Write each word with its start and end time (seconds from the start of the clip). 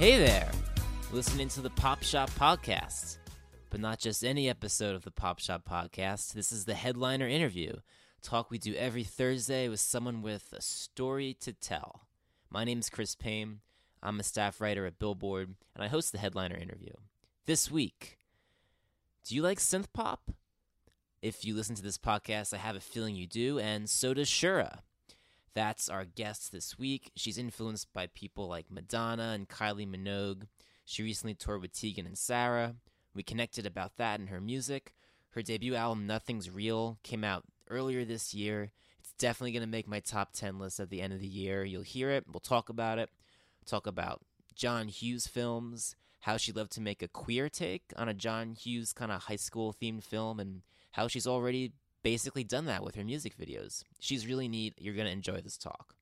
Hey 0.00 0.16
there! 0.16 0.50
Listening 1.12 1.48
to 1.48 1.60
the 1.60 1.68
Pop 1.68 2.02
Shop 2.02 2.30
Podcast. 2.30 3.18
But 3.68 3.80
not 3.80 3.98
just 3.98 4.24
any 4.24 4.48
episode 4.48 4.94
of 4.94 5.04
the 5.04 5.10
Pop 5.10 5.40
Shop 5.40 5.62
Podcast. 5.70 6.32
This 6.32 6.52
is 6.52 6.64
the 6.64 6.72
headliner 6.72 7.28
interview. 7.28 7.74
Talk 8.22 8.50
we 8.50 8.56
do 8.56 8.74
every 8.76 9.04
Thursday 9.04 9.68
with 9.68 9.78
someone 9.78 10.22
with 10.22 10.54
a 10.56 10.62
story 10.62 11.36
to 11.42 11.52
tell. 11.52 12.06
My 12.48 12.64
name 12.64 12.78
is 12.78 12.88
Chris 12.88 13.14
Payne. 13.14 13.60
I'm 14.02 14.18
a 14.18 14.22
staff 14.22 14.58
writer 14.58 14.86
at 14.86 14.98
Billboard, 14.98 15.54
and 15.74 15.84
I 15.84 15.88
host 15.88 16.12
the 16.12 16.18
headliner 16.18 16.56
interview. 16.56 16.94
This 17.44 17.70
week, 17.70 18.16
do 19.26 19.34
you 19.34 19.42
like 19.42 19.58
synth 19.58 19.92
pop? 19.92 20.30
If 21.20 21.44
you 21.44 21.54
listen 21.54 21.74
to 21.74 21.82
this 21.82 21.98
podcast, 21.98 22.54
I 22.54 22.56
have 22.56 22.74
a 22.74 22.80
feeling 22.80 23.16
you 23.16 23.26
do, 23.26 23.58
and 23.58 23.86
so 23.86 24.14
does 24.14 24.30
Shura. 24.30 24.78
That's 25.54 25.88
our 25.88 26.04
guest 26.04 26.52
this 26.52 26.78
week. 26.78 27.10
She's 27.16 27.38
influenced 27.38 27.92
by 27.92 28.06
people 28.06 28.48
like 28.48 28.70
Madonna 28.70 29.32
and 29.34 29.48
Kylie 29.48 29.88
Minogue. 29.88 30.46
She 30.84 31.02
recently 31.02 31.34
toured 31.34 31.62
with 31.62 31.72
Tegan 31.72 32.06
and 32.06 32.16
Sara. 32.16 32.76
We 33.14 33.22
connected 33.22 33.66
about 33.66 33.96
that 33.96 34.20
and 34.20 34.28
her 34.28 34.40
music. 34.40 34.94
Her 35.30 35.42
debut 35.42 35.74
album, 35.74 36.06
Nothing's 36.06 36.50
Real, 36.50 36.98
came 37.02 37.24
out 37.24 37.44
earlier 37.68 38.04
this 38.04 38.34
year. 38.34 38.70
It's 38.98 39.12
definitely 39.18 39.52
going 39.52 39.62
to 39.62 39.68
make 39.68 39.88
my 39.88 40.00
top 40.00 40.32
10 40.32 40.58
list 40.58 40.80
at 40.80 40.90
the 40.90 41.00
end 41.00 41.12
of 41.12 41.20
the 41.20 41.26
year. 41.26 41.64
You'll 41.64 41.82
hear 41.82 42.10
it. 42.10 42.24
We'll 42.30 42.40
talk 42.40 42.68
about 42.68 42.98
it. 42.98 43.10
Talk 43.66 43.86
about 43.86 44.22
John 44.54 44.88
Hughes 44.88 45.26
films, 45.26 45.96
how 46.20 46.36
she 46.36 46.52
loved 46.52 46.72
to 46.72 46.80
make 46.80 47.02
a 47.02 47.08
queer 47.08 47.48
take 47.48 47.92
on 47.96 48.08
a 48.08 48.14
John 48.14 48.54
Hughes 48.54 48.92
kind 48.92 49.12
of 49.12 49.22
high 49.22 49.36
school 49.36 49.74
themed 49.80 50.02
film, 50.04 50.38
and 50.40 50.62
how 50.92 51.08
she's 51.08 51.26
already 51.26 51.72
basically 52.02 52.44
done 52.44 52.66
that 52.66 52.84
with 52.84 52.94
her 52.94 53.04
music 53.04 53.36
videos. 53.36 53.84
She's 53.98 54.26
really 54.26 54.48
neat. 54.48 54.74
You're 54.78 54.94
going 54.94 55.06
to 55.06 55.12
enjoy 55.12 55.40
this 55.40 55.56
talk. 55.56 55.94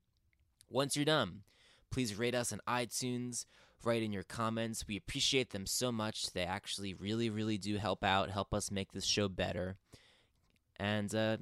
Once 0.70 0.96
you're 0.96 1.04
done, 1.04 1.42
please 1.90 2.18
rate 2.18 2.34
us 2.34 2.52
on 2.52 2.60
iTunes, 2.68 3.46
write 3.82 4.02
in 4.02 4.12
your 4.12 4.22
comments. 4.22 4.86
We 4.86 4.96
appreciate 4.96 5.50
them 5.50 5.66
so 5.66 5.90
much. 5.90 6.32
They 6.32 6.44
actually 6.44 6.94
really, 6.94 7.30
really 7.30 7.58
do 7.58 7.76
help 7.76 8.04
out, 8.04 8.30
help 8.30 8.52
us 8.52 8.70
make 8.70 8.92
this 8.92 9.04
show 9.04 9.28
better. 9.28 9.76
And 10.76 11.12
uh, 11.14 11.38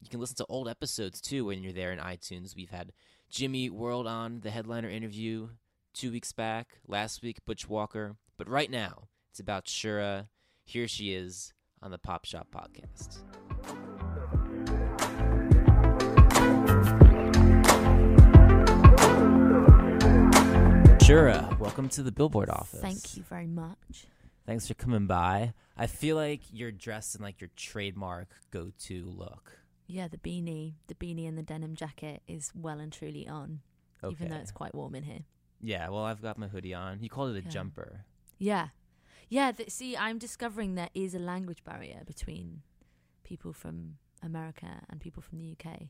you 0.00 0.08
can 0.08 0.20
listen 0.20 0.36
to 0.36 0.46
old 0.48 0.68
episodes 0.68 1.20
too 1.20 1.46
when 1.46 1.62
you're 1.62 1.72
there 1.72 1.92
in 1.92 1.98
iTunes. 1.98 2.56
We've 2.56 2.70
had 2.70 2.92
Jimmy 3.28 3.70
World 3.70 4.06
on 4.06 4.40
the 4.40 4.50
headliner 4.50 4.88
interview 4.88 5.48
two 5.92 6.10
weeks 6.10 6.32
back, 6.32 6.78
last 6.86 7.22
week, 7.22 7.44
Butch 7.44 7.68
Walker. 7.68 8.16
But 8.36 8.48
right 8.48 8.70
now, 8.70 9.08
it's 9.30 9.40
about 9.40 9.66
Shura. 9.66 10.28
Here 10.64 10.88
she 10.88 11.12
is 11.12 11.52
on 11.82 11.90
the 11.90 11.98
Pop 11.98 12.24
Shop 12.24 12.48
Podcast. 12.54 13.18
Shura, 21.10 21.50
um, 21.50 21.58
welcome 21.58 21.88
to 21.88 22.04
the 22.04 22.12
Billboard 22.12 22.48
office. 22.48 22.80
Thank 22.80 23.16
you 23.16 23.24
very 23.24 23.48
much. 23.48 24.06
Thanks 24.46 24.68
for 24.68 24.74
coming 24.74 25.08
by. 25.08 25.54
I 25.76 25.88
feel 25.88 26.14
like 26.14 26.40
you're 26.52 26.70
dressed 26.70 27.16
in 27.16 27.22
like 27.24 27.40
your 27.40 27.50
trademark 27.56 28.28
go-to 28.52 29.06
look. 29.06 29.58
Yeah, 29.88 30.06
the 30.06 30.18
beanie, 30.18 30.74
the 30.86 30.94
beanie 30.94 31.26
and 31.26 31.36
the 31.36 31.42
denim 31.42 31.74
jacket 31.74 32.22
is 32.28 32.52
well 32.54 32.78
and 32.78 32.92
truly 32.92 33.26
on, 33.26 33.58
okay. 34.04 34.12
even 34.12 34.28
though 34.28 34.36
it's 34.36 34.52
quite 34.52 34.72
warm 34.72 34.94
in 34.94 35.02
here. 35.02 35.24
Yeah, 35.60 35.88
well, 35.88 36.04
I've 36.04 36.22
got 36.22 36.38
my 36.38 36.46
hoodie 36.46 36.74
on. 36.74 37.02
You 37.02 37.08
called 37.08 37.34
it 37.34 37.40
a 37.40 37.44
Yeah. 37.44 37.50
jumper. 37.50 38.04
Yeah, 38.38 38.68
yeah. 39.28 39.50
Th- 39.50 39.68
see, 39.68 39.96
I'm 39.96 40.18
discovering 40.18 40.76
there 40.76 40.90
is 40.94 41.16
a 41.16 41.18
language 41.18 41.64
barrier 41.64 42.02
between 42.06 42.62
people 43.24 43.52
from 43.52 43.96
America 44.22 44.84
and 44.88 45.00
people 45.00 45.24
from 45.24 45.38
the 45.38 45.56
UK. 45.58 45.88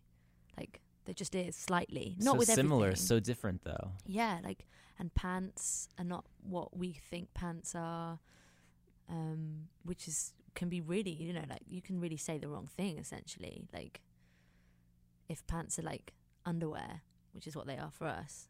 Like 0.56 0.80
there 1.04 1.14
just 1.14 1.34
is 1.34 1.56
slightly, 1.56 2.16
not 2.18 2.32
so 2.34 2.38
with 2.38 2.48
similar, 2.48 2.88
everything. 2.88 3.06
so 3.06 3.20
different 3.20 3.64
though. 3.64 3.92
yeah, 4.06 4.38
like 4.44 4.66
and 4.98 5.12
pants 5.14 5.88
are 5.98 6.04
not 6.04 6.24
what 6.42 6.76
we 6.76 6.92
think 6.92 7.32
pants 7.34 7.74
are, 7.74 8.18
um, 9.08 9.68
which 9.84 10.06
is 10.06 10.32
can 10.54 10.68
be 10.68 10.80
really 10.80 11.10
you 11.12 11.32
know 11.32 11.44
like 11.48 11.62
you 11.66 11.80
can 11.80 12.00
really 12.00 12.16
say 12.16 12.36
the 12.38 12.48
wrong 12.48 12.66
thing 12.66 12.98
essentially. 12.98 13.66
Like 13.72 14.00
if 15.28 15.46
pants 15.46 15.78
are 15.78 15.82
like 15.82 16.12
underwear, 16.44 17.02
which 17.32 17.46
is 17.46 17.56
what 17.56 17.66
they 17.66 17.76
are 17.78 17.90
for 17.92 18.06
us, 18.06 18.48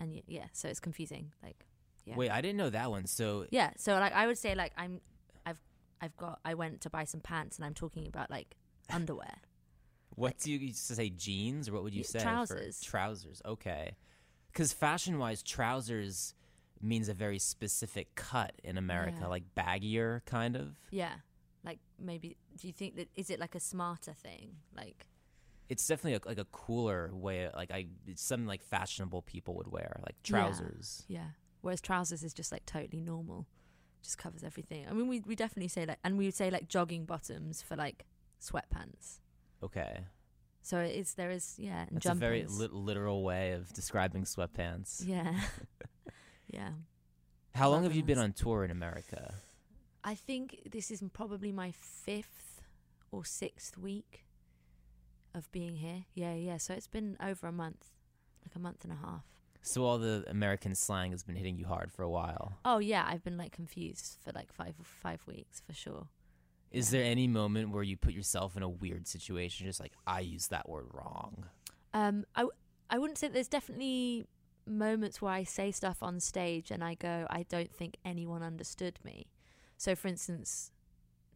and 0.00 0.10
y- 0.12 0.22
yeah, 0.26 0.46
so 0.52 0.68
it's 0.68 0.80
confusing. 0.80 1.32
Like 1.42 1.64
yeah, 2.04 2.16
Wait, 2.16 2.30
I 2.30 2.40
didn't 2.40 2.56
know 2.56 2.70
that 2.70 2.90
one. 2.90 3.06
So 3.06 3.46
yeah. 3.50 3.70
So 3.76 3.92
like 3.94 4.12
I 4.12 4.26
would 4.26 4.38
say 4.38 4.54
like 4.54 4.72
I'm, 4.76 5.00
I've 5.46 5.60
I've 6.00 6.16
got 6.16 6.40
I 6.44 6.54
went 6.54 6.80
to 6.82 6.90
buy 6.90 7.04
some 7.04 7.20
pants 7.20 7.56
and 7.58 7.64
I'm 7.64 7.74
talking 7.74 8.06
about 8.08 8.30
like 8.30 8.56
underwear. 8.90 9.36
What 10.16 10.38
do 10.38 10.50
you 10.52 10.72
say? 10.72 11.10
Jeans, 11.10 11.68
or 11.68 11.72
what 11.72 11.82
would 11.84 11.94
you 11.94 12.04
say? 12.04 12.18
for- 12.18 12.24
trousers. 12.24 12.80
trousers. 12.80 13.42
Okay. 13.44 13.96
Because 14.52 14.72
fashion-wise, 14.72 15.42
trousers 15.42 16.34
means 16.80 17.08
a 17.08 17.14
very 17.14 17.38
specific 17.38 18.14
cut 18.14 18.52
in 18.64 18.76
America, 18.76 19.18
Yeah. 19.22 19.26
like 19.28 19.44
baggier, 19.56 20.24
kind 20.26 20.56
of. 20.56 20.76
Yeah, 20.90 21.14
like 21.64 21.78
maybe 21.98 22.36
do 22.56 22.66
you 22.66 22.72
think 22.72 22.96
that 22.96 23.08
is 23.14 23.30
it 23.30 23.38
like 23.40 23.54
a 23.54 23.60
smarter 23.60 24.12
thing? 24.12 24.56
Like 24.76 25.06
It's 25.68 25.86
definitely 25.86 26.20
a, 26.22 26.28
like 26.28 26.38
a 26.38 26.44
cooler 26.52 27.10
way. 27.14 27.48
Like 27.54 27.70
I, 27.70 27.86
it's 28.06 28.20
something 28.22 28.46
like 28.48 28.62
fashionable 28.62 29.22
people 29.22 29.54
would 29.54 29.68
wear, 29.68 30.00
like 30.04 30.16
Yeah. 30.24 30.30
trousers. 30.40 31.04
Yeah. 31.08 31.28
Whereas 31.62 31.80
trousers 31.80 32.22
is 32.24 32.34
just 32.34 32.50
like 32.52 32.66
totally 32.66 33.00
normal, 33.00 33.46
just 34.02 34.18
covers 34.18 34.42
everything. 34.44 34.86
I 34.88 34.92
mean, 34.92 35.06
we 35.08 35.20
we 35.20 35.34
definitely 35.36 35.68
say 35.68 35.86
like, 35.86 35.98
and 36.04 36.18
we 36.18 36.26
would 36.26 36.34
say 36.34 36.50
like 36.50 36.68
jogging 36.68 37.04
bottoms 37.06 37.62
for 37.62 37.76
like 37.76 38.04
sweatpants. 38.40 39.20
Okay, 39.62 40.04
So 40.62 40.78
it's 40.78 41.14
there 41.14 41.30
is 41.30 41.54
yeah, 41.58 41.86
that's 41.90 42.04
jumpers. 42.04 42.18
a 42.18 42.20
very 42.20 42.44
lit- 42.46 42.72
literal 42.72 43.22
way 43.22 43.52
of 43.52 43.72
describing 43.72 44.24
sweatpants. 44.24 45.06
yeah, 45.06 45.34
yeah. 46.48 46.70
How 47.54 47.68
long 47.70 47.82
have 47.84 47.94
you 47.94 48.02
been 48.02 48.18
on 48.18 48.32
tour 48.32 48.64
in 48.64 48.70
America? 48.70 49.34
I 50.04 50.14
think 50.14 50.68
this 50.70 50.90
is 50.90 51.02
probably 51.12 51.52
my 51.52 51.70
fifth 51.70 52.62
or 53.12 53.24
sixth 53.24 53.76
week 53.78 54.24
of 55.34 55.50
being 55.52 55.76
here. 55.76 56.04
Yeah, 56.14 56.34
yeah. 56.34 56.56
So 56.56 56.74
it's 56.74 56.88
been 56.88 57.16
over 57.22 57.46
a 57.46 57.52
month, 57.52 57.90
like 58.44 58.56
a 58.56 58.58
month 58.58 58.84
and 58.84 58.92
a 58.92 58.96
half. 58.96 59.24
So 59.62 59.84
all 59.84 59.98
the 59.98 60.24
American 60.28 60.74
slang 60.74 61.12
has 61.12 61.22
been 61.22 61.36
hitting 61.36 61.56
you 61.56 61.66
hard 61.66 61.92
for 61.92 62.02
a 62.02 62.10
while. 62.10 62.54
Oh 62.64 62.78
yeah, 62.78 63.04
I've 63.06 63.22
been 63.22 63.36
like 63.36 63.52
confused 63.52 64.18
for 64.24 64.32
like 64.32 64.52
five 64.52 64.74
five 64.82 65.22
weeks 65.26 65.60
for 65.64 65.72
sure. 65.72 66.08
Is 66.72 66.90
there 66.90 67.04
any 67.04 67.26
moment 67.26 67.70
where 67.70 67.82
you 67.82 67.96
put 67.96 68.14
yourself 68.14 68.56
in 68.56 68.62
a 68.62 68.68
weird 68.68 69.06
situation, 69.06 69.66
just 69.66 69.78
like 69.78 69.92
I 70.06 70.20
used 70.20 70.50
that 70.50 70.68
word 70.68 70.86
wrong? 70.92 71.44
Um, 71.92 72.24
I 72.34 72.40
w- 72.40 72.56
I 72.88 72.98
wouldn't 72.98 73.18
say 73.18 73.28
there's 73.28 73.48
definitely 73.48 74.26
moments 74.66 75.20
where 75.20 75.32
I 75.32 75.44
say 75.44 75.70
stuff 75.70 76.02
on 76.02 76.20
stage 76.20 76.70
and 76.70 76.82
I 76.82 76.94
go, 76.94 77.26
I 77.28 77.44
don't 77.48 77.72
think 77.72 77.96
anyone 78.04 78.42
understood 78.42 78.98
me. 79.04 79.26
So, 79.76 79.94
for 79.94 80.08
instance, 80.08 80.70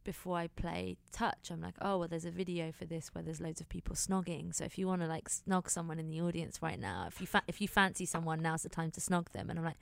before 0.05 0.38
I 0.38 0.47
play 0.47 0.97
touch, 1.12 1.50
I'm 1.50 1.61
like, 1.61 1.75
oh 1.83 1.99
well, 1.99 2.09
there's 2.09 2.25
a 2.25 2.31
video 2.31 2.73
for 2.73 2.87
this 2.87 3.11
where 3.12 3.23
there's 3.23 3.41
loads 3.41 3.61
of 3.61 3.69
people 3.69 3.94
snogging. 3.94 4.55
So 4.55 4.65
if 4.65 4.79
you 4.79 4.87
want 4.87 5.03
to 5.03 5.09
like 5.09 5.29
snog 5.29 5.69
someone 5.69 5.99
in 5.99 6.09
the 6.09 6.21
audience 6.21 6.62
right 6.62 6.79
now, 6.79 7.06
if 7.09 7.21
you 7.21 7.27
fa- 7.27 7.43
if 7.49 7.61
you 7.61 7.69
fancy 7.69 8.06
someone, 8.06 8.41
now's 8.41 8.62
the 8.62 8.69
time 8.69 8.91
to 8.93 9.00
snog 9.00 9.31
them. 9.33 9.50
And 9.50 9.59
I'm 9.59 9.65
like, 9.65 9.81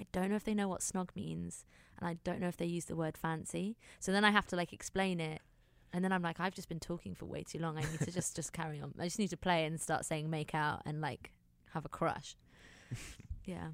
I 0.00 0.06
don't 0.12 0.30
know 0.30 0.36
if 0.36 0.44
they 0.44 0.54
know 0.54 0.68
what 0.68 0.80
snog 0.80 1.10
means, 1.14 1.64
and 1.98 2.08
I 2.08 2.14
don't 2.24 2.40
know 2.40 2.48
if 2.48 2.56
they 2.56 2.66
use 2.66 2.86
the 2.86 2.96
word 2.96 3.16
fancy. 3.16 3.76
So 4.00 4.12
then 4.12 4.24
I 4.24 4.30
have 4.30 4.46
to 4.48 4.56
like 4.56 4.72
explain 4.72 5.20
it. 5.20 5.40
And 5.92 6.04
then 6.04 6.12
I'm 6.12 6.22
like, 6.22 6.40
I've 6.40 6.54
just 6.54 6.68
been 6.68 6.80
talking 6.80 7.14
for 7.14 7.26
way 7.26 7.44
too 7.44 7.60
long. 7.60 7.78
I 7.78 7.82
need 7.82 8.00
to 8.00 8.10
just 8.10 8.34
just 8.34 8.52
carry 8.52 8.80
on. 8.80 8.94
I 8.98 9.04
just 9.04 9.18
need 9.18 9.30
to 9.30 9.36
play 9.36 9.64
and 9.64 9.80
start 9.80 10.04
saying 10.04 10.28
make 10.28 10.54
out 10.54 10.82
and 10.84 11.00
like 11.00 11.30
have 11.72 11.84
a 11.84 11.88
crush. 11.88 12.36
yeah. 13.44 13.68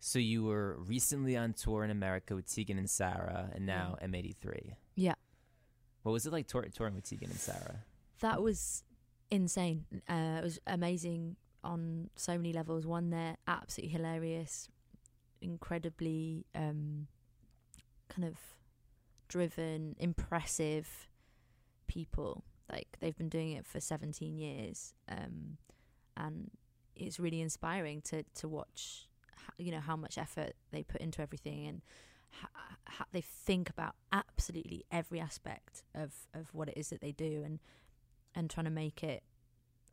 So 0.00 0.18
you 0.18 0.44
were 0.44 0.76
recently 0.78 1.34
on 1.34 1.54
tour 1.54 1.82
in 1.82 1.90
America 1.90 2.34
with 2.34 2.46
Tegan 2.52 2.76
and 2.76 2.90
Sara, 2.90 3.48
and 3.54 3.64
now 3.64 3.96
M83. 4.02 4.74
Yeah. 4.96 5.14
What 6.02 6.12
was 6.12 6.26
it 6.26 6.32
like 6.32 6.46
tour- 6.46 6.68
touring 6.74 6.94
with 6.94 7.08
Tegan 7.08 7.30
and 7.30 7.38
Sara? 7.38 7.76
That 8.20 8.42
was 8.42 8.84
insane. 9.30 9.86
Uh, 10.06 10.40
it 10.40 10.44
was 10.44 10.60
amazing 10.66 11.36
on 11.62 12.10
so 12.16 12.36
many 12.36 12.52
levels. 12.52 12.86
One, 12.86 13.08
they're 13.08 13.38
absolutely 13.48 13.96
hilarious, 13.96 14.68
incredibly 15.44 16.46
um, 16.54 17.06
kind 18.08 18.26
of 18.26 18.36
driven, 19.28 19.96
impressive 19.98 21.08
people. 21.86 22.44
Like 22.70 22.96
they've 23.00 23.16
been 23.16 23.28
doing 23.28 23.52
it 23.52 23.66
for 23.66 23.80
17 23.80 24.38
years, 24.38 24.94
um, 25.08 25.58
and 26.16 26.50
it's 26.96 27.20
really 27.20 27.40
inspiring 27.40 28.00
to 28.02 28.24
to 28.36 28.48
watch. 28.48 29.08
You 29.58 29.72
know 29.72 29.80
how 29.80 29.96
much 29.96 30.16
effort 30.16 30.54
they 30.72 30.82
put 30.82 31.00
into 31.00 31.20
everything, 31.20 31.66
and 31.66 31.82
how 32.86 33.04
they 33.12 33.20
think 33.20 33.68
about 33.68 33.94
absolutely 34.12 34.84
every 34.90 35.20
aspect 35.20 35.82
of 35.94 36.12
of 36.32 36.54
what 36.54 36.68
it 36.68 36.78
is 36.78 36.88
that 36.88 37.02
they 37.02 37.12
do, 37.12 37.42
and 37.44 37.58
and 38.34 38.48
trying 38.48 38.64
to 38.64 38.70
make 38.70 39.02
it 39.02 39.22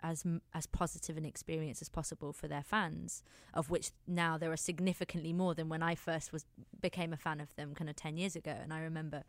as 0.03 0.25
as 0.53 0.65
positive 0.65 1.17
an 1.17 1.25
experience 1.25 1.81
as 1.81 1.89
possible 1.89 2.33
for 2.33 2.47
their 2.47 2.63
fans, 2.63 3.23
of 3.53 3.69
which 3.69 3.91
now 4.07 4.37
there 4.37 4.51
are 4.51 4.57
significantly 4.57 5.33
more 5.33 5.53
than 5.53 5.69
when 5.69 5.83
I 5.83 5.95
first 5.95 6.33
was 6.33 6.45
became 6.81 7.13
a 7.13 7.17
fan 7.17 7.39
of 7.39 7.55
them, 7.55 7.75
kind 7.75 7.89
of 7.89 7.95
ten 7.95 8.17
years 8.17 8.35
ago. 8.35 8.55
And 8.61 8.73
I 8.73 8.81
remember 8.81 9.23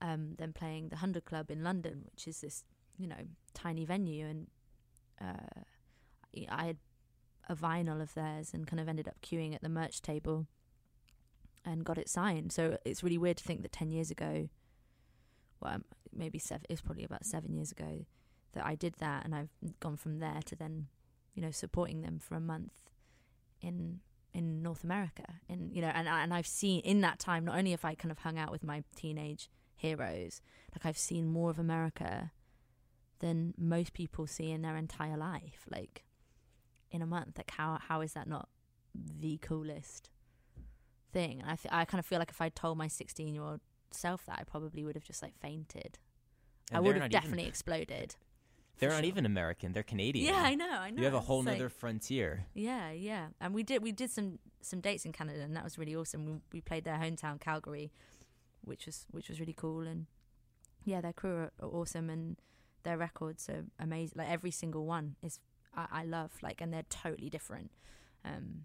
um, 0.00 0.34
them 0.38 0.52
playing 0.52 0.88
the 0.88 0.96
Hundred 0.96 1.24
Club 1.24 1.50
in 1.50 1.62
London, 1.62 2.02
which 2.12 2.26
is 2.26 2.40
this 2.40 2.64
you 2.98 3.06
know 3.06 3.28
tiny 3.54 3.84
venue, 3.84 4.26
and 4.26 4.46
uh, 5.20 5.62
I 6.48 6.64
had 6.66 6.76
a 7.48 7.54
vinyl 7.54 8.00
of 8.00 8.14
theirs 8.14 8.52
and 8.54 8.66
kind 8.66 8.80
of 8.80 8.88
ended 8.88 9.08
up 9.08 9.20
queuing 9.20 9.54
at 9.54 9.62
the 9.62 9.68
merch 9.68 10.00
table 10.00 10.46
and 11.64 11.84
got 11.84 11.98
it 11.98 12.08
signed. 12.08 12.52
So 12.52 12.78
it's 12.84 13.02
really 13.02 13.18
weird 13.18 13.36
to 13.38 13.44
think 13.44 13.62
that 13.62 13.72
ten 13.72 13.92
years 13.92 14.10
ago, 14.10 14.48
well, 15.60 15.78
maybe 16.12 16.40
seven. 16.40 16.66
It's 16.68 16.80
probably 16.80 17.04
about 17.04 17.24
seven 17.24 17.54
years 17.54 17.70
ago 17.70 18.04
that 18.52 18.64
I 18.66 18.74
did 18.74 18.94
that, 18.98 19.24
and 19.24 19.34
I've 19.34 19.50
gone 19.80 19.96
from 19.96 20.18
there 20.18 20.40
to 20.46 20.56
then, 20.56 20.88
you 21.34 21.42
know, 21.42 21.50
supporting 21.50 22.02
them 22.02 22.18
for 22.18 22.34
a 22.34 22.40
month 22.40 22.90
in 23.60 24.00
in 24.34 24.62
North 24.62 24.82
America, 24.82 25.24
and 25.48 25.72
you 25.74 25.82
know, 25.82 25.88
and 25.94 26.08
and 26.08 26.32
I've 26.32 26.46
seen 26.46 26.80
in 26.80 27.00
that 27.02 27.18
time 27.18 27.44
not 27.44 27.56
only 27.58 27.72
have 27.72 27.84
I 27.84 27.94
kind 27.94 28.10
of 28.10 28.18
hung 28.18 28.38
out 28.38 28.50
with 28.50 28.62
my 28.64 28.82
teenage 28.96 29.50
heroes, 29.74 30.40
like 30.74 30.86
I've 30.86 30.98
seen 30.98 31.26
more 31.26 31.50
of 31.50 31.58
America 31.58 32.32
than 33.18 33.54
most 33.56 33.92
people 33.92 34.26
see 34.26 34.50
in 34.50 34.62
their 34.62 34.76
entire 34.76 35.16
life, 35.16 35.64
like 35.70 36.04
in 36.90 37.02
a 37.02 37.06
month. 37.06 37.38
Like 37.38 37.50
how 37.52 37.78
how 37.88 38.00
is 38.00 38.12
that 38.14 38.26
not 38.28 38.48
the 38.94 39.38
coolest 39.38 40.10
thing? 41.12 41.40
And 41.40 41.50
I 41.50 41.56
th- 41.56 41.72
I 41.72 41.84
kind 41.84 41.98
of 41.98 42.06
feel 42.06 42.18
like 42.18 42.30
if 42.30 42.40
I 42.40 42.48
told 42.48 42.78
my 42.78 42.88
16 42.88 43.34
year 43.34 43.42
old 43.44 43.60
self 43.90 44.24
that, 44.26 44.38
I 44.38 44.44
probably 44.44 44.84
would 44.84 44.94
have 44.94 45.04
just 45.04 45.22
like 45.22 45.34
fainted. 45.38 45.98
And 46.70 46.78
I 46.78 46.80
would 46.80 46.96
have 46.96 47.10
definitely 47.10 47.42
even- 47.42 47.50
exploded. 47.50 48.16
They're 48.78 48.90
not 48.90 48.98
sure. 49.00 49.04
even 49.04 49.26
American; 49.26 49.72
they're 49.72 49.82
Canadian. 49.82 50.26
Yeah, 50.34 50.42
I 50.42 50.54
know, 50.54 50.70
I 50.70 50.90
know. 50.90 50.98
You 50.98 51.04
have 51.04 51.14
a 51.14 51.20
whole 51.20 51.40
It's 51.40 51.46
like- 51.46 51.58
nother 51.58 51.68
frontier. 51.68 52.46
Yeah, 52.54 52.90
yeah. 52.90 53.28
And 53.40 53.54
we 53.54 53.62
did 53.62 53.82
we 53.82 53.92
did 53.92 54.10
some 54.10 54.38
some 54.60 54.80
dates 54.80 55.04
in 55.04 55.12
Canada 55.12 55.40
and 55.42 55.56
that 55.56 55.64
was 55.64 55.78
really 55.78 55.94
awesome. 55.94 56.24
We 56.24 56.32
we 56.52 56.60
played 56.60 56.84
their 56.84 56.96
hometown 56.96 57.40
Calgary, 57.40 57.92
which 58.64 58.86
was 58.86 59.06
which 59.10 59.28
was 59.28 59.38
really 59.40 59.54
cool 59.54 59.80
and 59.86 60.06
yeah, 60.84 61.00
their 61.00 61.12
crew 61.12 61.36
are, 61.36 61.52
are 61.60 61.68
awesome 61.68 62.10
and 62.10 62.36
their 62.82 62.98
records 62.98 63.48
are 63.48 63.64
amazing. 63.78 64.14
Like 64.18 64.28
every 64.30 64.50
single 64.50 64.84
one 64.84 65.14
is 65.22 65.38
I, 65.76 65.86
I 66.00 66.04
love 66.04 66.32
like 66.42 66.60
and 66.60 66.72
they're 66.72 66.82
totally 66.88 67.30
different. 67.30 67.70
Um 68.24 68.64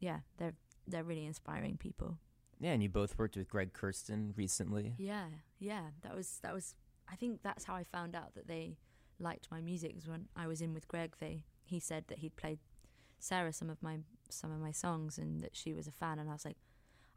yeah, 0.00 0.20
they're 0.38 0.54
they're 0.86 1.04
really 1.04 1.24
inspiring 1.24 1.76
people. 1.78 2.18
Yeah, 2.58 2.72
and 2.72 2.82
you 2.82 2.90
both 2.90 3.16
worked 3.18 3.36
with 3.36 3.48
Greg 3.48 3.72
Kurstin 3.72 4.36
recently. 4.36 4.94
Yeah, 4.98 5.26
yeah. 5.58 5.84
That 6.02 6.14
was 6.14 6.40
that 6.42 6.52
was. 6.52 6.74
I 7.10 7.16
think 7.16 7.40
that's 7.42 7.64
how 7.64 7.74
I 7.74 7.84
found 7.84 8.14
out 8.14 8.34
that 8.34 8.46
they 8.46 8.76
liked 9.20 9.48
my 9.50 9.60
music. 9.60 9.94
Was 9.94 10.08
when 10.08 10.28
I 10.36 10.46
was 10.46 10.60
in 10.60 10.74
with 10.74 10.88
Greg. 10.88 11.14
They 11.20 11.44
he 11.64 11.78
said 11.80 12.04
that 12.08 12.18
he'd 12.18 12.36
played 12.36 12.58
Sara 13.18 13.52
some 13.52 13.70
of 13.70 13.82
my 13.82 13.98
some 14.28 14.52
of 14.52 14.60
my 14.60 14.72
songs 14.72 15.18
and 15.18 15.40
that 15.42 15.54
she 15.56 15.72
was 15.72 15.86
a 15.86 15.92
fan. 15.92 16.18
And 16.18 16.28
I 16.28 16.32
was 16.32 16.44
like, 16.44 16.56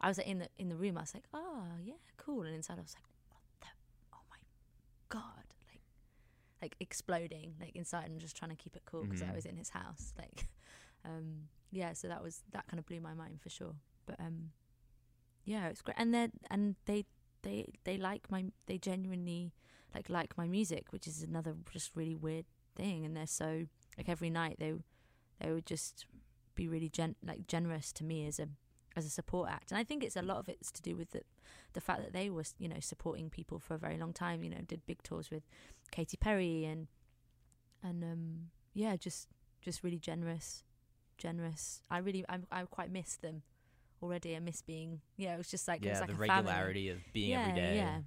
I 0.01 0.07
was 0.07 0.17
like, 0.17 0.27
in 0.27 0.39
the 0.39 0.49
in 0.57 0.69
the 0.69 0.75
room. 0.75 0.97
I 0.97 1.01
was 1.01 1.13
like, 1.13 1.25
oh 1.33 1.63
yeah, 1.83 1.93
cool. 2.17 2.43
And 2.43 2.55
inside 2.55 2.77
I 2.79 2.81
was 2.81 2.95
like, 2.95 3.05
what 3.29 3.41
the? 3.61 3.67
Oh 4.13 4.23
my 4.29 4.37
god! 5.09 5.45
Like 5.71 5.81
like 6.61 6.75
exploding 6.79 7.55
like 7.59 7.75
inside 7.75 8.09
and 8.09 8.19
just 8.19 8.35
trying 8.37 8.51
to 8.51 8.57
keep 8.57 8.75
it 8.75 8.83
cool 8.85 9.05
because 9.05 9.21
I 9.21 9.31
Mhm. 9.31 9.35
was 9.35 9.45
in 9.45 9.57
his 9.57 9.69
house. 9.69 10.13
Like 10.17 10.47
um 11.05 11.49
yeah. 11.71 11.93
So 11.93 12.07
that 12.07 12.23
was 12.23 12.43
that 12.51 12.67
kind 12.67 12.79
of 12.79 12.85
blew 12.85 13.01
my 13.01 13.13
mind 13.13 13.41
for 13.41 13.49
sure. 13.49 13.75
But 14.05 14.19
um 14.19 14.51
yeah, 15.45 15.67
it's 15.67 15.81
great. 15.81 15.95
And 15.97 16.13
they 16.13 16.29
and 16.49 16.75
they 16.85 17.05
they 17.43 17.73
they 17.83 17.97
like 17.97 18.29
my 18.31 18.45
they 18.65 18.77
genuinely 18.77 19.53
like 19.93 20.09
like 20.09 20.37
my 20.37 20.47
music, 20.47 20.87
which 20.91 21.07
is 21.07 21.21
another 21.21 21.55
just 21.71 21.91
really 21.95 22.15
weird 22.15 22.45
thing. 22.75 23.05
And 23.05 23.15
they're 23.15 23.27
so 23.27 23.67
like 23.97 24.09
every 24.09 24.29
night 24.29 24.57
they 24.59 24.73
they 25.39 25.51
would 25.51 25.65
just 25.65 26.05
be 26.55 26.67
really 26.67 26.89
gen 26.89 27.15
like 27.25 27.47
generous 27.47 27.91
to 27.93 28.03
me 28.03 28.27
as 28.27 28.39
a 28.39 28.47
as 28.95 29.05
a 29.05 29.09
support 29.09 29.49
act. 29.49 29.71
And 29.71 29.77
I 29.77 29.83
think 29.83 30.03
it's 30.03 30.15
a 30.15 30.21
lot 30.21 30.37
of 30.37 30.49
it's 30.49 30.71
to 30.71 30.81
do 30.81 30.95
with 30.95 31.11
the 31.11 31.21
the 31.73 31.81
fact 31.81 32.01
that 32.01 32.13
they 32.13 32.29
were 32.29 32.43
you 32.57 32.67
know 32.67 32.79
supporting 32.79 33.29
people 33.29 33.59
for 33.59 33.75
a 33.75 33.79
very 33.79 33.97
long 33.97 34.13
time. 34.13 34.43
You 34.43 34.49
know, 34.49 34.61
did 34.65 34.85
big 34.85 35.03
tours 35.03 35.29
with 35.29 35.43
Katy 35.91 36.17
Perry 36.17 36.65
and 36.65 36.87
and 37.83 38.03
um 38.03 38.49
yeah, 38.73 38.95
just 38.95 39.27
just 39.61 39.83
really 39.83 39.99
generous, 39.99 40.63
generous. 41.17 41.81
I 41.89 41.99
really 41.99 42.25
I 42.27 42.39
I 42.51 42.63
quite 42.63 42.91
miss 42.91 43.15
them 43.15 43.43
already. 44.03 44.35
I 44.35 44.39
miss 44.39 44.61
being 44.61 45.01
yeah. 45.17 45.35
It 45.35 45.37
was 45.37 45.49
just 45.49 45.67
like 45.67 45.85
it 45.85 45.89
was 45.89 45.95
yeah, 45.95 46.01
like 46.01 46.17
the 46.17 46.23
a 46.23 46.27
family 46.27 46.51
regularity 46.51 46.89
of 46.89 46.97
being 47.13 47.31
yeah, 47.31 47.41
every 47.41 47.53
day. 47.53 47.75
Yeah, 47.77 47.97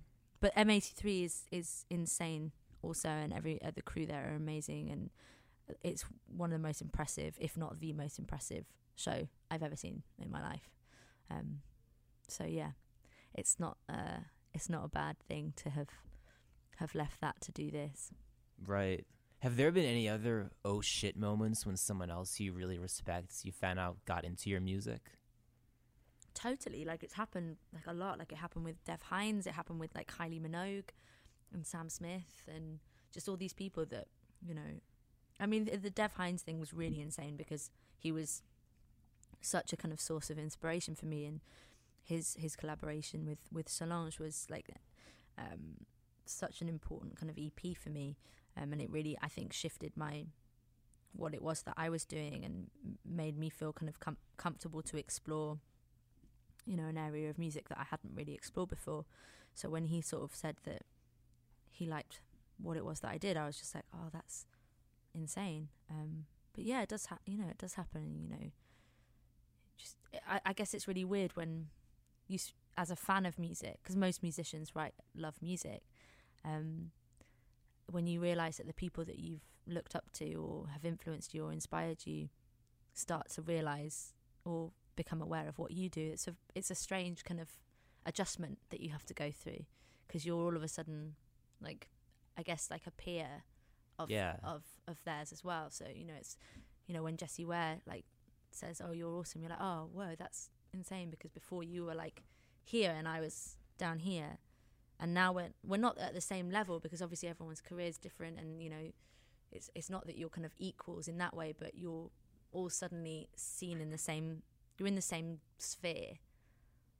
but 0.40 0.54
M83 0.54 1.24
is 1.24 1.44
is 1.50 1.84
insane 1.90 2.52
also, 2.82 3.08
and 3.08 3.32
every 3.32 3.60
uh, 3.62 3.70
the 3.74 3.82
crew 3.82 4.06
there 4.06 4.30
are 4.30 4.36
amazing, 4.36 4.90
and 4.90 5.10
it's 5.82 6.04
one 6.28 6.52
of 6.52 6.60
the 6.60 6.66
most 6.66 6.80
impressive, 6.80 7.36
if 7.40 7.56
not 7.56 7.80
the 7.80 7.92
most 7.92 8.18
impressive 8.18 8.64
show 8.94 9.28
I've 9.50 9.62
ever 9.62 9.76
seen 9.76 10.02
in 10.20 10.30
my 10.30 10.42
life. 10.42 10.70
Um, 11.30 11.60
so 12.28 12.44
yeah, 12.44 12.72
it's 13.34 13.58
not 13.58 13.78
uh, 13.88 14.20
it's 14.54 14.68
not 14.68 14.84
a 14.84 14.88
bad 14.88 15.18
thing 15.28 15.52
to 15.56 15.70
have 15.70 15.88
have 16.76 16.94
left 16.94 17.20
that 17.20 17.40
to 17.42 17.52
do 17.52 17.70
this. 17.70 18.10
Right. 18.64 19.04
Have 19.40 19.56
there 19.56 19.70
been 19.70 19.84
any 19.84 20.08
other 20.08 20.50
oh 20.64 20.80
shit 20.80 21.16
moments 21.16 21.66
when 21.66 21.76
someone 21.76 22.10
else 22.10 22.40
you 22.40 22.52
really 22.52 22.78
respect 22.78 23.44
you 23.44 23.52
found 23.52 23.78
out 23.78 23.98
got 24.06 24.24
into 24.24 24.50
your 24.50 24.60
music? 24.60 25.10
Totally, 26.36 26.84
like 26.84 27.02
it's 27.02 27.14
happened 27.14 27.56
like 27.72 27.86
a 27.86 27.94
lot. 27.94 28.18
Like 28.18 28.30
it 28.30 28.36
happened 28.36 28.66
with 28.66 28.84
Dev 28.84 29.02
Hynes, 29.10 29.46
it 29.46 29.54
happened 29.54 29.80
with 29.80 29.94
like 29.94 30.12
Kylie 30.12 30.40
Minogue 30.40 30.90
and 31.52 31.66
Sam 31.66 31.88
Smith, 31.88 32.44
and 32.46 32.78
just 33.10 33.26
all 33.26 33.38
these 33.38 33.54
people 33.54 33.86
that 33.86 34.08
you 34.46 34.54
know. 34.54 34.80
I 35.40 35.46
mean, 35.46 35.64
the, 35.64 35.76
the 35.78 35.90
Dev 35.90 36.14
Hynes 36.16 36.42
thing 36.42 36.60
was 36.60 36.74
really 36.74 37.00
insane 37.00 37.36
because 37.36 37.70
he 37.98 38.12
was 38.12 38.42
such 39.40 39.72
a 39.72 39.76
kind 39.76 39.92
of 39.92 40.00
source 40.00 40.28
of 40.28 40.38
inspiration 40.38 40.94
for 40.94 41.06
me, 41.06 41.24
and 41.24 41.40
his 42.04 42.36
his 42.38 42.54
collaboration 42.54 43.24
with 43.24 43.38
with 43.50 43.66
Solange 43.66 44.18
was 44.18 44.46
like 44.50 44.68
um, 45.38 45.86
such 46.26 46.60
an 46.60 46.68
important 46.68 47.16
kind 47.16 47.30
of 47.30 47.38
EP 47.38 47.74
for 47.74 47.88
me, 47.88 48.18
um, 48.60 48.72
and 48.72 48.82
it 48.82 48.90
really 48.90 49.16
I 49.22 49.28
think 49.28 49.54
shifted 49.54 49.92
my 49.96 50.26
what 51.14 51.32
it 51.32 51.40
was 51.40 51.62
that 51.62 51.72
I 51.78 51.88
was 51.88 52.04
doing 52.04 52.44
and 52.44 52.66
made 53.02 53.38
me 53.38 53.48
feel 53.48 53.72
kind 53.72 53.88
of 53.88 53.98
com- 54.00 54.18
comfortable 54.36 54.82
to 54.82 54.98
explore 54.98 55.58
you 56.66 56.76
know, 56.76 56.86
an 56.86 56.98
area 56.98 57.30
of 57.30 57.38
music 57.38 57.68
that 57.68 57.78
I 57.78 57.84
hadn't 57.84 58.14
really 58.14 58.34
explored 58.34 58.68
before. 58.68 59.04
So 59.54 59.70
when 59.70 59.86
he 59.86 60.00
sort 60.02 60.24
of 60.24 60.34
said 60.34 60.56
that 60.64 60.82
he 61.70 61.86
liked 61.86 62.20
what 62.58 62.76
it 62.76 62.84
was 62.84 63.00
that 63.00 63.10
I 63.10 63.18
did, 63.18 63.36
I 63.36 63.46
was 63.46 63.56
just 63.56 63.74
like, 63.74 63.84
oh, 63.94 64.08
that's 64.12 64.46
insane. 65.14 65.68
Um, 65.90 66.24
but 66.54 66.64
yeah, 66.64 66.82
it 66.82 66.88
does, 66.88 67.06
ha- 67.06 67.18
you 67.26 67.38
know, 67.38 67.48
it 67.48 67.58
does 67.58 67.74
happen. 67.74 68.16
You 68.20 68.28
know, 68.28 68.50
just 69.76 69.96
I, 70.28 70.40
I 70.44 70.52
guess 70.52 70.74
it's 70.74 70.88
really 70.88 71.04
weird 71.04 71.36
when 71.36 71.66
you, 72.26 72.38
as 72.76 72.90
a 72.90 72.96
fan 72.96 73.26
of 73.26 73.38
music, 73.38 73.78
because 73.82 73.96
most 73.96 74.22
musicians, 74.22 74.74
right, 74.74 74.94
love 75.14 75.36
music. 75.40 75.82
Um, 76.44 76.90
when 77.90 78.06
you 78.06 78.20
realize 78.20 78.56
that 78.56 78.66
the 78.66 78.74
people 78.74 79.04
that 79.04 79.18
you've 79.18 79.44
looked 79.66 79.94
up 79.94 80.10
to 80.14 80.34
or 80.34 80.68
have 80.72 80.84
influenced 80.84 81.34
you 81.34 81.44
or 81.44 81.52
inspired 81.52 82.04
you 82.04 82.28
start 82.94 83.28
to 83.30 83.42
realize 83.42 84.12
or 84.44 84.70
become 84.96 85.20
aware 85.22 85.48
of 85.48 85.58
what 85.58 85.70
you 85.70 85.88
do 85.88 86.10
it's 86.12 86.26
a 86.26 86.34
it's 86.54 86.70
a 86.70 86.74
strange 86.74 87.24
kind 87.24 87.40
of 87.40 87.48
adjustment 88.06 88.58
that 88.70 88.80
you 88.80 88.90
have 88.90 89.04
to 89.04 89.14
go 89.14 89.30
through 89.30 89.64
because 90.06 90.24
you're 90.24 90.42
all 90.42 90.56
of 90.56 90.62
a 90.62 90.68
sudden 90.68 91.14
like 91.60 91.88
I 92.36 92.42
guess 92.42 92.70
like 92.70 92.86
a 92.86 92.90
peer 92.90 93.44
of 93.98 94.10
Yeah. 94.10 94.36
of 94.44 94.62
of 94.86 95.02
theirs 95.04 95.32
as 95.32 95.42
well. 95.42 95.70
So 95.70 95.86
you 95.92 96.04
know 96.04 96.14
it's 96.18 96.36
you 96.86 96.94
know 96.94 97.02
when 97.02 97.16
Jessie 97.16 97.44
Ware 97.46 97.78
like 97.86 98.04
says, 98.50 98.80
"Oh, 98.84 98.92
you're 98.92 99.14
awesome," 99.18 99.40
you're 99.42 99.50
like, 99.50 99.60
"Oh, 99.60 99.88
whoa, 99.92 100.14
that's 100.16 100.50
insane," 100.72 101.10
because 101.10 101.30
before 101.30 101.62
you 101.62 101.84
were 101.86 101.94
like 101.94 102.24
here 102.64 102.94
and 102.96 103.08
I 103.08 103.20
was 103.20 103.56
down 103.78 103.98
here, 104.00 104.38
and 105.00 105.14
now 105.14 105.32
we're 105.32 105.52
we're 105.64 105.78
not 105.78 105.98
at 105.98 106.14
the 106.14 106.20
same 106.20 106.50
level 106.50 106.78
because 106.78 107.00
obviously 107.02 107.28
everyone's 107.28 107.60
career 107.62 107.88
is 107.88 107.98
different, 107.98 108.38
and 108.38 108.62
you 108.62 108.70
know 108.70 108.92
it's 109.50 109.70
it's 109.74 109.90
not 109.90 110.06
that 110.06 110.16
you're 110.18 110.28
kind 110.28 110.44
of 110.46 110.52
equals 110.58 111.08
in 111.08 111.18
that 111.18 111.34
way, 111.34 111.52
but 111.58 111.74
you're 111.74 112.10
all 112.52 112.68
suddenly 112.70 113.28
seen 113.34 113.80
in 113.80 113.90
the 113.90 113.98
same. 113.98 114.42
You're 114.78 114.88
in 114.88 114.94
the 114.94 115.00
same 115.02 115.40
sphere. 115.58 116.14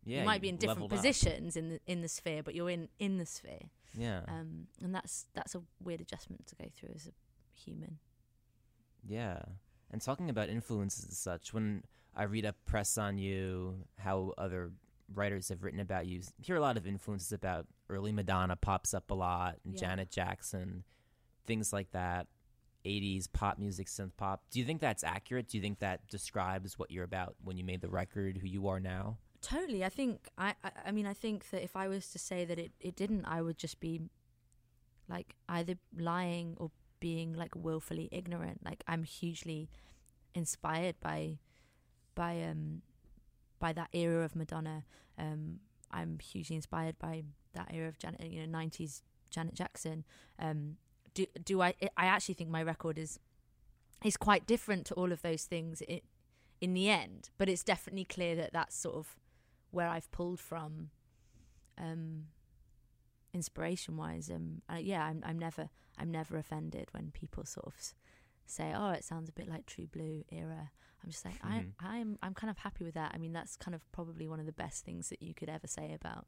Yeah, 0.04 0.20
you 0.20 0.24
might 0.26 0.40
be 0.40 0.48
in 0.48 0.56
different 0.56 0.80
leveled 0.82 0.92
up. 0.92 0.98
positions 0.98 1.56
in 1.56 1.68
the 1.70 1.80
in 1.86 2.00
the 2.02 2.08
sphere, 2.08 2.42
but 2.42 2.54
you're 2.54 2.70
in 2.70 2.88
in 2.98 3.18
the 3.18 3.26
sphere. 3.26 3.70
Yeah, 3.94 4.20
Um, 4.28 4.66
and 4.82 4.94
that's 4.94 5.26
that's 5.34 5.54
a 5.54 5.62
weird 5.82 6.00
adjustment 6.00 6.46
to 6.48 6.54
go 6.56 6.66
through 6.76 6.90
as 6.94 7.06
a 7.06 7.12
human. 7.58 7.98
yeah. 9.06 9.40
And 9.90 10.02
talking 10.02 10.28
about 10.30 10.48
influences 10.48 11.04
and 11.04 11.12
such, 11.14 11.54
when 11.54 11.82
I 12.14 12.24
read 12.24 12.44
up 12.44 12.56
press 12.66 12.98
on 12.98 13.18
you, 13.18 13.84
how 13.98 14.34
other 14.36 14.72
writers 15.14 15.48
have 15.48 15.62
written 15.62 15.78
about 15.80 16.06
you, 16.06 16.20
hear 16.38 16.56
a 16.56 16.60
lot 16.60 16.76
of 16.76 16.86
influences 16.86 17.32
about 17.32 17.66
early 17.88 18.10
Madonna 18.12 18.56
pops 18.56 18.92
up 18.94 19.10
a 19.10 19.14
lot, 19.14 19.58
and 19.64 19.74
Yeah. 19.74 19.80
Janet 19.80 20.10
Jackson, 20.10 20.82
things 21.46 21.72
like 21.72 21.92
that. 21.92 22.26
80s 22.86 23.28
pop 23.32 23.58
music, 23.58 23.88
synth 23.88 24.12
pop. 24.16 24.44
Do 24.50 24.58
you 24.58 24.64
think 24.64 24.80
that's 24.80 25.04
accurate? 25.04 25.48
Do 25.48 25.58
you 25.58 25.62
think 25.62 25.80
that 25.80 26.08
describes 26.08 26.78
what 26.78 26.90
you're 26.90 27.04
about 27.04 27.34
when 27.42 27.56
you 27.56 27.64
made 27.64 27.80
the 27.80 27.88
record, 27.88 28.38
who 28.38 28.46
you 28.46 28.68
are 28.68 28.80
now? 28.80 29.18
Totally. 29.42 29.84
I 29.84 29.88
think 29.88 30.28
I, 30.38 30.54
I 30.64 30.70
I 30.86 30.90
mean 30.92 31.06
I 31.06 31.14
think 31.14 31.50
that 31.50 31.62
if 31.62 31.76
I 31.76 31.88
was 31.88 32.08
to 32.10 32.18
say 32.18 32.44
that 32.44 32.58
it, 32.58 32.72
it 32.80 32.96
didn't, 32.96 33.26
I 33.26 33.42
would 33.42 33.58
just 33.58 33.80
be 33.80 34.00
like 35.08 35.36
either 35.48 35.74
lying 35.96 36.56
or 36.58 36.70
being 37.00 37.32
like 37.34 37.54
willfully 37.54 38.08
ignorant. 38.10 38.64
Like 38.64 38.82
I'm 38.88 39.04
hugely 39.04 39.68
inspired 40.34 40.96
by 41.00 41.38
by 42.14 42.42
um 42.42 42.82
by 43.58 43.72
that 43.72 43.88
era 43.92 44.24
of 44.24 44.34
Madonna. 44.34 44.84
Um 45.18 45.60
I'm 45.90 46.18
hugely 46.18 46.56
inspired 46.56 46.98
by 46.98 47.22
that 47.54 47.70
era 47.72 47.88
of 47.88 47.98
Janet 47.98 48.22
you 48.22 48.40
know, 48.40 48.46
nineties 48.46 49.02
Janet 49.30 49.54
Jackson. 49.54 50.04
Um 50.38 50.76
do 51.16 51.26
do 51.50 51.54
I 51.62 51.74
I 51.96 52.06
actually 52.14 52.34
think 52.38 52.50
my 52.50 52.62
record 52.62 52.96
is 52.98 53.18
is 54.04 54.16
quite 54.16 54.46
different 54.46 54.86
to 54.86 54.94
all 54.94 55.10
of 55.12 55.20
those 55.22 55.44
things 55.52 55.80
in, 55.82 56.00
in 56.60 56.74
the 56.74 56.88
end, 56.90 57.30
but 57.38 57.48
it's 57.48 57.64
definitely 57.64 58.04
clear 58.04 58.34
that 58.36 58.52
that's 58.52 58.76
sort 58.76 58.96
of 58.96 59.16
where 59.70 59.88
I've 59.88 60.10
pulled 60.12 60.38
from, 60.40 60.90
um, 61.78 62.26
inspiration 63.34 63.96
wise. 63.96 64.30
Um, 64.30 64.62
yeah, 64.78 65.04
I'm 65.04 65.22
I'm 65.24 65.38
never 65.38 65.68
I'm 65.98 66.10
never 66.10 66.36
offended 66.36 66.88
when 66.92 67.10
people 67.10 67.44
sort 67.44 67.66
of 67.66 67.74
s- 67.78 67.94
say, 68.46 68.72
"Oh, 68.74 68.90
it 68.90 69.04
sounds 69.04 69.28
a 69.28 69.32
bit 69.32 69.48
like 69.48 69.66
True 69.66 69.86
Blue 69.86 70.24
era." 70.30 70.70
I'm 71.02 71.10
just 71.10 71.24
like, 71.24 71.40
Mhm. 71.42 71.72
I 71.80 71.98
I'm 71.98 72.18
I'm 72.22 72.34
kind 72.34 72.50
of 72.50 72.58
happy 72.58 72.84
with 72.84 72.94
that. 72.94 73.12
I 73.14 73.18
mean, 73.18 73.32
that's 73.32 73.56
kind 73.56 73.74
of 73.74 73.82
probably 73.92 74.26
one 74.28 74.40
of 74.40 74.46
the 74.46 74.52
best 74.64 74.84
things 74.84 75.08
that 75.10 75.22
you 75.22 75.34
could 75.34 75.48
ever 75.48 75.66
say 75.66 75.92
about, 75.92 76.26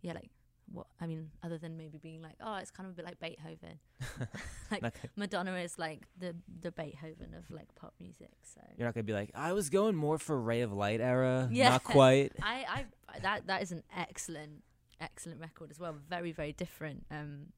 yeah, 0.00 0.12
like 0.14 0.30
what 0.72 0.86
I 1.00 1.06
mean, 1.06 1.30
other 1.42 1.58
than 1.58 1.76
maybe 1.76 1.98
being 1.98 2.22
like, 2.22 2.34
"Oh, 2.40 2.56
it's 2.56 2.70
kind 2.70 2.86
of 2.86 2.92
a 2.92 2.96
bit 2.96 3.04
like 3.04 3.20
Beethoven." 3.20 3.78
like 4.70 4.84
Okay. 4.84 5.08
Madonna 5.16 5.54
is 5.56 5.78
like 5.78 6.02
the 6.18 6.34
the 6.60 6.72
Beethoven 6.72 7.34
of 7.34 7.50
like 7.50 7.74
pop 7.74 7.94
music. 8.00 8.32
So 8.42 8.60
You're 8.76 8.86
not 8.88 8.94
gonna 8.94 9.04
be 9.04 9.12
like, 9.12 9.30
I 9.34 9.52
was 9.52 9.70
going 9.70 9.94
more 9.96 10.18
for 10.18 10.38
Ray 10.40 10.62
of 10.62 10.72
Light 10.72 11.00
era, 11.00 11.48
Yeah. 11.52 11.70
not 11.70 11.84
quite. 11.84 12.32
I, 12.42 12.84
I 13.14 13.18
that 13.20 13.46
that 13.46 13.62
is 13.62 13.72
an 13.72 13.82
excellent 13.96 14.62
excellent 15.00 15.40
record 15.40 15.70
as 15.70 15.78
well. 15.78 15.94
Very 16.08 16.32
very 16.32 16.52
different. 16.52 17.06
Um, 17.10 17.52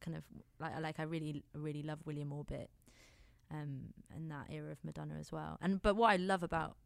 kind 0.00 0.16
of 0.16 0.24
like 0.58 0.78
like 0.80 0.98
I 1.00 1.04
really 1.04 1.44
really 1.54 1.82
love 1.82 2.00
William 2.04 2.32
Orbit, 2.32 2.70
um, 3.50 3.92
and 4.14 4.30
that 4.30 4.46
era 4.50 4.72
of 4.72 4.78
Madonna 4.84 5.14
as 5.18 5.30
well. 5.32 5.58
And 5.60 5.80
but 5.80 5.94
what 5.96 6.10
I 6.10 6.16
love 6.16 6.42
about 6.42 6.76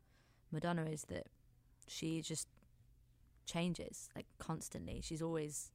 Madonna 0.50 0.84
is 0.84 1.02
that 1.08 1.26
she 1.88 2.20
just 2.20 2.46
changes 3.46 4.08
like 4.14 4.26
constantly. 4.38 5.00
She's 5.02 5.22
always 5.22 5.70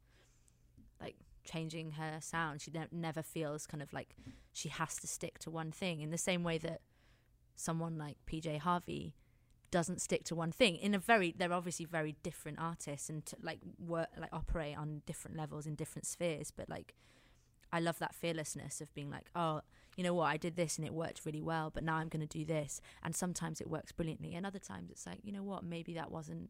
like 1.02 1.16
changing 1.44 1.92
her 1.92 2.18
sound. 2.22 2.62
She 2.62 2.72
ne- 2.72 2.88
never 2.92 3.22
feels 3.22 3.66
kind 3.66 3.82
of 3.82 3.94
like 3.94 4.16
she 4.54 4.70
has 4.70 4.96
to 4.98 5.08
stick 5.08 5.40
to 5.40 5.52
one 5.52 5.72
thing 5.72 6.02
in 6.02 6.10
the 6.12 6.18
same 6.18 6.44
way 6.44 6.58
that 6.60 6.82
someone 7.56 7.98
like 7.98 8.18
PJ 8.28 8.60
Harvey 8.60 9.16
doesn't 9.72 10.02
stick 10.02 10.24
to 10.24 10.36
one 10.36 10.52
thing 10.52 10.76
in 10.78 10.94
a 10.94 11.00
very 11.00 11.34
they're 11.38 11.52
obviously 11.52 11.86
very 11.86 12.16
different 12.24 12.58
artists 12.60 13.10
and 13.10 13.24
like 13.42 13.60
work 13.80 14.08
like 14.18 14.30
operate 14.32 14.78
on 14.78 15.02
different 15.06 15.36
levels 15.36 15.66
in 15.66 15.76
different 15.76 16.06
spheres 16.06 16.52
but 16.52 16.70
like 16.70 16.96
I 17.72 17.82
love 17.82 18.00
that 18.00 18.16
fearlessness 18.16 18.80
of 18.80 18.94
being 18.94 19.10
like 19.10 19.28
oh 19.36 19.62
you 19.98 20.04
know 20.04 20.14
what 20.14 20.28
I 20.28 20.38
did 20.38 20.56
this 20.56 20.78
and 20.78 20.88
it 20.88 20.94
worked 20.94 21.26
really 21.26 21.42
well 21.42 21.70
but 21.74 21.84
now 21.84 21.96
I'm 21.96 22.08
going 22.08 22.26
to 22.26 22.38
do 22.38 22.46
this 22.46 22.80
and 23.04 23.14
sometimes 23.14 23.60
it 23.60 23.70
works 23.70 23.92
brilliantly 23.92 24.36
and 24.36 24.46
other 24.46 24.60
times 24.60 24.90
it's 24.90 25.06
like 25.06 25.20
you 25.24 25.34
know 25.34 25.44
what 25.44 25.66
maybe 25.66 25.94
that 25.96 26.12
wasn't 26.12 26.50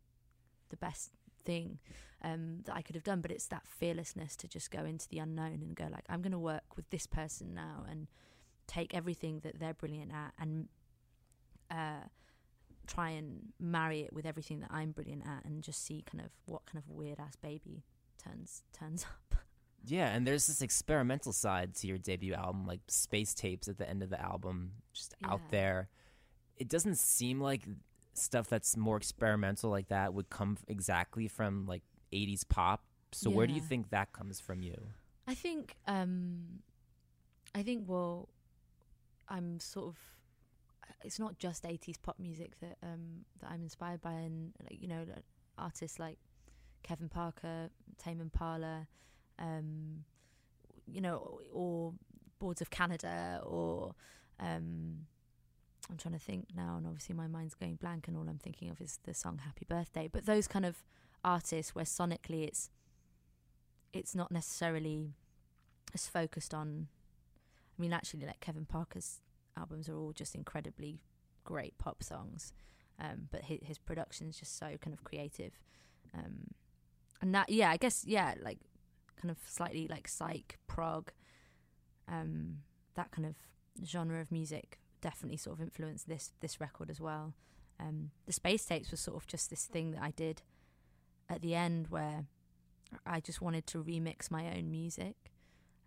the 0.69 0.77
best 0.77 1.11
thing 1.45 1.79
um, 2.23 2.59
that 2.65 2.75
I 2.75 2.81
could 2.81 2.95
have 2.95 3.03
done 3.03 3.21
but 3.21 3.31
it's 3.31 3.47
that 3.47 3.63
fearlessness 3.65 4.35
to 4.37 4.47
just 4.47 4.71
go 4.71 4.83
into 4.85 5.07
the 5.09 5.19
unknown 5.19 5.61
and 5.61 5.75
go 5.75 5.85
like 5.91 6.05
I'm 6.09 6.21
going 6.21 6.31
to 6.31 6.39
work 6.39 6.75
with 6.75 6.89
this 6.89 7.07
person 7.07 7.53
now 7.53 7.85
and 7.89 8.07
take 8.67 8.93
everything 8.93 9.39
that 9.43 9.59
they're 9.59 9.73
brilliant 9.73 10.11
at 10.11 10.33
and 10.39 10.67
uh, 11.71 12.05
try 12.87 13.09
and 13.09 13.53
marry 13.59 14.01
it 14.01 14.13
with 14.13 14.25
everything 14.25 14.61
that 14.61 14.69
I'm 14.71 14.91
brilliant 14.91 15.23
at 15.27 15.45
and 15.45 15.63
just 15.63 15.85
see 15.85 16.03
kind 16.09 16.23
of 16.23 16.31
what 16.45 16.65
kind 16.65 16.83
of 16.83 16.89
weird 16.89 17.19
ass 17.19 17.35
baby 17.35 17.83
turns 18.23 18.63
turns 18.77 19.03
up. 19.33 19.39
Yeah, 19.85 20.09
and 20.09 20.27
there's 20.27 20.47
this 20.47 20.61
experimental 20.61 21.31
side 21.31 21.75
to 21.75 21.87
your 21.87 21.97
debut 21.97 22.33
album, 22.33 22.65
like 22.65 22.81
space 22.87 23.33
tapes 23.33 23.67
at 23.67 23.77
the 23.77 23.87
end 23.87 24.03
of 24.03 24.09
the 24.09 24.19
album, 24.19 24.71
just 24.93 25.13
out 25.23 25.39
there. 25.51 25.89
It 26.57 26.67
doesn't 26.67 26.97
seem 26.97 27.39
like 27.39 27.61
stuff 28.17 28.47
that's 28.47 28.75
more 28.75 28.97
experimental 28.97 29.69
like 29.69 29.87
that 29.89 30.13
would 30.13 30.29
come 30.29 30.57
exactly 30.67 31.27
from 31.27 31.65
like 31.65 31.83
80s 32.13 32.47
pop. 32.47 32.83
So 33.11 33.29
where 33.29 33.47
do 33.47 33.53
you 33.53 33.61
think 33.61 33.89
that 33.91 34.11
comes 34.13 34.39
from 34.39 34.61
you? 34.61 34.75
I 35.27 35.33
think 35.33 35.75
um 35.87 36.61
I 37.55 37.63
think 37.63 37.83
well 37.87 38.29
I'm 39.29 39.59
sort 39.59 39.87
of 39.87 39.97
it's 41.03 41.19
not 41.19 41.37
just 41.37 41.63
80s 41.63 42.01
pop 42.01 42.17
music 42.19 42.59
that 42.61 42.77
um 42.83 43.25
that 43.41 43.51
I'm 43.51 43.61
inspired 43.63 44.01
by 44.01 44.11
and 44.13 44.53
like, 44.63 44.81
you 44.81 44.87
know 44.87 45.05
artists 45.57 45.99
like 45.99 46.17
Kevin 46.83 47.09
Parker, 47.09 47.69
Tame 47.97 48.21
Impala, 48.21 48.87
um 49.39 50.03
you 50.85 51.01
know 51.01 51.39
or 51.51 51.93
Boards 52.39 52.61
of 52.61 52.69
Canada 52.69 53.41
or 53.43 53.95
um 54.39 55.07
I'm 55.89 55.97
trying 55.97 56.13
to 56.13 56.19
think 56.19 56.47
now 56.55 56.75
and 56.77 56.85
obviously 56.85 57.15
my 57.15 57.27
mind's 57.27 57.55
going 57.55 57.75
blank 57.75 58.07
and 58.07 58.17
all 58.17 58.27
I'm 58.27 58.39
thinking 58.39 58.69
of 58.69 58.81
is 58.81 58.99
the 59.03 59.13
song 59.13 59.39
Happy 59.43 59.65
Birthday. 59.67 60.09
But 60.11 60.25
those 60.25 60.47
kind 60.47 60.65
of 60.65 60.83
artists 61.23 61.73
where 61.73 61.85
sonically 61.85 62.47
it's 62.47 62.69
it's 63.93 64.13
not 64.13 64.31
necessarily 64.31 65.13
as 65.93 66.07
focused 66.07 66.53
on 66.53 66.87
I 67.77 67.81
mean 67.81 67.93
actually 67.93 68.25
like 68.25 68.39
Kevin 68.39 68.65
Parker's 68.65 69.21
albums 69.57 69.89
are 69.89 69.95
all 69.95 70.13
just 70.13 70.35
incredibly 70.35 70.99
great 71.43 71.77
pop 71.77 72.03
songs 72.03 72.53
um, 72.99 73.27
but 73.31 73.43
his, 73.43 73.59
his 73.63 73.77
production 73.77 74.27
is 74.27 74.37
just 74.37 74.57
so 74.57 74.77
kind 74.81 74.93
of 74.93 75.03
creative. 75.03 75.53
Um, 76.13 76.47
and 77.21 77.33
that 77.33 77.49
yeah 77.49 77.69
I 77.71 77.77
guess 77.77 78.03
yeah 78.05 78.35
like 78.41 78.59
kind 79.19 79.31
of 79.31 79.37
slightly 79.45 79.87
like 79.87 80.07
psych 80.07 80.57
prog 80.67 81.11
um, 82.07 82.57
that 82.95 83.11
kind 83.11 83.25
of 83.25 83.35
genre 83.85 84.21
of 84.21 84.31
music 84.31 84.79
definitely 85.01 85.37
sort 85.37 85.57
of 85.57 85.61
influenced 85.61 86.07
this 86.07 86.31
this 86.41 86.59
record 86.59 86.89
as 86.89 86.99
well 86.99 87.33
um, 87.79 88.11
the 88.25 88.33
space 88.33 88.65
tapes 88.65 88.91
was 88.91 88.99
sort 88.99 89.17
of 89.17 89.27
just 89.27 89.49
this 89.49 89.65
thing 89.65 89.91
that 89.91 90.01
I 90.01 90.11
did 90.11 90.41
at 91.29 91.41
the 91.41 91.55
end 91.55 91.87
where 91.89 92.25
I 93.05 93.19
just 93.19 93.41
wanted 93.41 93.67
to 93.67 93.83
remix 93.83 94.31
my 94.31 94.47
own 94.55 94.71
music. 94.71 95.15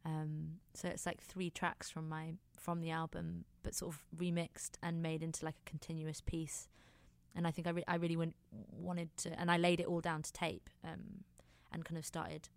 Um, 0.04 0.58
so 0.74 0.88
it's 0.88 1.06
like 1.06 1.20
three 1.20 1.50
tracks 1.50 1.90
from 1.90 2.08
my 2.08 2.34
from 2.58 2.80
the 2.80 2.90
album, 2.90 3.44
but 3.62 3.74
sort 3.74 3.94
of 3.94 4.04
remixed 4.16 4.72
and 4.82 5.02
made 5.02 5.22
into 5.22 5.44
like 5.44 5.56
a 5.66 5.70
continuous 5.70 6.20
piece. 6.20 6.68
And 7.34 7.46
I 7.46 7.50
think 7.50 7.66
I, 7.66 7.70
re- 7.70 7.84
I 7.86 7.94
really 7.94 8.16
went, 8.16 8.34
wanted 8.72 9.16
to, 9.18 9.38
and 9.40 9.50
I 9.50 9.56
laid 9.56 9.80
it 9.80 9.86
all 9.86 10.00
down 10.00 10.22
to 10.22 10.32
tape, 10.32 10.68
um, 10.84 11.24
and 11.72 11.84
kind 11.84 11.96
of 11.96 12.04
started, 12.04 12.48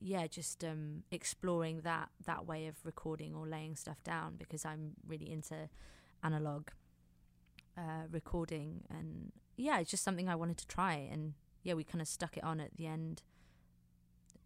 yeah, 0.00 0.26
just 0.26 0.64
um, 0.64 1.02
exploring 1.10 1.80
that 1.82 2.10
that 2.26 2.46
way 2.46 2.66
of 2.66 2.76
recording 2.84 3.34
or 3.34 3.46
laying 3.46 3.76
stuff 3.76 4.02
down 4.04 4.36
because 4.38 4.64
I'm 4.64 4.92
really 5.06 5.30
into 5.30 5.68
analog 6.22 6.68
uh, 7.76 8.06
recording, 8.10 8.84
and 8.90 9.32
yeah, 9.56 9.78
it's 9.80 9.90
just 9.90 10.04
something 10.04 10.28
I 10.28 10.34
wanted 10.34 10.58
to 10.58 10.66
try 10.66 10.94
and 10.94 11.34
yeah, 11.62 11.74
we 11.74 11.84
kind 11.84 12.00
of 12.00 12.08
stuck 12.08 12.36
it 12.36 12.44
on 12.44 12.60
at 12.60 12.76
the 12.76 12.86
end 12.86 13.22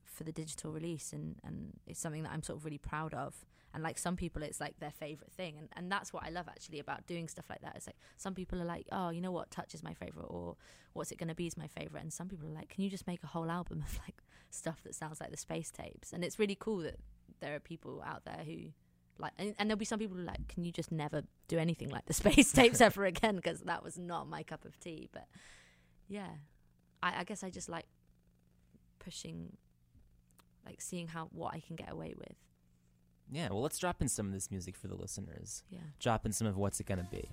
for 0.05 0.25
the 0.25 0.33
digital 0.33 0.73
release, 0.73 1.13
and 1.13 1.37
and 1.45 1.75
it's 1.87 2.01
something 2.01 2.23
that 2.23 2.33
I'm 2.33 2.43
sort 2.43 2.59
of 2.59 2.65
really 2.65 2.79
proud 2.79 3.15
of. 3.15 3.45
And 3.75 3.83
like 3.83 3.97
some 3.97 4.17
people, 4.17 4.43
it's 4.43 4.61
like 4.61 4.79
their 4.81 4.91
favorite 4.91 5.33
thing, 5.33 5.57
and 5.59 5.69
and 5.75 5.91
that's 5.91 6.13
what 6.13 6.25
I 6.25 6.31
love 6.31 6.47
actually 6.49 6.79
about 6.79 7.07
doing 7.07 7.29
stuff 7.29 7.47
like 7.49 7.63
that. 7.63 7.75
It's 7.77 7.87
like 7.87 7.97
some 8.17 8.35
people 8.35 8.61
are 8.61 8.67
like, 8.67 8.87
oh, 8.93 9.11
you 9.11 9.21
know 9.21 9.33
what, 9.33 9.51
Touch 9.51 9.75
is 9.75 9.83
my 9.83 9.95
favorite, 9.95 10.27
or 10.27 10.57
what's 10.93 11.11
it 11.11 11.19
going 11.19 11.29
to 11.29 11.35
be 11.35 11.47
is 11.47 11.57
my 11.57 11.69
favorite, 11.69 12.03
and 12.03 12.13
some 12.13 12.29
people 12.29 12.49
are 12.49 12.55
like, 12.55 12.69
can 12.69 12.85
you 12.85 12.91
just 12.91 13.07
make 13.07 13.23
a 13.23 13.29
whole 13.29 13.51
album 13.51 13.83
of 13.87 13.99
like 14.07 14.22
stuff 14.55 14.83
that 14.85 14.95
sounds 14.95 15.21
like 15.21 15.31
the 15.31 15.37
space 15.37 15.71
tapes? 15.71 16.13
And 16.13 16.25
it's 16.25 16.39
really 16.39 16.57
cool 16.59 16.79
that 16.79 16.97
there 17.41 17.55
are 17.55 17.61
people 17.61 18.03
out 18.07 18.25
there 18.25 18.43
who 18.45 18.73
like 19.19 19.33
and, 19.39 19.55
and 19.59 19.69
there'll 19.69 19.79
be 19.79 19.85
some 19.85 19.99
people 19.99 20.17
who 20.17 20.23
are 20.23 20.27
like 20.27 20.49
can 20.49 20.65
you 20.65 20.73
just 20.73 20.91
never 20.91 21.23
do 21.49 21.59
anything 21.59 21.89
like 21.91 22.07
the 22.07 22.13
space 22.23 22.51
tapes 22.53 22.81
ever 22.89 23.05
again 23.05 23.37
because 23.37 23.61
that 23.61 23.83
was 23.85 23.99
not 23.99 24.29
my 24.29 24.43
cup 24.43 24.65
of 24.65 24.79
tea 24.81 25.09
but 25.13 25.27
yeah 26.09 26.29
I, 27.03 27.21
I 27.21 27.25
guess 27.25 27.45
i 27.45 27.51
just 27.51 27.69
like 27.69 27.85
pushing 28.99 29.57
like 30.65 30.81
seeing 30.81 31.09
how 31.09 31.29
what 31.33 31.53
i 31.53 31.61
can 31.61 31.77
get 31.77 31.91
away 31.93 32.15
with 32.17 32.37
Yeah, 33.31 33.49
well, 33.51 33.61
let's 33.63 33.79
drop 33.79 34.01
in 34.01 34.09
some 34.09 34.27
of 34.27 34.33
this 34.33 34.51
music 34.51 34.77
for 34.77 34.89
the 34.89 34.97
listeners. 34.97 35.63
yeah 35.71 35.81
Drop 35.99 36.25
in 36.27 36.33
some 36.33 36.47
of 36.47 36.57
what's 36.57 36.81
it 36.81 36.87
gonna 36.87 37.09
be. 37.11 37.29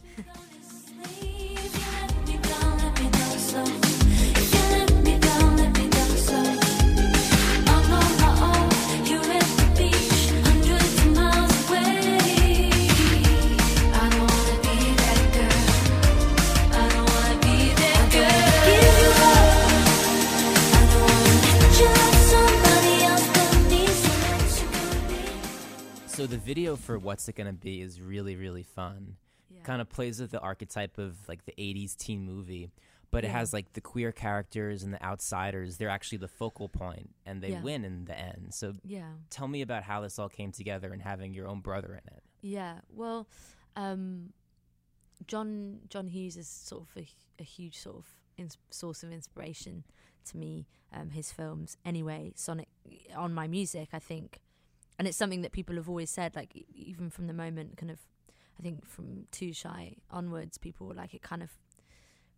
So 26.20 26.28
the 26.28 26.38
video 26.38 26.76
for 26.76 27.00
what's 27.00 27.30
it 27.30 27.36
gonna 27.38 27.54
be 27.54 27.80
is 27.80 28.02
really 28.02 28.36
really 28.36 28.64
fun. 28.64 29.16
yeah 29.50 29.62
Kind 29.64 29.82
of 29.82 29.88
plays 29.88 30.20
with 30.20 30.32
the 30.32 30.42
archetype 30.42 30.98
of 30.98 31.16
like 31.30 31.46
the 31.46 31.54
'80s 31.58 31.96
teen 31.96 32.26
movie, 32.26 32.72
but 33.10 33.24
it 33.24 33.30
has 33.30 33.54
like 33.54 33.72
the 33.72 33.80
queer 33.80 34.12
characters 34.12 34.84
and 34.84 34.94
the 34.94 35.02
outsiders. 35.02 35.78
They're 35.78 35.88
actually 35.88 36.18
the 36.18 36.28
focal 36.28 36.68
point, 36.68 37.12
and 37.26 37.42
they 37.42 37.52
Yeah. 37.52 37.62
win 37.62 37.86
in 37.86 38.04
the 38.04 38.20
end. 38.20 38.54
So 38.54 38.74
yeah 38.84 39.14
tell 39.30 39.48
me 39.48 39.62
about 39.62 39.84
how 39.84 40.02
this 40.02 40.20
all 40.20 40.28
came 40.28 40.52
together 40.52 40.92
and 40.92 41.02
having 41.02 41.34
your 41.34 41.48
own 41.48 41.62
brother 41.62 41.94
in 41.94 42.14
it. 42.14 42.22
Yeah, 42.42 42.80
well, 42.90 43.30
um, 43.78 44.34
John 45.26 45.80
John 45.88 46.08
Hughes 46.08 46.36
is 46.36 46.50
sort 46.50 46.82
of 46.84 46.98
a, 47.02 47.08
a 47.40 47.44
huge 47.46 47.78
sort 47.78 47.96
of 47.96 48.06
ins- 48.36 48.58
source 48.72 49.04
of 49.04 49.14
inspiration 49.14 49.86
to 50.26 50.36
me. 50.36 50.68
Um, 50.92 51.12
his 51.12 51.32
films, 51.32 51.78
anyway, 51.86 52.34
Sonic 52.36 52.68
on 53.16 53.34
my 53.34 53.48
music, 53.48 53.90
I 53.94 54.00
think, 54.00 54.42
and 55.00 55.08
it's 55.08 55.18
something 55.18 55.42
that 55.42 55.52
people 55.52 55.76
have 55.78 55.90
always 55.90 56.12
said. 56.12 56.36
Like 56.36 56.66
even 56.76 57.10
from 57.10 57.26
the 57.26 57.34
moment, 57.34 57.78
kind 57.78 57.92
of, 57.92 58.00
I 58.60 58.62
think 58.62 58.86
from 58.86 59.26
Too 59.32 59.54
Shy 59.54 59.96
onwards, 60.12 60.60
people 60.60 60.86
were 60.86 60.94
like 60.94 61.16
it 61.16 61.24
kind 61.24 61.42
of 61.42 61.50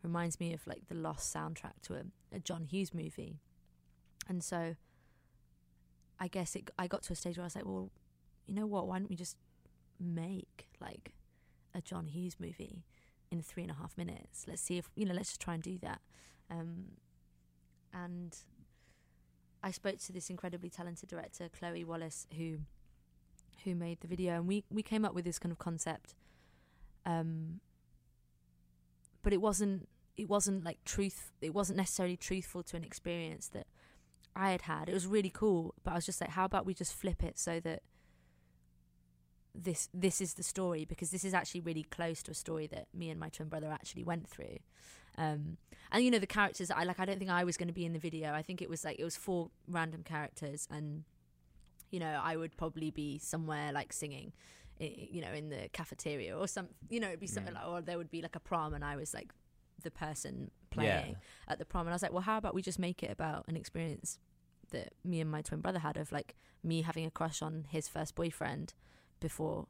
reminds 0.03 0.39
me 0.39 0.53
of 0.53 0.65
like 0.65 0.88
the 0.88 0.96
lost 0.96 1.34
soundtrack 1.36 1.82
to 1.84 1.96
a, 1.96 2.03
a 2.34 2.39
John 2.39 2.63
Hughes 2.63 2.94
movie, 2.94 3.41
and 4.30 4.41
so. 4.44 4.75
I 6.24 6.27
guess 6.27 6.56
it. 6.56 6.70
I 6.77 6.86
got 6.86 7.01
to 7.03 7.13
a 7.13 7.15
stage 7.15 7.38
where 7.38 7.44
I 7.44 7.48
was 7.48 7.56
like, 7.56 7.65
well, 7.65 7.89
you 8.46 8.53
know 8.53 8.68
what? 8.68 8.88
Why 8.88 9.00
don't 9.00 9.10
we 9.10 9.15
just 9.15 9.38
make 10.00 10.68
like 10.80 11.13
a 11.74 11.82
John 11.82 12.06
Hughes 12.06 12.36
movie 12.39 12.84
in 13.32 13.41
three 13.41 13.63
and 13.63 13.72
a 13.72 13.75
half 13.75 13.98
minutes. 13.98 14.46
Let's 14.48 14.62
see 14.62 14.77
if 14.77 14.88
you 14.96 15.08
know. 15.08 15.15
Let's 15.15 15.30
just 15.30 15.41
try 15.41 15.56
and 15.56 15.63
do 15.63 15.80
that. 15.82 16.00
Um, 16.51 16.86
and 17.91 18.38
I 19.63 19.72
spoke 19.72 20.00
to 20.00 20.12
this 20.12 20.30
incredibly 20.30 20.70
talented 20.70 21.10
director, 21.10 21.50
Chloe 21.50 21.84
Wallace, 21.84 22.27
who 22.38 22.60
who 23.63 23.75
made 23.75 24.00
the 24.01 24.08
video, 24.08 24.36
and 24.36 24.48
we 24.48 24.63
we 24.70 24.84
came 24.84 25.06
up 25.06 25.13
with 25.13 25.25
this 25.25 25.39
kind 25.39 25.51
of 25.51 25.60
concept. 25.60 26.15
Um, 27.06 27.60
but 29.24 29.34
it 29.34 29.41
wasn't 29.41 29.88
it 30.18 30.30
wasn't 30.30 30.63
like 30.63 30.84
truth. 30.86 31.32
It 31.41 31.53
wasn't 31.53 31.77
necessarily 31.77 32.18
truthful 32.18 32.63
to 32.63 32.77
an 32.77 32.84
experience 32.84 33.48
that 33.50 33.68
I 34.36 34.51
had 34.51 34.63
had. 34.63 34.89
It 34.89 34.94
was 34.94 35.08
really 35.08 35.30
cool, 35.30 35.74
but 35.84 35.91
I 35.91 35.96
was 35.96 36.06
just 36.06 36.22
like, 36.22 36.32
how 36.32 36.46
about 36.46 36.65
we 36.65 36.74
just 36.74 36.94
flip 36.94 37.24
it 37.24 37.38
so 37.38 37.60
that 37.60 37.82
this 39.53 39.89
this 39.94 40.22
is 40.22 40.36
the 40.36 40.44
story 40.44 40.86
because 40.86 41.12
this 41.12 41.25
is 41.25 41.34
actually 41.34 41.60
really 41.60 41.84
close 41.84 42.24
to 42.24 42.32
a 42.32 42.34
story 42.34 42.68
that 42.68 42.88
me 42.94 43.10
and 43.10 43.20
my 43.20 43.27
twin 43.30 43.50
brother 43.50 43.68
actually 43.72 44.03
went 44.03 44.27
through. 44.27 44.58
Um, 45.18 45.58
and 45.91 46.03
you 46.03 46.12
know 46.12 46.20
the 46.20 46.27
characters 46.27 46.72
I 46.72 46.84
like. 46.84 47.00
I 47.00 47.06
don't 47.06 47.20
think 47.20 47.32
I 47.32 47.44
was 47.44 47.58
going 47.58 47.68
to 47.68 47.74
be 47.74 47.86
in 47.86 47.94
the 47.94 48.00
video. 48.00 48.33
I 48.33 48.42
think 48.42 48.62
it 48.62 48.70
was 48.70 48.83
like 48.86 48.98
it 49.00 49.03
was 49.03 49.18
four 49.18 49.50
random 49.68 50.03
characters, 50.03 50.68
and 50.72 51.03
you 51.90 52.00
know 52.00 52.20
I 52.24 52.38
would 52.38 52.55
probably 52.55 52.92
be 52.92 53.18
somewhere 53.20 53.72
like 53.74 53.92
singing, 53.92 54.31
you 54.79 55.22
know, 55.22 55.31
in 55.33 55.50
the 55.50 55.68
cafeteria 55.74 56.38
or 56.38 56.48
some. 56.48 56.70
You 56.90 57.00
know, 57.01 57.07
it'd 57.07 57.20
be 57.20 57.27
something 57.27 57.53
Mm. 57.53 57.57
like, 57.57 57.68
or 57.68 57.81
there 57.81 57.98
would 57.98 58.09
be 58.12 58.22
like 58.22 58.36
a 58.38 58.40
prom, 58.40 58.74
and 58.74 58.86
I 58.86 58.96
was 58.96 59.14
like 59.14 59.31
the 59.83 59.92
person 59.92 60.51
playing 60.70 61.09
Yeah. 61.12 61.16
at 61.48 61.57
the 61.59 61.66
prom 61.66 61.88
and 61.88 61.90
I 61.90 61.96
was 61.96 62.03
like, 62.03 62.14
well, 62.14 62.22
how 62.22 62.38
about 62.38 62.53
we 62.53 62.62
just 62.62 62.77
make 62.79 63.01
it 63.03 63.09
about 63.12 63.46
an 63.48 63.57
experience 63.57 64.20
that 64.70 64.94
me 65.03 65.20
and 65.20 65.29
my 65.29 65.42
twin 65.42 65.59
brother 65.59 65.79
had 65.79 65.98
of 65.98 66.12
like 66.12 66.36
me 66.64 66.83
having 66.83 67.05
a 67.05 67.12
crush 67.12 67.42
on 67.42 67.66
his 67.70 67.90
first 67.90 68.14
boyfriend 68.16 68.74
before 69.20 69.66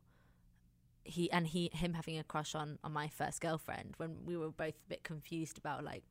he 1.04 1.32
and 1.32 1.48
he 1.48 1.70
him 1.74 1.94
having 1.94 2.18
a 2.18 2.24
crush 2.24 2.54
on 2.56 2.78
on 2.84 2.92
my 2.94 3.08
first 3.08 3.42
girlfriend 3.42 3.94
when 3.98 4.18
we 4.26 4.38
were 4.38 4.50
both 4.52 4.76
a 4.86 4.90
bit 4.90 5.04
confused 5.04 5.58
about 5.58 5.84
like 5.84 6.04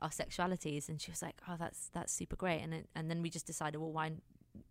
our 0.00 0.10
sexualities. 0.10 0.88
And 0.88 1.00
she 1.00 1.10
was 1.10 1.22
like 1.22 1.36
oh 1.48 1.56
that's 1.58 1.90
that's 1.92 2.12
super 2.12 2.36
great. 2.36 2.60
And 2.62 2.74
it, 2.74 2.88
and 2.94 3.10
then 3.10 3.22
we 3.22 3.30
just 3.30 3.46
decided 3.46 3.78
well 3.78 3.92
why 3.92 4.12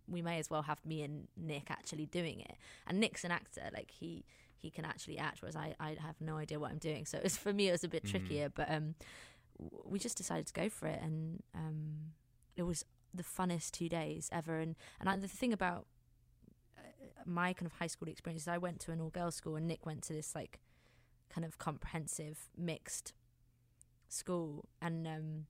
we 0.06 0.22
may 0.22 0.38
as 0.38 0.48
well 0.48 0.62
have 0.62 0.84
me 0.86 1.02
and 1.02 1.26
Nick 1.36 1.70
actually 1.70 2.06
doing 2.06 2.40
it. 2.40 2.56
And 2.86 3.00
Nick's 3.00 3.24
an 3.24 3.30
actor. 3.30 3.68
Like 3.74 3.90
he 3.90 4.24
he 4.56 4.70
can 4.70 4.84
actually 4.84 5.18
act 5.18 5.42
whereas 5.42 5.56
I, 5.56 5.74
I 5.80 5.96
have 6.00 6.20
no 6.20 6.36
idea 6.36 6.58
what 6.60 6.70
I'm 6.70 6.78
doing. 6.78 7.04
So 7.04 7.18
it 7.18 7.24
was 7.24 7.36
for 7.44 7.52
me 7.52 7.68
it 7.68 7.72
was 7.72 7.84
a 7.84 7.88
bit 7.88 8.04
Mhm. 8.04 8.10
trickier. 8.10 8.48
But 8.48 8.70
um 8.70 8.94
we 9.84 9.98
just 9.98 10.16
decided 10.16 10.46
to 10.46 10.52
go 10.52 10.68
for 10.68 10.86
it. 10.86 11.00
And 11.02 11.42
um 11.54 12.12
it 12.56 12.62
was 12.62 12.84
the 13.14 13.22
funnest 13.22 13.72
two 13.72 13.88
days 13.88 14.28
ever. 14.32 14.58
And 14.60 14.76
and 15.00 15.08
I, 15.08 15.16
the 15.16 15.28
thing 15.28 15.52
about 15.52 15.86
my 17.26 17.52
kind 17.52 17.66
of 17.66 17.78
high 17.78 17.86
school 17.86 18.08
experience 18.08 18.42
is 18.42 18.48
I 18.48 18.58
went 18.58 18.80
to 18.80 18.92
an 18.92 19.00
all 19.00 19.10
girls 19.10 19.34
school 19.36 19.56
and 19.56 19.66
Nick 19.66 19.84
went 19.86 20.02
to 20.04 20.12
this 20.12 20.34
like 20.34 20.60
kind 21.30 21.44
of 21.44 21.58
comprehensive 21.58 22.50
mixed 22.56 23.12
school 24.08 24.66
and 24.80 25.06
um 25.06 25.46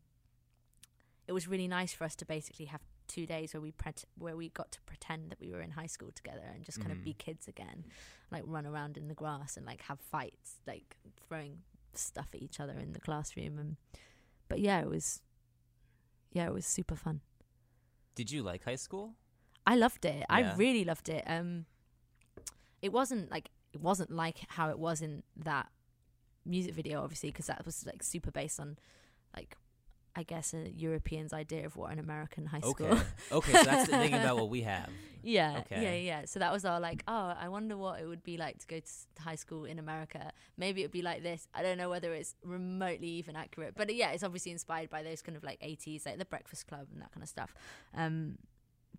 it 1.27 1.33
was 1.33 1.49
really 1.49 1.69
nice 1.69 1.93
for 1.93 2.05
us 2.05 2.15
to 2.17 2.25
basically 2.25 2.67
have 2.67 2.81
two 3.09 3.27
days 3.27 3.53
where 3.53 3.61
we 3.61 3.73
pret- 3.73 4.05
where 4.17 4.37
we 4.37 4.49
got 4.49 4.71
to 4.73 4.81
pretend 4.83 5.31
that 5.31 5.41
we 5.41 5.51
were 5.51 5.61
in 5.61 5.73
high 5.73 5.87
school 5.87 6.11
together 6.15 6.43
and 6.55 6.65
just 6.65 6.81
kind 6.81 6.93
of 6.93 7.03
be 7.05 7.13
Mhm. 7.13 7.19
kids 7.19 7.49
again 7.49 7.85
like 8.31 8.43
run 8.47 8.67
around 8.67 8.97
in 8.97 9.09
the 9.09 9.15
grass 9.15 9.57
and 9.57 9.67
like 9.67 9.83
have 9.83 10.01
fights 10.01 10.61
like 10.67 10.97
throwing 11.29 11.63
stuff 11.95 12.29
at 12.35 12.41
each 12.41 12.59
other 12.61 12.73
in 12.79 12.93
the 12.93 13.01
classroom 13.01 13.59
and 13.59 13.77
but 14.49 14.61
yeah 14.61 14.81
it 14.81 14.89
was 14.89 15.21
yeah 16.33 16.47
it 16.47 16.53
was 16.55 16.65
super 16.65 16.97
fun 16.97 17.21
Did 18.15 18.31
you 18.31 18.43
like 18.43 18.65
high 18.65 18.77
school? 18.77 19.15
I 19.67 19.77
loved 19.77 20.05
it. 20.05 20.25
I 20.29 20.55
really 20.55 20.85
loved 20.85 21.09
it. 21.09 21.25
Um, 21.27 21.67
it 22.81 22.93
wasn't 22.93 23.31
like 23.31 23.51
it 23.73 23.81
wasn't 23.81 24.11
like 24.11 24.39
how 24.49 24.69
it 24.71 24.79
was 24.79 25.01
in 25.03 25.23
that 25.37 25.69
music 26.45 26.75
video, 26.75 27.03
obviously, 27.03 27.31
because 27.31 27.47
that 27.47 27.65
was 27.65 27.87
like 27.87 28.03
super 28.03 28.31
based 28.31 28.59
on, 28.61 28.77
like, 29.37 29.57
I 30.15 30.25
guess 30.25 30.53
a 30.53 30.69
European's 30.71 31.33
idea 31.33 31.65
of 31.65 31.77
what 31.77 31.91
an 31.93 31.99
American 31.99 32.47
high 32.47 32.61
school. 32.61 32.87
Okay. 32.89 33.03
okay, 33.33 33.53
so 33.53 33.63
that's 33.63 33.89
the 33.91 33.97
thing 33.97 34.13
about 34.13 34.37
what 34.37 34.51
we 34.51 34.61
have. 34.63 34.91
yeah, 35.23 35.61
Okay. 35.61 35.83
yeah, 35.83 35.95
yeah. 35.95 36.25
So 36.27 36.39
that 36.41 36.53
was 36.53 36.67
our 36.67 36.81
like, 36.81 37.03
oh, 37.09 37.35
I 37.41 37.49
wonder 37.49 37.79
what 37.79 38.01
it 38.01 38.07
would 38.07 38.23
be 38.23 38.37
like 38.37 38.59
to 38.59 38.67
go 38.67 38.79
to 38.81 39.23
high 39.23 39.37
school 39.37 39.65
in 39.65 39.79
America. 39.79 40.33
Maybe 40.59 40.83
it'd 40.83 40.91
be 40.93 41.01
like 41.01 41.23
this. 41.23 41.47
I 41.55 41.63
don't 41.63 41.79
know 41.79 41.89
whether 41.89 42.13
it's 42.13 42.35
remotely 42.45 43.07
even 43.09 43.37
accurate, 43.37 43.75
but 43.75 43.95
yeah, 43.95 44.11
it's 44.11 44.23
obviously 44.25 44.53
inspired 44.53 44.91
by 44.91 45.03
those 45.03 45.23
kind 45.23 45.37
of 45.37 45.45
like 45.45 45.61
80s, 45.63 46.05
like 46.05 46.19
the 46.19 46.27
Breakfast 46.27 46.67
Club 46.67 46.89
and 46.93 47.01
that 47.01 47.13
kind 47.13 47.23
of 47.23 47.29
stuff. 47.31 47.55
Um, 47.97 48.37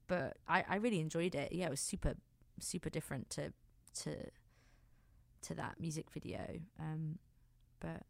but 0.08 0.38
I, 0.48 0.64
I 0.68 0.76
really 0.78 1.00
enjoyed 1.00 1.36
it. 1.36 1.52
Yeah, 1.52 1.68
it 1.68 1.72
was 1.72 1.80
super, 1.80 2.16
super 2.60 2.90
different 2.90 3.30
to 3.32 3.54
to 4.02 4.16
to 5.44 5.54
that 5.56 5.80
music 5.80 6.10
video. 6.12 6.42
Um, 6.80 7.20
but 7.80 8.04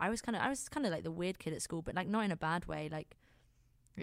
I 0.00 0.10
was 0.10 0.20
kind 0.20 0.36
of 0.36 0.42
I 0.42 0.48
was 0.48 0.68
kind 0.68 0.86
of 0.86 0.92
like 0.92 1.04
the 1.04 1.10
weird 1.10 1.38
kid 1.38 1.52
at 1.52 1.62
school, 1.62 1.82
but 1.82 1.94
like 1.94 2.08
not 2.08 2.24
in 2.24 2.30
a 2.30 2.36
bad 2.36 2.66
way. 2.66 2.88
Like, 2.90 3.16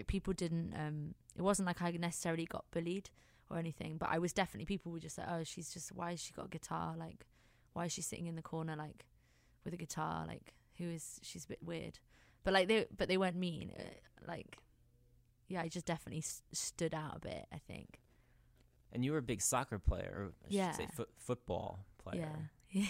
people 0.06 0.32
didn't. 0.32 0.74
Um, 0.74 1.14
it 1.36 1.42
wasn't 1.42 1.66
like 1.66 1.82
I 1.82 1.90
necessarily 1.92 2.44
got 2.44 2.64
bullied 2.70 3.10
or 3.50 3.58
anything, 3.58 3.96
but 3.98 4.08
I 4.10 4.18
was 4.18 4.32
definitely 4.32 4.66
people 4.66 4.92
were 4.92 5.00
just 5.00 5.18
like, 5.18 5.28
oh, 5.30 5.44
she's 5.44 5.72
just 5.72 5.92
why 5.92 6.10
has 6.10 6.20
she 6.20 6.32
got 6.32 6.46
a 6.46 6.48
guitar? 6.48 6.94
Like, 6.96 7.26
why 7.72 7.86
is 7.86 7.92
she 7.92 8.02
sitting 8.02 8.26
in 8.26 8.36
the 8.36 8.42
corner 8.42 8.76
like 8.76 9.06
with 9.64 9.74
a 9.74 9.78
guitar? 9.78 10.24
Like, 10.26 10.54
who 10.78 10.84
is 10.84 11.20
she's 11.22 11.44
a 11.44 11.48
bit 11.48 11.62
weird? 11.62 11.98
But 12.44 12.54
like 12.54 12.68
they 12.68 12.86
but 12.96 13.08
they 13.08 13.18
weren't 13.18 13.36
mean. 13.36 13.72
Uh, 13.78 13.82
like, 14.26 14.58
yeah, 15.52 15.62
I 15.62 15.68
just 15.68 15.86
definitely 15.86 16.20
s- 16.20 16.42
stood 16.52 16.94
out 16.94 17.16
a 17.16 17.20
bit. 17.20 17.46
I 17.52 17.58
think. 17.70 18.00
And 18.92 19.04
you 19.04 19.12
were 19.12 19.18
a 19.18 19.22
big 19.32 19.40
soccer 19.40 19.78
player, 19.78 20.12
or 20.18 20.24
I 20.44 20.48
Yeah. 20.48 20.70
should 20.72 20.76
say 20.76 20.88
foot 20.96 21.10
football 21.28 21.70
player. 22.02 22.20
Yeah. 22.22 22.82
Yeah. 22.82 22.86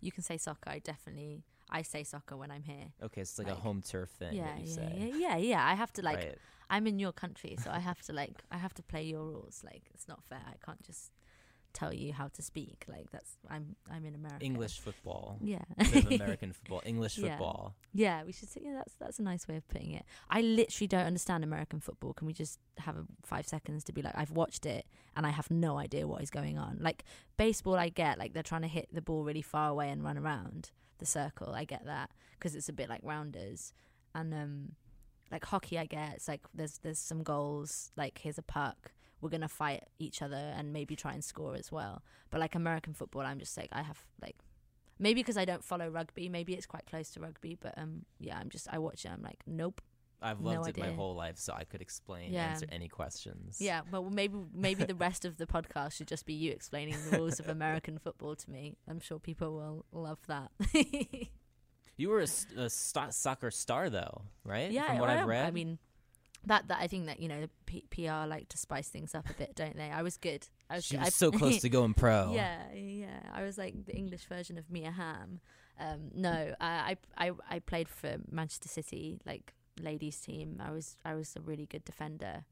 You 0.00 0.12
can 0.12 0.22
say 0.22 0.36
soccer. 0.38 0.70
I 0.70 0.78
definitely 0.78 1.42
I 1.78 1.82
say 1.82 2.04
soccer 2.04 2.36
when 2.36 2.50
I'm 2.52 2.62
here. 2.62 2.88
Okay, 3.02 3.22
so 3.24 3.30
it's 3.30 3.38
like, 3.40 3.48
Like, 3.48 3.58
a 3.58 3.60
home 3.60 3.82
turf 3.82 4.10
thing. 4.10 4.32
yeah, 4.34 4.44
that 4.54 4.60
you 4.60 4.68
yeah, 4.68 4.74
say. 4.74 4.90
yeah, 4.96 5.16
yeah, 5.24 5.36
yeah. 5.52 5.62
I 5.72 5.74
have 5.74 5.92
to 5.94 6.02
like. 6.02 6.16
right. 6.18 6.38
I'm 6.70 6.86
in 6.86 6.98
your 6.98 7.12
country, 7.12 7.56
so 7.64 7.68
I 7.78 7.80
have 7.80 8.00
to 8.02 8.12
like. 8.12 8.36
I 8.50 8.58
have 8.58 8.74
to 8.74 8.82
play 8.82 9.02
your 9.12 9.24
rules. 9.32 9.56
Like 9.64 9.82
it's 9.94 10.06
not 10.06 10.20
fair. 10.30 10.42
I 10.46 10.56
can't 10.64 10.82
just 10.90 11.10
tell 11.72 11.92
you 11.94 12.12
how 12.12 12.28
to 12.28 12.42
speak. 12.42 12.84
Like 12.88 13.10
that's. 13.10 13.36
I'm. 13.48 13.76
I'm 13.90 14.04
in 14.04 14.14
America. 14.14 14.44
English 14.44 14.80
football. 14.80 15.38
Yeah. 15.42 15.62
American 16.10 16.52
football. 16.52 16.82
English 16.84 17.18
Yeah. 17.18 17.30
football. 17.30 17.74
Yeah, 17.92 18.24
we 18.24 18.32
should 18.32 18.48
say 18.48 18.60
yeah, 18.64 18.74
that's 18.74 18.94
that's 18.94 19.18
a 19.18 19.22
nice 19.22 19.46
way 19.48 19.56
of 19.56 19.66
putting 19.68 19.92
it. 19.92 20.04
I 20.30 20.40
literally 20.40 20.86
don't 20.88 21.06
understand 21.06 21.44
American 21.44 21.80
football. 21.80 22.12
Can 22.14 22.26
we 22.26 22.32
just 22.32 22.58
have 22.78 22.96
a 22.96 23.04
five 23.24 23.46
seconds 23.46 23.84
to 23.84 23.92
be 23.92 24.02
like, 24.02 24.14
I've 24.16 24.30
watched 24.30 24.66
it 24.66 24.86
and 25.16 25.26
I 25.26 25.30
have 25.30 25.50
no 25.50 25.78
idea 25.78 26.06
what 26.06 26.22
is 26.22 26.30
going 26.30 26.58
on. 26.58 26.78
Like 26.80 27.04
baseball, 27.36 27.76
I 27.76 27.88
get 27.88 28.18
like 28.18 28.32
they're 28.34 28.42
trying 28.42 28.62
to 28.62 28.68
hit 28.68 28.88
the 28.92 29.02
ball 29.02 29.24
really 29.24 29.42
far 29.42 29.68
away 29.70 29.90
and 29.90 30.02
run 30.02 30.16
around 30.18 30.70
the 30.98 31.06
circle. 31.06 31.52
I 31.54 31.64
get 31.64 31.84
that 31.86 32.10
because 32.32 32.54
it's 32.54 32.68
a 32.68 32.72
bit 32.72 32.88
like 32.88 33.00
rounders, 33.02 33.72
and 34.14 34.32
um, 34.34 34.72
like 35.30 35.44
hockey, 35.44 35.78
I 35.78 35.86
get 35.86 36.14
it's 36.14 36.28
like 36.28 36.40
there's 36.54 36.78
there's 36.78 36.98
some 36.98 37.22
goals. 37.22 37.90
Like 37.96 38.18
here's 38.22 38.38
a 38.38 38.42
puck. 38.42 38.92
We're 39.20 39.30
gonna 39.30 39.48
fight 39.48 39.84
each 39.98 40.22
other 40.22 40.36
and 40.56 40.72
maybe 40.72 40.94
try 40.96 41.12
and 41.12 41.22
score 41.24 41.54
as 41.56 41.70
well. 41.72 42.02
But 42.30 42.40
like 42.40 42.54
American 42.54 42.94
football, 42.94 43.22
I'm 43.22 43.38
just 43.38 43.56
like 43.56 43.68
I 43.72 43.82
have 43.82 44.04
like 44.22 44.36
maybe 44.98 45.20
because 45.22 45.36
I 45.36 45.44
don't 45.44 45.64
follow 45.64 45.88
rugby. 45.88 46.28
Maybe 46.28 46.54
it's 46.54 46.66
quite 46.66 46.86
close 46.86 47.10
to 47.12 47.20
rugby, 47.20 47.56
but 47.60 47.76
um, 47.78 48.04
yeah, 48.18 48.38
I'm 48.38 48.48
just 48.48 48.68
I 48.72 48.78
watch 48.78 49.04
it. 49.04 49.10
I'm 49.10 49.22
like, 49.22 49.40
nope. 49.46 49.80
I've 50.20 50.40
No 50.40 50.50
loved 50.50 50.70
it 50.70 50.78
my 50.78 50.90
whole 50.90 51.14
life, 51.14 51.38
so 51.38 51.52
I 51.52 51.62
could 51.62 51.80
explain, 51.80 52.32
Yeah. 52.32 52.46
answer 52.46 52.66
any 52.72 52.88
questions. 52.88 53.60
Yeah, 53.60 53.82
well, 53.92 54.10
maybe 54.10 54.34
maybe 54.52 54.82
the 54.82 54.96
rest 54.96 55.24
of 55.24 55.36
the 55.36 55.46
podcast 55.54 55.92
should 55.92 56.08
just 56.08 56.26
be 56.26 56.32
you 56.34 56.50
explaining 56.50 56.96
the 57.08 57.18
rules 57.18 57.38
of 57.38 57.48
American 57.58 57.98
football 58.00 58.34
to 58.34 58.50
me. 58.50 58.74
I'm 58.88 58.98
sure 58.98 59.20
people 59.20 59.54
will 59.54 59.84
love 59.92 60.18
that. 60.26 60.50
You 61.96 62.08
were 62.10 62.20
a 62.20 62.26
sto- 62.68 63.10
soccer 63.10 63.50
star, 63.52 63.90
though, 63.90 64.22
right? 64.44 64.70
yeah, 64.70 64.86
From 64.88 64.98
what 64.98 65.10
I 65.10 65.20
I've 65.20 65.26
read. 65.28 65.46
I 65.46 65.50
mean, 65.52 65.78
that 66.46 66.68
that 66.68 66.78
I 66.80 66.86
think 66.86 67.06
that 67.06 67.20
you 67.20 67.28
know 67.28 67.46
P- 67.66 67.84
PR 67.90 68.26
like 68.26 68.48
to 68.50 68.58
spice 68.58 68.88
things 68.88 69.14
up 69.14 69.28
a 69.28 69.34
bit, 69.34 69.54
don't 69.54 69.76
they? 69.76 69.90
I 69.90 70.02
was 70.02 70.16
good. 70.16 70.46
I 70.70 70.76
was. 70.76 70.84
she 70.84 70.96
was 70.96 71.06
I- 71.08 71.10
so 71.10 71.30
close 71.30 71.60
to 71.60 71.68
going 71.68 71.94
pro. 71.94 72.32
Yeah, 72.34 72.72
yeah. 72.74 73.20
I 73.32 73.42
was 73.42 73.58
like 73.58 73.84
the 73.86 73.94
English 73.94 74.24
version 74.24 74.58
of 74.58 74.70
Mia 74.70 74.90
Hamm. 74.90 75.40
Um, 75.80 76.10
no, 76.14 76.54
I, 76.60 76.96
I 77.16 77.32
I 77.48 77.58
played 77.60 77.88
for 77.88 78.16
Manchester 78.30 78.68
City, 78.68 79.20
like 79.24 79.52
ladies 79.80 80.18
team. 80.20 80.60
I 80.64 80.70
was 80.70 80.96
I 81.04 81.14
was 81.14 81.34
a 81.36 81.40
really 81.40 81.66
good 81.66 81.84
defender, 81.84 82.44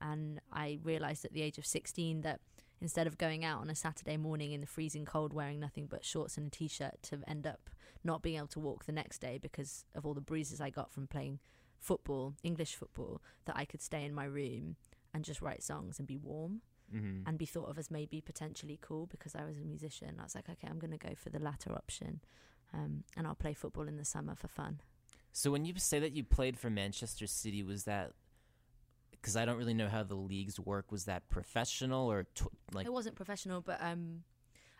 and 0.00 0.40
I 0.52 0.78
realised 0.84 1.24
at 1.24 1.32
the 1.32 1.42
age 1.42 1.58
of 1.58 1.66
sixteen 1.66 2.20
that 2.22 2.40
instead 2.80 3.08
of 3.08 3.18
going 3.18 3.44
out 3.44 3.60
on 3.60 3.68
a 3.70 3.74
Saturday 3.74 4.16
morning 4.16 4.52
in 4.52 4.60
the 4.60 4.66
freezing 4.66 5.04
cold 5.04 5.32
wearing 5.32 5.58
nothing 5.58 5.86
but 5.86 6.04
shorts 6.04 6.36
and 6.36 6.46
a 6.46 6.50
t-shirt 6.50 6.94
to 7.02 7.18
end 7.26 7.44
up 7.44 7.68
not 8.04 8.22
being 8.22 8.36
able 8.36 8.46
to 8.46 8.60
walk 8.60 8.84
the 8.84 8.92
next 8.92 9.18
day 9.18 9.36
because 9.36 9.84
of 9.96 10.06
all 10.06 10.14
the 10.14 10.20
bruises 10.20 10.60
I 10.60 10.70
got 10.70 10.92
from 10.92 11.08
playing 11.08 11.40
football, 11.78 12.34
English 12.42 12.74
football, 12.74 13.20
that 13.44 13.56
I 13.56 13.64
could 13.64 13.82
stay 13.82 14.04
in 14.04 14.14
my 14.14 14.24
room 14.24 14.76
and 15.14 15.24
just 15.24 15.40
write 15.40 15.62
songs 15.62 15.98
and 15.98 16.06
be 16.06 16.16
warm 16.18 16.60
hmm 16.90 17.20
and 17.26 17.36
be 17.36 17.44
thought 17.44 17.68
of 17.68 17.78
as 17.78 17.90
maybe 17.90 18.20
potentially 18.22 18.78
cool 18.80 19.06
because 19.06 19.34
I 19.34 19.44
was 19.44 19.58
a 19.58 19.62
musician. 19.62 20.16
I 20.18 20.22
was 20.22 20.34
like, 20.34 20.48
okay, 20.48 20.66
I'm 20.70 20.78
going 20.78 20.90
to 20.90 20.96
go 20.98 21.14
for 21.14 21.28
the 21.28 21.38
latter 21.38 21.72
option, 21.74 22.20
um, 22.72 23.04
and 23.16 23.26
I'll 23.26 23.34
play 23.34 23.52
football 23.52 23.86
in 23.86 23.96
the 23.98 24.04
summer 24.06 24.34
for 24.34 24.48
fun. 24.48 24.80
So 25.32 25.50
when 25.50 25.64
you 25.66 25.74
say 25.76 25.98
that 25.98 26.12
you 26.12 26.24
played 26.24 26.58
for 26.58 26.70
Manchester 26.70 27.26
City, 27.26 27.62
was 27.62 27.84
that 27.84 28.12
because 29.10 29.36
I 29.36 29.44
don't 29.44 29.58
really 29.58 29.74
know 29.74 29.88
how 29.88 30.02
the 30.02 30.14
leagues 30.14 30.58
work? 30.58 30.90
Was 30.90 31.04
that 31.04 31.28
professional 31.28 32.10
or 32.10 32.24
t- 32.34 32.46
like? 32.72 32.86
it 32.86 32.92
wasn't 32.92 33.16
professional, 33.16 33.60
but 33.60 33.78
um, 33.82 34.22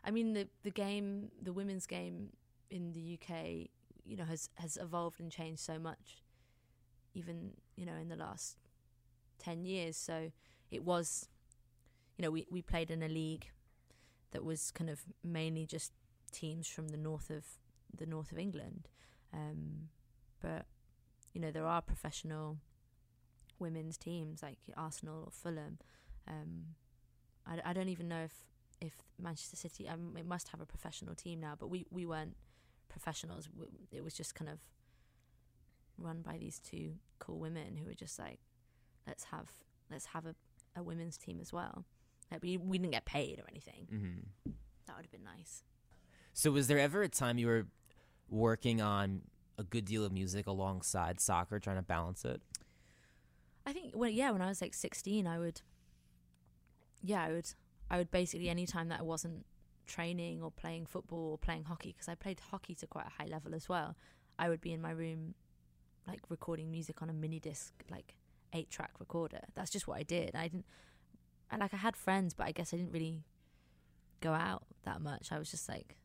I 0.05 0.11
mean 0.11 0.33
the 0.33 0.49
the 0.63 0.71
game, 0.71 1.31
the 1.43 1.53
women's 1.53 1.87
game 1.87 2.31
in 2.71 2.93
the 2.93 3.19
UK, 3.21 3.69
you 4.07 4.17
know, 4.17 4.25
has 4.25 4.49
has 4.55 4.77
evolved 4.79 5.21
and 5.21 5.31
changed 5.31 5.61
so 5.61 5.79
much, 5.79 6.25
even 7.19 7.53
you 7.77 7.87
know 7.87 7.97
in 8.01 8.09
the 8.09 8.17
last 8.17 8.57
ten 9.39 9.65
years. 9.65 9.97
So 9.97 10.31
it 10.71 10.85
was, 10.85 11.29
you 12.17 12.23
know, 12.25 12.31
we 12.31 12.47
we 12.51 12.63
played 12.63 12.91
in 12.91 13.03
a 13.03 13.09
league 13.09 13.47
that 14.33 14.45
was 14.45 14.71
kind 14.71 14.91
of 14.91 15.01
mainly 15.25 15.67
just 15.67 15.93
teams 16.33 16.69
from 16.69 16.89
the 16.89 16.97
north 16.97 17.31
of 17.31 17.45
the 17.97 18.07
north 18.07 18.33
of 18.33 18.39
England, 18.39 18.89
um, 19.33 19.89
but 20.41 20.67
you 21.33 21.41
know 21.41 21.51
there 21.51 21.67
are 21.67 21.81
professional 21.83 22.59
women's 23.59 23.97
teams 23.97 24.43
like 24.43 24.59
Arsenal 24.77 25.25
or 25.25 25.31
Fulham. 25.31 25.79
Um, 26.29 26.77
I, 27.47 27.71
I 27.71 27.73
don't 27.73 27.89
even 27.89 28.09
know 28.09 28.25
if 28.25 28.45
if 28.81 28.95
Manchester 29.21 29.57
City 29.57 29.89
um, 29.89 30.15
it 30.17 30.27
must 30.27 30.49
have 30.49 30.61
a 30.61 30.67
professional 30.67 31.15
team 31.15 31.41
now, 31.41 31.55
but 31.59 31.69
we 31.69 31.87
we 31.91 32.07
weren't 32.07 32.37
professionals. 32.89 33.49
It 33.93 34.05
was 34.05 34.15
just 34.15 34.35
kind 34.35 34.51
of 34.51 34.59
run 35.99 36.23
by 36.23 36.39
these 36.39 36.59
two 36.59 36.95
cool 37.19 37.39
women 37.39 37.77
who 37.77 37.85
were 37.87 37.95
just 37.95 38.19
like, 38.19 38.41
let's 39.07 39.25
have 39.25 39.49
let's 39.91 40.07
have 40.07 40.27
a, 40.27 40.35
a 40.77 40.83
women's 40.83 41.17
team 41.19 41.39
as 41.41 41.53
well. 41.53 41.85
Like 42.31 42.43
we 42.43 42.57
we 42.57 42.79
didn't 42.79 42.93
get 42.93 43.05
paid 43.05 43.39
or 43.39 43.45
anything. 43.49 43.87
hmm 43.91 44.53
That 44.87 44.97
would 44.97 45.05
have 45.05 45.11
been 45.13 45.25
nice. 45.25 45.63
So 46.33 46.51
was 46.51 46.69
there 46.69 46.79
ever 46.79 47.03
a 47.03 47.09
time 47.09 47.39
you 47.39 47.47
were 47.47 47.67
working 48.29 48.81
on 48.81 49.23
a 49.59 49.65
good 49.65 49.85
deal 49.85 50.05
of 50.05 50.13
music 50.13 50.47
alongside 50.47 51.21
soccer, 51.21 51.59
trying 51.59 51.77
to 51.77 51.83
balance 51.83 52.25
it? 52.25 52.41
I 53.67 53.73
think 53.73 53.93
well 53.95 54.11
yeah, 54.11 54.31
when 54.31 54.43
I 54.43 54.49
was 54.49 54.61
like 54.63 54.75
sixteen 54.75 55.27
I 55.27 55.39
would 55.39 55.61
yeah, 57.03 57.23
I 57.25 57.33
would 57.33 57.49
I 57.91 57.99
would 57.99 58.11
basically 58.11 58.49
any 58.49 58.67
time 58.67 58.89
that 58.89 59.01
I 59.01 59.03
wasn't 59.03 59.45
training 59.87 60.43
or 60.43 60.51
playing 60.51 60.87
football 60.87 61.31
or 61.33 61.39
playing 61.39 61.65
hockey 61.65 61.93
because 61.93 62.09
I 62.09 62.15
played 62.15 62.41
hockey 62.51 62.75
to 62.77 62.87
quite 62.87 63.07
a 63.07 63.23
high 63.23 63.29
level 63.29 63.55
as 63.55 63.69
well. 63.69 63.97
I 64.39 64.49
would 64.49 64.61
be 64.61 64.73
in 64.73 64.81
my 64.83 64.91
room 64.91 65.35
like 66.09 66.21
recording 66.29 66.71
music 66.71 67.03
on 67.03 67.11
a 67.11 67.13
mini 67.13 67.39
disc 67.39 67.73
like 67.91 68.15
8 68.53 68.71
track 68.71 68.93
recorder. 68.99 69.43
That's 69.55 69.71
just 69.71 69.87
what 69.87 69.99
I 69.99 70.03
did. 70.03 70.35
I 70.35 70.49
didn't 70.49 70.67
I 71.51 71.57
like 71.57 71.75
I 71.75 71.79
had 71.79 71.97
friends 71.97 72.35
but 72.35 72.47
I 72.47 72.53
guess 72.53 72.73
I 72.73 72.79
didn't 72.79 72.93
really 72.93 73.23
go 74.21 74.33
out 74.33 74.65
that 74.85 75.01
much. 75.01 75.31
I 75.31 75.39
was 75.39 75.51
just 75.51 75.69
like 75.69 75.97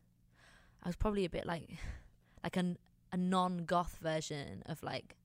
I 0.82 0.88
was 0.88 0.96
probably 0.96 1.24
a 1.24 1.30
bit 1.30 1.46
like 1.46 1.68
like 2.42 2.56
a 2.56 2.76
a 3.12 3.16
non-goth 3.16 3.98
version 4.02 4.62
of 4.66 4.82
like 4.82 5.16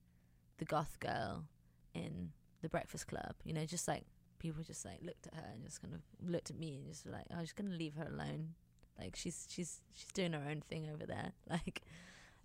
the 0.58 0.64
goth 0.64 0.98
girl 1.00 1.44
in 1.92 2.30
the 2.62 2.68
Breakfast 2.68 3.08
Club. 3.08 3.34
You 3.44 3.52
know, 3.52 3.66
just 3.66 3.88
like 3.88 4.04
people 4.38 4.62
just 4.62 4.84
like 4.84 4.98
looked 5.02 5.26
at 5.26 5.34
her 5.34 5.50
and 5.52 5.64
just 5.64 5.82
kind 5.82 5.94
of 5.94 6.00
looked 6.24 6.50
at 6.50 6.58
me 6.58 6.76
and 6.76 6.86
just 6.86 7.06
like, 7.06 7.26
oh, 7.30 7.36
"I'm 7.36 7.42
just 7.42 7.56
gonna 7.56 7.74
leave 7.74 7.94
her 7.94 8.04
alone. 8.04 8.54
Like 8.98 9.16
she's 9.16 9.46
she's 9.50 9.80
she's 9.92 10.12
doing 10.12 10.32
her 10.32 10.42
own 10.48 10.60
thing 10.60 10.88
over 10.92 11.06
there." 11.06 11.32
Like, 11.50 11.82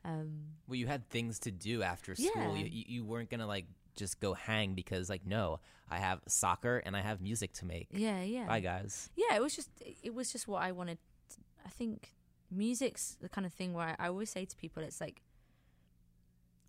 um, 0.06 0.30
Well, 0.68 0.76
you 0.76 0.88
had 0.88 1.10
things 1.10 1.39
to 1.39 1.52
do 1.52 1.82
after 1.84 2.15
school. 2.15 2.32
Yeah. 2.36 2.54
You, 2.63 2.84
you 2.88 3.06
weren't 3.06 3.30
gonna 3.30 3.48
like 3.48 3.65
just 3.96 4.20
go 4.20 4.34
hang 4.34 4.74
because 4.76 5.10
like 5.10 5.26
no, 5.26 5.60
I 5.89 5.98
have 5.98 6.22
soccer 6.28 6.78
and 6.86 6.96
I 6.96 7.02
have 7.02 7.22
music 7.22 7.54
to 7.54 7.65
make. 7.65 7.88
yeah, 7.91 8.22
yeah, 8.22 8.46
Bye 8.48 8.60
guys. 8.60 9.10
yeah. 9.15 9.36
It 9.36 9.41
was 9.41 9.56
just 9.56 9.70
it 10.04 10.13
was 10.13 10.32
just 10.32 10.48
what 10.48 10.62
I 10.63 10.72
wanted. 10.72 10.98
I 11.65 11.70
think 11.70 12.13
music's 12.52 13.18
the 13.20 13.30
kind 13.30 13.46
of 13.46 13.54
thing 13.54 13.74
where 13.74 13.96
I, 14.00 14.06
I 14.06 14.08
always 14.10 14.30
say 14.30 14.46
to 14.46 14.56
people, 14.56 14.84
it's 14.84 15.02
like 15.02 15.22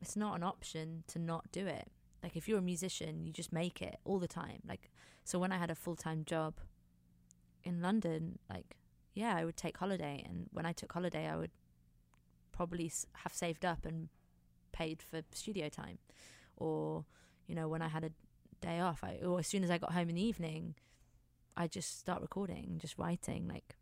it's 0.01 0.17
not 0.17 0.37
an 0.37 0.43
option 0.43 1.05
to 1.09 1.19
not 1.19 1.51
do 1.53 1.67
it. 1.67 1.89
Like 2.23 2.37
if 2.37 2.49
you're 2.49 2.59
a 2.59 2.63
musician, 2.63 3.25
you 3.25 3.33
just 3.33 3.53
make 3.53 3.83
it 3.83 3.97
all 4.05 4.19
the 4.19 4.29
time. 4.29 4.61
Like 4.67 4.91
so 5.25 5.39
when 5.39 5.53
I 5.53 5.59
had 5.59 5.71
a 5.71 5.75
full-time 5.75 6.25
job 6.25 6.55
in 7.65 7.81
London, 7.83 8.39
like 8.49 8.77
yeah, 9.15 9.35
I 9.37 9.45
would 9.45 9.57
take 9.57 9.77
holiday 9.79 10.23
and 10.29 10.47
when 10.53 10.67
I 10.67 10.73
took 10.73 10.93
holiday, 10.93 11.27
I 11.27 11.37
would 11.37 11.51
probably 12.57 12.91
have 13.13 13.35
saved 13.35 13.65
up 13.65 13.85
and 13.85 14.09
paid 14.73 15.03
for 15.03 15.23
studio 15.33 15.69
time. 15.69 15.99
Or, 16.57 17.05
you 17.47 17.55
know, 17.55 17.69
when 17.69 17.83
I 17.83 17.89
had 17.89 18.05
a 18.05 18.11
day 18.61 18.81
off, 18.81 19.05
I 19.05 19.19
or 19.25 19.39
as 19.39 19.47
soon 19.47 19.63
as 19.63 19.71
I 19.71 19.79
got 19.79 19.93
home 19.93 20.09
in 20.09 20.15
the 20.15 20.23
evening, 20.23 20.75
I 21.57 21.67
just 21.67 21.99
start 21.99 22.23
recording, 22.23 22.79
just 22.81 22.99
writing 22.99 23.47
like 23.49 23.77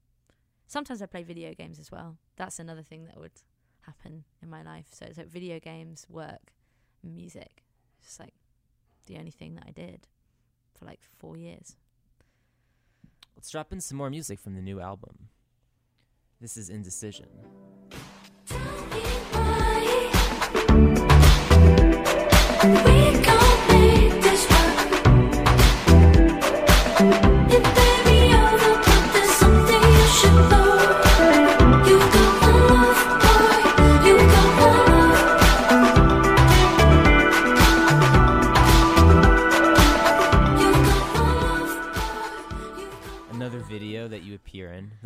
sometimes 0.67 1.01
I 1.01 1.07
play 1.07 1.23
video 1.23 1.55
games 1.55 1.79
as 1.79 1.91
well. 1.91 2.19
That's 2.37 2.59
another 2.59 2.83
thing 2.83 3.07
that 3.07 3.19
would 3.19 3.33
happen 3.83 4.25
in 4.43 4.51
my 4.51 4.63
life. 4.63 4.87
So 4.91 5.07
it's 5.07 5.19
like 5.19 5.29
video 5.29 5.61
games, 5.61 6.07
work, 6.09 6.53
music. 7.03 7.65
It's 7.99 8.09
just 8.09 8.21
like 8.21 8.35
the 9.07 9.17
only 9.17 9.31
thing 9.31 9.55
that 9.55 9.65
I 9.67 9.71
did 9.71 10.09
for 10.79 10.85
like 10.85 11.01
four 11.19 11.37
years. 11.37 11.77
Let's 13.37 13.51
drop 13.51 13.73
in 13.73 13.81
some 13.81 13.99
more 13.99 14.11
music 14.11 14.39
from 14.39 14.55
the 14.55 14.63
new 14.63 14.81
album. 14.81 15.29
This 16.41 16.57
is 16.57 16.69
Indecision. 16.69 17.29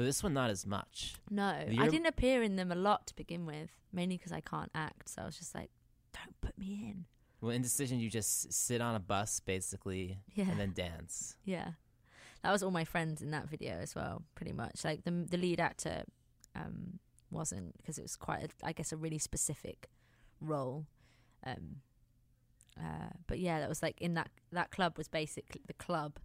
This 0.08 0.22
one 0.24 0.34
not 0.34 0.50
as 0.50 0.66
much. 0.66 1.14
No, 1.30 1.44
I 1.44 1.66
You're- 1.70 1.88
didn't 1.90 2.06
appear 2.06 2.42
in 2.42 2.56
them 2.56 2.72
a 2.72 2.74
lot 2.74 3.06
to 3.08 3.14
begin 3.14 3.46
with, 3.46 3.70
mainly 3.92 4.16
because 4.16 4.32
I 4.32 4.40
can't 4.40 4.70
act. 4.74 5.10
So 5.10 5.22
I 5.22 5.26
was 5.26 5.38
just 5.38 5.54
like, 5.54 5.70
don't 6.12 6.40
put 6.40 6.58
me 6.58 6.88
in. 6.90 7.04
Well, 7.40 7.52
Indecision, 7.52 8.00
you 8.00 8.10
just 8.10 8.52
sit 8.52 8.80
on 8.80 8.94
a 8.94 9.00
bus 9.00 9.40
basically, 9.40 10.18
Yeah. 10.34 10.48
and 10.50 10.58
then 10.58 10.72
dance. 10.72 11.36
Yeah, 11.44 11.72
that 12.42 12.50
was 12.50 12.62
all 12.62 12.70
my 12.72 12.84
friends 12.84 13.22
in 13.22 13.30
that 13.30 13.48
video 13.48 13.74
as 13.74 13.94
well, 13.94 14.22
pretty 14.34 14.52
much. 14.52 14.84
Like 14.84 15.04
the 15.04 15.10
the 15.10 15.36
lead 15.36 15.60
actor 15.60 16.04
um, 16.56 16.98
wasn't 17.30 17.76
because 17.78 17.98
it 17.98 18.02
was 18.02 18.16
quite, 18.16 18.44
a, 18.44 18.48
I 18.66 18.72
guess, 18.72 18.92
a 18.92 18.96
really 18.96 19.18
specific 19.18 19.88
role. 20.40 20.86
Um, 21.46 21.76
uh, 22.78 23.10
but 23.26 23.38
yeah, 23.38 23.60
that 23.60 23.68
was 23.68 23.82
like 23.82 24.00
in 24.00 24.14
that 24.14 24.30
that 24.52 24.70
club 24.70 24.98
was 24.98 25.06
basically 25.08 25.60
the 25.66 25.74
club, 25.74 26.18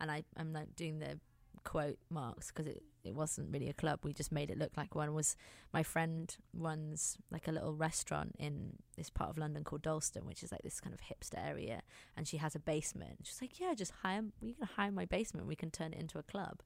and 0.00 0.10
I 0.10 0.24
I'm 0.36 0.52
like 0.52 0.74
doing 0.74 0.98
the 0.98 1.20
quote 1.64 1.98
marks 2.10 2.48
because 2.48 2.66
it 2.66 2.82
it 3.04 3.14
wasn't 3.14 3.52
really 3.52 3.68
a 3.68 3.72
club. 3.74 4.00
We 4.02 4.12
just 4.12 4.30
made 4.32 4.50
it 4.50 4.58
look 4.58 4.72
like 4.76 4.94
one. 4.94 5.14
Was 5.14 5.36
my 5.72 5.82
friend 5.82 6.34
runs 6.52 7.16
like 7.30 7.48
a 7.48 7.52
little 7.52 7.74
restaurant 7.74 8.34
in 8.38 8.74
this 8.96 9.10
part 9.10 9.30
of 9.30 9.38
London 9.38 9.64
called 9.64 9.82
Dalston, 9.82 10.26
which 10.26 10.42
is 10.42 10.52
like 10.52 10.62
this 10.62 10.80
kind 10.80 10.94
of 10.94 11.00
hipster 11.00 11.38
area, 11.46 11.82
and 12.16 12.26
she 12.28 12.36
has 12.38 12.54
a 12.54 12.58
basement. 12.58 13.20
She's 13.24 13.40
like, 13.40 13.58
yeah, 13.60 13.74
just 13.74 13.92
hire. 14.02 14.22
We 14.42 14.52
can 14.54 14.66
hire 14.76 14.90
my 14.90 15.04
basement. 15.04 15.46
We 15.46 15.56
can 15.56 15.70
turn 15.70 15.92
it 15.92 16.00
into 16.00 16.18
a 16.18 16.22
club. 16.22 16.60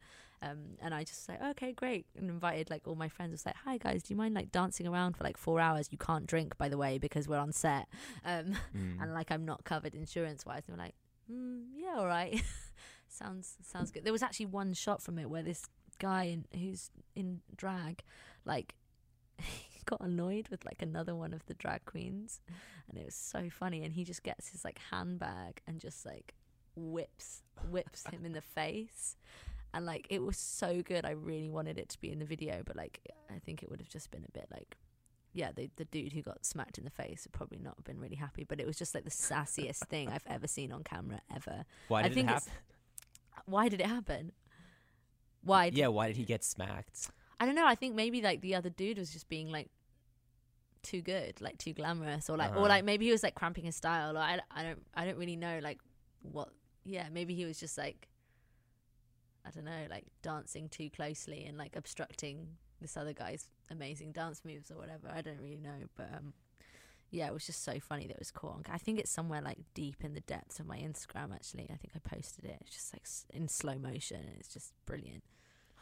Um, 0.45 0.77
and 0.81 0.93
I 0.93 1.05
just 1.05 1.29
like, 1.29 1.41
okay, 1.51 1.73
great, 1.73 2.07
and 2.17 2.29
invited 2.29 2.69
like 2.69 2.89
all 2.89 2.97
my 2.97 3.09
friends. 3.09 3.31
Was 3.33 3.47
like, 3.47 3.55
hi 3.65 3.79
guys, 3.79 4.03
do 4.03 4.13
you 4.13 4.17
mind 4.19 4.35
like 4.35 4.51
dancing 4.51 4.89
around 4.89 5.17
for 5.17 5.23
like 5.23 5.37
four 5.37 5.61
hours? 5.61 5.89
You 5.93 5.99
can't 5.99 6.27
drink, 6.27 6.59
by 6.59 6.69
the 6.69 6.77
way, 6.77 6.99
because 6.99 7.29
we're 7.29 7.39
on 7.39 7.53
set. 7.53 7.87
Um, 8.25 8.57
Mm. 8.77 9.01
and 9.03 9.15
like 9.15 9.31
I'm 9.31 9.45
not 9.45 9.63
covered 9.65 9.95
insurance 9.95 10.45
wise. 10.45 10.65
And 10.67 10.77
we're 10.77 10.83
like, 10.85 10.95
mm, 11.31 11.65
yeah, 11.77 11.95
all 11.99 12.07
right, 12.09 12.43
sounds 13.09 13.57
sounds 13.63 13.91
good. 13.91 14.05
There 14.05 14.13
was 14.13 14.23
actually 14.23 14.47
one 14.47 14.73
shot 14.75 15.03
from 15.03 15.19
it 15.19 15.29
where 15.31 15.43
this 15.43 15.67
guy 15.99 16.25
in, 16.25 16.45
who's 16.59 16.91
in 17.15 17.41
drag, 17.57 18.03
like, 18.45 18.75
he 19.39 19.81
got 19.85 20.01
annoyed 20.01 20.49
with 20.49 20.65
like 20.65 20.83
another 20.83 21.15
one 21.15 21.33
of 21.33 21.45
the 21.47 21.55
drag 21.55 21.85
queens, 21.85 22.41
and 22.89 22.99
it 22.99 23.05
was 23.05 23.15
so 23.15 23.49
funny. 23.51 23.85
And 23.85 23.93
he 23.93 24.05
just 24.05 24.23
gets 24.23 24.49
his 24.49 24.65
like 24.65 24.79
handbag 24.91 25.61
and 25.67 25.81
just 25.81 26.05
like 26.07 26.35
whips 26.75 27.43
whips 27.71 28.05
him 28.11 28.25
in 28.25 28.33
the 28.33 28.41
face. 28.55 29.17
And 29.75 29.87
like 29.87 30.07
it 30.11 30.23
was 30.23 30.37
so 30.37 30.83
good, 30.83 31.05
I 31.05 31.13
really 31.13 31.49
wanted 31.49 31.79
it 31.79 31.89
to 31.91 32.01
be 32.01 32.13
in 32.13 32.19
the 32.19 32.25
video, 32.27 32.63
but 32.65 32.77
like 32.77 33.01
I 33.31 33.39
think 33.39 33.63
it 33.63 33.71
would 33.71 33.81
have 33.81 33.89
just 33.89 34.11
been 34.11 34.25
a 34.25 34.31
bit 34.39 34.47
like 34.53 34.77
yeah, 35.35 35.51
the 35.55 35.71
the 35.77 35.87
dude 35.87 36.13
who 36.13 36.21
got 36.23 36.45
smacked 36.45 36.77
in 36.79 36.85
the 36.85 36.91
face 36.91 37.25
would 37.25 37.33
probably 37.33 37.59
not 37.59 37.77
have 37.77 37.85
been 37.85 37.99
really 37.99 38.17
happy. 38.17 38.45
But 38.45 38.61
it 38.61 38.67
was 38.67 38.77
just 38.77 38.95
like 38.95 39.05
the 39.05 39.11
sassiest 39.11 39.87
thing 39.89 40.11
I've 40.11 40.27
ever 40.27 40.47
seen 40.47 40.73
on 40.73 40.85
camera 40.85 41.21
ever. 41.35 41.65
Why 41.89 42.03
did 42.03 42.13
it 42.13 42.15
think 42.15 42.29
it's- 42.29 42.47
happen? 42.47 42.61
Why 43.47 43.69
did 43.69 43.81
it 43.81 43.87
happen? 43.87 44.33
Why? 45.43 45.71
Yeah, 45.73 45.89
why 45.89 46.07
did 46.09 46.17
he 46.17 46.25
get 46.25 46.45
smacked? 46.45 47.11
I 47.41 47.47
don't 47.47 47.55
know. 47.55 47.67
I 47.67 47.75
think 47.75 47.95
maybe 47.95 48.23
like 48.23 48.41
the 48.41 48.55
other 48.55 48.71
dude 48.71 48.99
was 48.99 49.11
just 49.13 49.29
being 49.29 49.51
like 49.51 49.69
too 50.83 51.01
good, 51.03 51.41
like 51.41 51.59
too 51.59 51.73
glamorous, 51.73 52.29
or 52.31 52.37
like, 52.37 52.51
Uh-huh. 52.51 52.61
or 52.61 52.69
like 52.69 52.85
maybe 52.85 53.05
he 53.07 53.13
was 53.13 53.23
like 53.23 53.35
cramping 53.35 53.65
his 53.65 53.77
style. 53.77 54.17
Or 54.17 54.21
I, 54.21 54.41
I 54.51 54.63
don't, 54.63 54.83
I 54.95 55.05
don't 55.05 55.19
really 55.19 55.37
know 55.37 55.59
like 55.63 55.81
what. 56.23 56.49
Yeah, 56.85 57.09
maybe 57.13 57.35
he 57.35 57.45
was 57.45 57.61
just 57.61 57.79
like, 57.79 58.09
I 59.45 59.51
don't 59.51 59.65
know, 59.65 59.87
like 59.91 60.07
dancing 60.23 60.69
too 60.69 60.91
closely 60.91 61.45
and 61.47 61.57
like 61.57 61.77
obstructing 61.77 62.47
this 62.81 62.97
other 62.97 63.13
guy's 63.13 63.49
amazing 63.71 64.13
dance 64.13 64.43
moves 64.45 64.71
or 64.71 64.77
whatever. 64.77 65.09
I 65.13 65.23
don't 65.23 65.41
really 65.41 65.61
know, 65.61 65.87
but 65.97 66.09
um, 66.13 66.33
yeah, 67.13 67.27
it 67.27 67.35
was 67.35 67.45
just 67.45 67.63
so 67.63 67.79
funny 67.79 68.07
that 68.07 68.15
it 68.15 68.19
was 68.19 68.31
caught. 68.31 68.67
I 68.73 68.79
think 68.79 68.99
it's 68.99 69.11
somewhere 69.11 69.43
like 69.43 69.59
deep 69.75 69.97
in 70.03 70.15
the 70.15 70.21
depths 70.21 70.59
of 70.59 70.67
my 70.67 70.79
Instagram. 70.79 71.35
Actually, 71.35 71.65
I 71.65 71.77
think 71.77 71.93
I 71.95 71.99
posted 71.99 72.47
it. 72.47 72.57
It's 72.63 72.71
just 72.71 72.95
like 72.95 73.07
in 73.39 73.49
slow 73.49 73.77
motion, 73.79 74.17
and 74.17 74.35
it's 74.39 74.49
just 74.49 74.73
brilliant. 74.87 75.23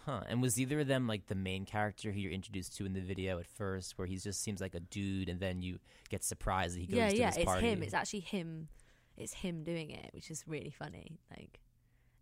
Huh. 0.07 0.23
And 0.29 0.43
was 0.43 0.59
either 0.59 0.81
of 0.81 0.89
them 0.89 1.07
like 1.07 1.29
the 1.29 1.37
main 1.37 1.65
character 1.65 2.11
who 2.11 2.19
you're 2.19 2.33
introduced 2.33 2.77
to 2.79 2.85
in 2.85 2.95
the 2.95 3.01
video 3.01 3.39
at 3.39 3.47
first, 3.47 3.97
where 3.97 4.09
he 4.09 4.17
just 4.17 4.43
seems 4.43 4.61
like 4.61 4.75
a 4.75 4.81
dude, 4.81 5.29
and 5.29 5.39
then 5.39 5.63
you 5.63 5.79
get 6.09 6.25
surprised 6.25 6.75
that 6.75 6.81
he 6.81 6.87
goes 6.89 6.97
yeah, 6.97 7.09
to 7.11 7.17
yeah, 7.17 7.31
this 7.31 7.37
it's 7.37 7.53
him. 7.61 7.83
It's 7.85 7.95
actually 7.95 8.21
him. 8.21 8.69
It's 9.17 9.35
him 9.35 9.63
doing 9.63 9.91
it, 9.91 10.11
which 10.13 10.33
is 10.33 10.43
really 10.49 10.71
funny. 10.71 11.21
Like, 11.31 11.61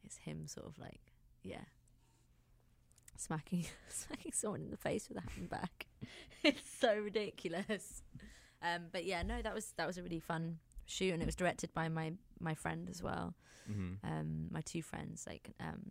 it's 0.05 0.19
him 0.19 0.47
sort 0.49 0.67
of 0.67 0.79
like, 0.79 1.01
yeah, 1.43 1.65
smacking, 3.17 3.65
smacking 3.89 4.33
someone 4.33 4.61
in 4.61 4.71
the 4.71 4.77
face 4.77 5.09
with 5.09 5.17
a 5.17 5.31
handbag. 5.31 5.87
it's 6.43 6.69
so 6.79 6.95
ridiculous. 6.99 8.03
Um, 8.63 8.87
but 8.93 9.05
yeah, 9.05 9.23
no, 9.23 9.41
that 9.43 9.55
was 9.55 9.73
that 9.77 9.87
was 9.87 9.99
a 9.99 10.03
really 10.03 10.21
fun 10.21 10.59
shoot, 10.87 11.13
and 11.13 11.23
it 11.23 11.27
was 11.27 11.37
directed 11.37 11.73
by 11.75 11.89
my 11.89 12.13
my 12.41 12.55
friend 12.55 12.89
as 12.91 13.03
well. 13.03 13.35
hmm 13.67 13.95
Um, 14.03 14.49
my 14.51 14.61
two 14.63 14.83
friends, 14.83 15.25
like 15.27 15.51
um, 15.61 15.83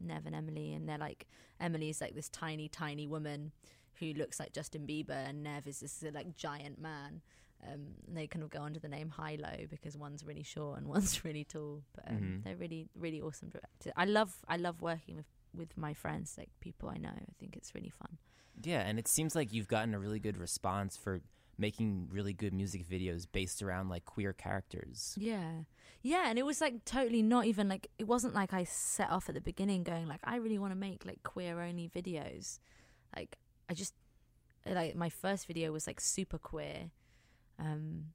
Nev 0.00 0.26
and 0.26 0.34
Emily, 0.34 0.72
and 0.74 0.88
they're 0.88 0.98
like 0.98 1.26
Emily's 1.60 2.00
like 2.00 2.14
this 2.14 2.28
tiny, 2.28 2.68
tiny 2.68 3.06
woman 3.06 3.52
who 4.00 4.12
looks 4.14 4.38
like 4.40 4.52
Justin 4.52 4.86
Bieber, 4.86 5.28
and 5.28 5.42
Nev 5.42 5.66
is 5.66 5.80
this 5.80 6.02
like 6.12 6.36
giant 6.36 6.80
man. 6.80 7.22
Um, 7.64 7.94
and 8.08 8.16
they 8.16 8.26
kind 8.26 8.42
of 8.42 8.50
go 8.50 8.62
under 8.62 8.80
the 8.80 8.88
name 8.88 9.08
High 9.10 9.36
Low 9.40 9.66
because 9.70 9.96
one's 9.96 10.24
really 10.24 10.42
short 10.42 10.78
and 10.78 10.88
one's 10.96 11.24
really 11.24 11.44
tall. 11.44 11.82
But 11.94 12.08
um, 12.10 12.16
Mhm. 12.16 12.42
they're 12.44 12.56
really, 12.56 12.88
really 12.96 13.20
awesome 13.20 13.50
directors. 13.50 13.92
I 13.96 14.04
love, 14.04 14.34
I 14.48 14.56
love 14.56 14.80
working 14.82 15.16
with 15.16 15.26
with 15.54 15.76
my 15.76 15.92
friends, 15.94 16.34
like 16.38 16.48
people 16.60 16.88
I 16.88 16.96
know. 16.96 17.10
I 17.14 17.32
think 17.38 17.56
it's 17.56 17.74
really 17.74 17.90
fun. 17.90 18.18
Yeah, 18.64 18.80
and 18.80 18.98
it 18.98 19.06
seems 19.06 19.34
like 19.36 19.52
you've 19.52 19.68
gotten 19.68 19.94
a 19.94 19.98
really 19.98 20.18
good 20.18 20.38
response 20.38 20.96
for 20.96 21.20
making 21.62 22.08
really 22.10 22.32
good 22.34 22.52
music 22.52 22.86
videos 22.86 23.26
based 23.30 23.62
around 23.62 23.88
like 23.88 24.04
queer 24.04 24.32
characters. 24.34 25.14
Yeah. 25.16 25.62
Yeah, 26.02 26.24
and 26.26 26.36
it 26.36 26.44
was 26.44 26.60
like 26.60 26.84
totally 26.84 27.22
not 27.22 27.46
even 27.46 27.68
like 27.68 27.86
it 27.96 28.08
wasn't 28.08 28.34
like 28.34 28.52
I 28.52 28.64
set 28.64 29.10
off 29.10 29.28
at 29.28 29.36
the 29.36 29.40
beginning 29.40 29.84
going 29.84 30.08
like 30.08 30.20
I 30.24 30.36
really 30.36 30.58
want 30.58 30.72
to 30.72 30.78
make 30.78 31.06
like 31.06 31.22
queer 31.22 31.60
only 31.60 31.88
videos. 31.88 32.58
Like 33.16 33.38
I 33.70 33.74
just 33.74 33.94
like 34.66 34.96
my 34.96 35.08
first 35.08 35.46
video 35.46 35.70
was 35.72 35.86
like 35.86 36.00
super 36.00 36.38
queer. 36.38 36.90
Um 37.58 38.06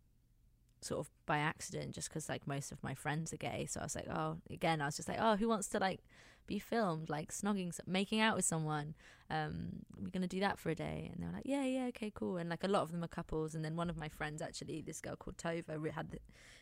sort 0.81 0.99
of 0.99 1.11
by 1.25 1.37
accident 1.39 1.95
just 1.95 2.11
cuz 2.11 2.29
like 2.29 2.45
most 2.45 2.71
of 2.73 2.83
my 2.83 2.93
friends 2.93 3.31
are 3.33 3.37
gay, 3.37 3.65
so 3.65 3.79
I 3.79 3.83
was 3.83 3.95
like, 3.95 4.09
oh, 4.09 4.37
again, 4.49 4.81
I 4.81 4.85
was 4.85 4.97
just 4.97 5.07
like, 5.07 5.19
oh, 5.21 5.37
who 5.37 5.47
wants 5.47 5.69
to 5.69 5.79
like 5.79 6.01
be 6.47 6.59
filmed 6.59 7.09
like 7.09 7.31
snogging 7.31 7.77
making 7.85 8.21
out 8.21 8.35
with 8.35 8.45
someone 8.45 8.95
um 9.29 9.69
we're 10.01 10.09
gonna 10.09 10.27
do 10.27 10.39
that 10.39 10.57
for 10.57 10.69
a 10.69 10.75
day 10.75 11.09
and 11.11 11.21
they 11.21 11.27
were 11.27 11.33
like 11.33 11.45
yeah 11.45 11.63
yeah 11.65 11.85
okay 11.87 12.09
cool 12.15 12.37
and 12.37 12.49
like 12.49 12.63
a 12.63 12.67
lot 12.67 12.81
of 12.81 12.91
them 12.91 13.03
are 13.03 13.07
couples 13.09 13.53
and 13.53 13.63
then 13.65 13.75
one 13.75 13.89
of 13.89 13.97
my 13.97 14.07
friends 14.07 14.41
actually 14.41 14.81
this 14.81 15.01
girl 15.01 15.15
called 15.17 15.37
tova 15.37 15.77
had 15.91 16.09
the, 16.11 16.19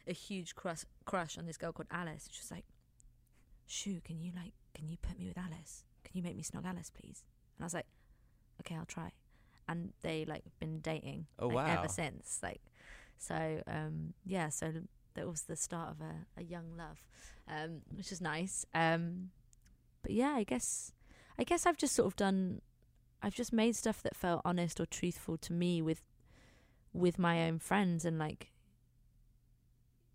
a 0.07 0.13
huge 0.13 0.55
crush 0.55 0.83
crush 1.05 1.37
on 1.37 1.45
this 1.45 1.57
girl 1.57 1.71
called 1.71 1.87
Alice. 1.91 2.27
She 2.31 2.41
was 2.41 2.51
like, 2.51 2.65
"Shoo, 3.67 4.01
can 4.03 4.19
you 4.19 4.31
like, 4.35 4.53
can 4.73 4.87
you 4.87 4.97
put 5.01 5.17
me 5.19 5.27
with 5.27 5.37
Alice? 5.37 5.83
Can 6.03 6.17
you 6.17 6.23
make 6.23 6.35
me 6.35 6.43
snog 6.43 6.65
Alice, 6.65 6.91
please?" 6.91 7.23
And 7.57 7.63
I 7.63 7.65
was 7.65 7.73
like, 7.73 7.87
"Okay, 8.61 8.75
I'll 8.75 8.85
try." 8.85 9.11
And 9.67 9.93
they 10.01 10.25
like 10.25 10.43
been 10.59 10.79
dating 10.79 11.25
Oh, 11.39 11.47
like, 11.47 11.55
wow. 11.55 11.67
ever 11.79 11.87
since. 11.87 12.39
Like, 12.43 12.61
so 13.17 13.61
um, 13.67 14.13
yeah, 14.25 14.49
so 14.49 14.71
that 15.15 15.27
was 15.27 15.43
the 15.43 15.55
start 15.55 15.89
of 15.91 16.01
a, 16.01 16.25
a 16.39 16.43
young 16.43 16.75
love, 16.77 17.03
um, 17.47 17.81
which 17.95 18.11
is 18.11 18.21
nice. 18.21 18.65
Um, 18.73 19.31
but 20.05 20.13
yeah, 20.13 20.33
I 20.35 20.43
guess 20.43 20.91
I 21.39 21.43
guess 21.43 21.65
I've 21.65 21.77
just 21.77 21.95
sort 21.95 22.05
of 22.05 22.15
done. 22.15 22.61
I've 23.23 23.33
just 23.33 23.51
made 23.51 23.75
stuff 23.75 24.03
that 24.03 24.15
felt 24.15 24.43
honest 24.45 24.79
or 24.79 24.85
truthful 24.85 25.35
to 25.37 25.51
me 25.51 25.81
with 25.81 26.03
with 26.93 27.17
my 27.17 27.47
own 27.47 27.57
friends 27.57 28.05
and 28.05 28.19
like 28.19 28.51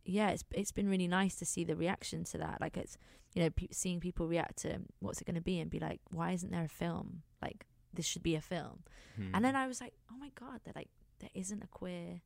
yeah, 0.05 0.31
it's 0.31 0.45
it's 0.53 0.71
been 0.71 0.89
really 0.89 1.09
nice 1.09 1.35
to 1.37 1.45
see 1.45 1.65
the 1.65 1.75
reaction 1.75 2.23
to 2.27 2.39
that. 2.39 2.61
Like 2.61 2.77
it's 2.77 2.97
you 3.35 3.43
know 3.43 3.51
pe- 3.51 3.67
seeing 3.73 3.99
people 3.99 4.29
react 4.29 4.59
to 4.59 4.79
what's 5.01 5.21
it 5.21 5.25
going 5.25 5.35
to 5.35 5.41
be 5.41 5.59
and 5.59 5.69
be 5.69 5.81
like, 5.81 6.01
why 6.13 6.31
isn't 6.31 6.53
there 6.53 6.67
a 6.67 6.69
film? 6.69 7.23
Like 7.43 7.67
this 7.93 8.07
should 8.07 8.23
be 8.23 8.37
a 8.37 8.41
film. 8.41 8.85
Hmm. 9.17 9.35
And 9.35 9.45
then 9.45 9.57
I 9.57 9.67
was 9.67 9.81
like, 9.81 9.95
oh 10.13 10.17
my 10.17 10.31
god, 10.39 10.61
that 10.67 10.77
like 10.77 10.91
there 11.19 11.31
isn't 11.35 11.65
a 11.65 11.67
queer 11.67 12.21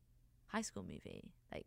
high 0.49 0.61
school 0.61 0.83
movie 0.83 1.31
like 1.51 1.65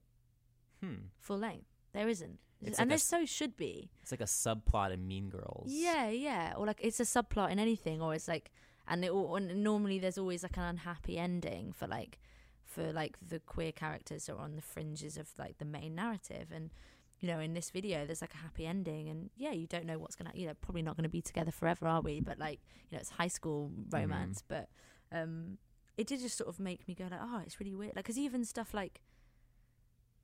hmm. 0.80 1.08
full 1.18 1.38
length. 1.38 1.66
There 1.98 2.08
isn't, 2.08 2.38
It's 2.62 2.78
and 2.78 2.88
like 2.88 3.00
there 3.00 3.20
so 3.20 3.26
should 3.26 3.56
be. 3.56 3.90
It's 4.02 4.12
like 4.12 4.20
a 4.20 4.24
subplot 4.24 4.92
in 4.92 5.08
Mean 5.08 5.30
Girls. 5.30 5.64
Yeah, 5.66 6.08
yeah, 6.10 6.54
or 6.56 6.64
like 6.64 6.78
it's 6.80 7.00
a 7.00 7.02
subplot 7.02 7.50
in 7.50 7.58
anything, 7.58 8.00
or 8.00 8.14
it's 8.14 8.28
like, 8.28 8.52
and 8.86 9.04
it 9.04 9.10
and 9.12 9.64
normally 9.64 9.98
there's 9.98 10.16
always 10.16 10.44
like 10.44 10.56
an 10.56 10.62
unhappy 10.62 11.18
ending 11.18 11.72
for 11.72 11.88
like, 11.88 12.20
for 12.64 12.92
like 12.92 13.16
the 13.26 13.40
queer 13.40 13.72
characters 13.72 14.28
are 14.28 14.38
on 14.38 14.54
the 14.54 14.62
fringes 14.62 15.16
of 15.18 15.28
like 15.38 15.58
the 15.58 15.64
main 15.64 15.96
narrative, 15.96 16.52
and 16.54 16.70
you 17.18 17.26
know 17.26 17.40
in 17.40 17.52
this 17.52 17.70
video 17.70 18.06
there's 18.06 18.20
like 18.20 18.34
a 18.34 18.42
happy 18.46 18.64
ending, 18.64 19.08
and 19.08 19.30
yeah, 19.36 19.50
you 19.50 19.66
don't 19.66 19.84
know 19.84 19.98
what's 19.98 20.14
gonna, 20.14 20.30
you 20.34 20.46
know, 20.46 20.54
probably 20.60 20.82
not 20.82 20.96
gonna 20.96 21.08
be 21.08 21.20
together 21.20 21.50
forever, 21.50 21.88
are 21.88 22.00
we? 22.00 22.20
But 22.20 22.38
like, 22.38 22.60
you 22.90 22.96
know, 22.96 23.00
it's 23.00 23.10
high 23.10 23.26
school 23.26 23.72
romance, 23.90 24.44
but 24.46 24.68
um, 25.10 25.58
it 25.96 26.06
did 26.06 26.20
just 26.20 26.38
sort 26.38 26.48
of 26.48 26.60
make 26.60 26.86
me 26.86 26.94
go 26.94 27.08
like, 27.10 27.20
oh, 27.20 27.42
it's 27.44 27.58
really 27.58 27.74
weird, 27.74 27.96
like, 27.96 28.04
because 28.04 28.18
even 28.18 28.44
stuff 28.44 28.72
like. 28.72 29.00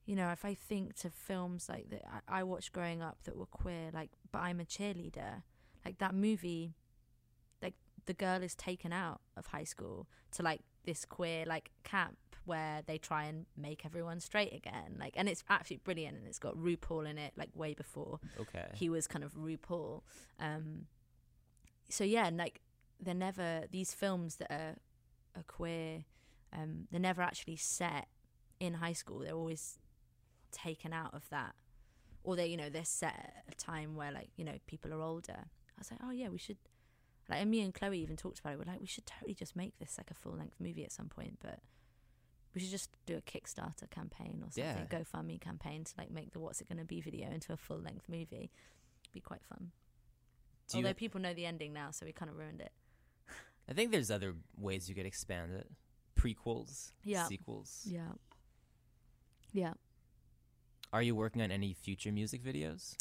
You 0.05 0.15
know, 0.15 0.29
if 0.31 0.45
I 0.45 0.53
think 0.53 0.95
to 0.99 1.09
films 1.09 1.67
like 1.67 1.89
that 1.89 2.03
I, 2.29 2.39
I 2.39 2.43
watched 2.43 2.71
growing 2.73 3.01
up 3.01 3.17
that 3.23 3.35
were 3.35 3.45
queer, 3.47 3.89
like 3.93 4.11
"But 4.31 4.39
I'm 4.39 4.59
a 4.59 4.65
Cheerleader," 4.65 5.43
like 5.83 5.97
that 5.99 6.13
movie 6.13 6.75
like 7.61 7.73
the 8.05 8.13
girl 8.13 8.43
is 8.43 8.55
taken 8.55 8.93
out 8.93 9.21
of 9.35 9.47
high 9.47 9.63
school 9.63 10.07
to 10.33 10.43
like 10.43 10.61
this 10.85 11.05
queer 11.05 11.45
like 11.47 11.71
camp 11.83 12.17
where 12.45 12.83
they 12.85 12.99
try 12.99 13.23
and 13.23 13.47
make 13.57 13.83
everyone 13.85 14.19
straight 14.19 14.53
again 14.53 14.95
like 14.99 15.13
and 15.17 15.27
it's 15.27 15.43
absolutely 15.49 15.81
brilliant 15.83 16.15
and 16.15 16.27
it's 16.27 16.37
got 16.37 16.55
RuPaul 16.55 17.09
in 17.09 17.17
it 17.17 17.33
like 17.35 17.49
way 17.55 17.73
before 17.73 18.19
Okay. 18.39 18.67
he 18.75 18.87
was 18.87 19.07
kind 19.07 19.23
of 19.23 19.33
RuPaul 19.33 20.01
um 20.39 20.85
so 21.89 22.03
yeah 22.03 22.27
and 22.27 22.37
like 22.37 22.61
they're 22.99 23.15
never 23.15 23.63
these 23.71 23.93
films 23.93 24.35
that 24.35 24.51
are 24.51 24.75
are 25.35 25.43
queer. 25.47 26.05
Um, 26.53 26.87
they're 26.91 26.99
never 26.99 27.21
actually 27.21 27.57
set 27.57 28.07
in 28.59 28.75
high 28.75 28.93
school. 28.93 29.19
They're 29.19 29.33
always 29.33 29.79
taken 30.55 30.93
out 30.93 31.13
of 31.13 31.29
that, 31.29 31.53
or 32.23 32.35
they 32.35 32.47
you 32.47 32.57
know 32.57 32.69
they're 32.69 32.83
set 32.85 33.13
at 33.47 33.53
a 33.53 33.55
time 33.55 33.95
where 33.95 34.11
like 34.11 34.29
you 34.37 34.43
know 34.45 34.55
people 34.65 34.91
are 34.93 35.01
older. 35.01 35.35
I 35.37 35.79
was 35.79 35.91
like, 35.91 35.99
oh 36.03 36.11
yeah, 36.11 36.29
we 36.29 36.37
should. 36.37 36.57
Like 37.29 37.41
and 37.41 37.49
me 37.51 37.61
and 37.61 37.73
Chloe 37.73 37.99
even 37.99 38.15
talked 38.15 38.39
about 38.39 38.53
it. 38.53 38.59
We're 38.59 38.71
like, 38.71 38.79
we 38.81 38.87
should 38.87 39.05
totally 39.05 39.33
just 39.33 39.55
make 39.55 39.77
this 39.79 39.97
like 39.97 40.09
a 40.11 40.13
full 40.13 40.33
length 40.33 40.55
movie 40.59 40.83
at 40.85 40.91
some 40.91 41.07
point, 41.09 41.37
but 41.41 41.59
we 42.53 42.61
should 42.61 42.69
just 42.69 42.89
do 43.05 43.17
a 43.17 43.21
Kickstarter 43.21 43.89
campaign 43.89 44.41
or 44.43 44.51
something, 44.51 44.87
Yeah. 44.91 44.99
GoFundMe 45.03 45.41
campaign 45.41 45.83
to 45.83 45.93
like 45.97 46.09
make 46.11 46.31
the 46.31 46.39
what's 46.39 46.61
it 46.61 46.69
going 46.69 46.77
to 46.77 46.85
be 46.85 47.01
video 47.01 47.29
into 47.31 47.51
a 47.51 47.57
full 47.57 47.79
length 47.79 48.07
movie. 48.07 48.49
Be 49.11 49.19
quite 49.19 49.43
fun. 49.43 49.71
Do 50.69 50.77
you, 50.77 50.83
Although 50.85 50.93
people 50.93 51.19
know 51.19 51.33
the 51.33 51.45
ending 51.45 51.73
now, 51.73 51.91
so 51.91 52.05
we 52.05 52.11
kind 52.13 52.29
of 52.31 52.37
ruined 52.37 52.61
it. 52.61 52.71
I 53.69 53.73
think 53.73 53.91
there's 53.91 54.09
other 54.11 54.35
ways 54.57 54.87
you 54.87 54.95
could 54.95 55.05
expand 55.07 55.51
it. 55.53 55.67
Prequels, 56.15 56.91
Yeah. 57.03 57.25
sequels. 57.25 57.81
Yeah. 57.89 58.11
Yeah. 59.51 59.73
Are 60.95 61.03
you 61.03 61.13
working 61.13 61.41
on 61.41 61.51
any 61.51 61.73
future 61.73 62.09
music 62.13 62.41
videos? 62.41 62.95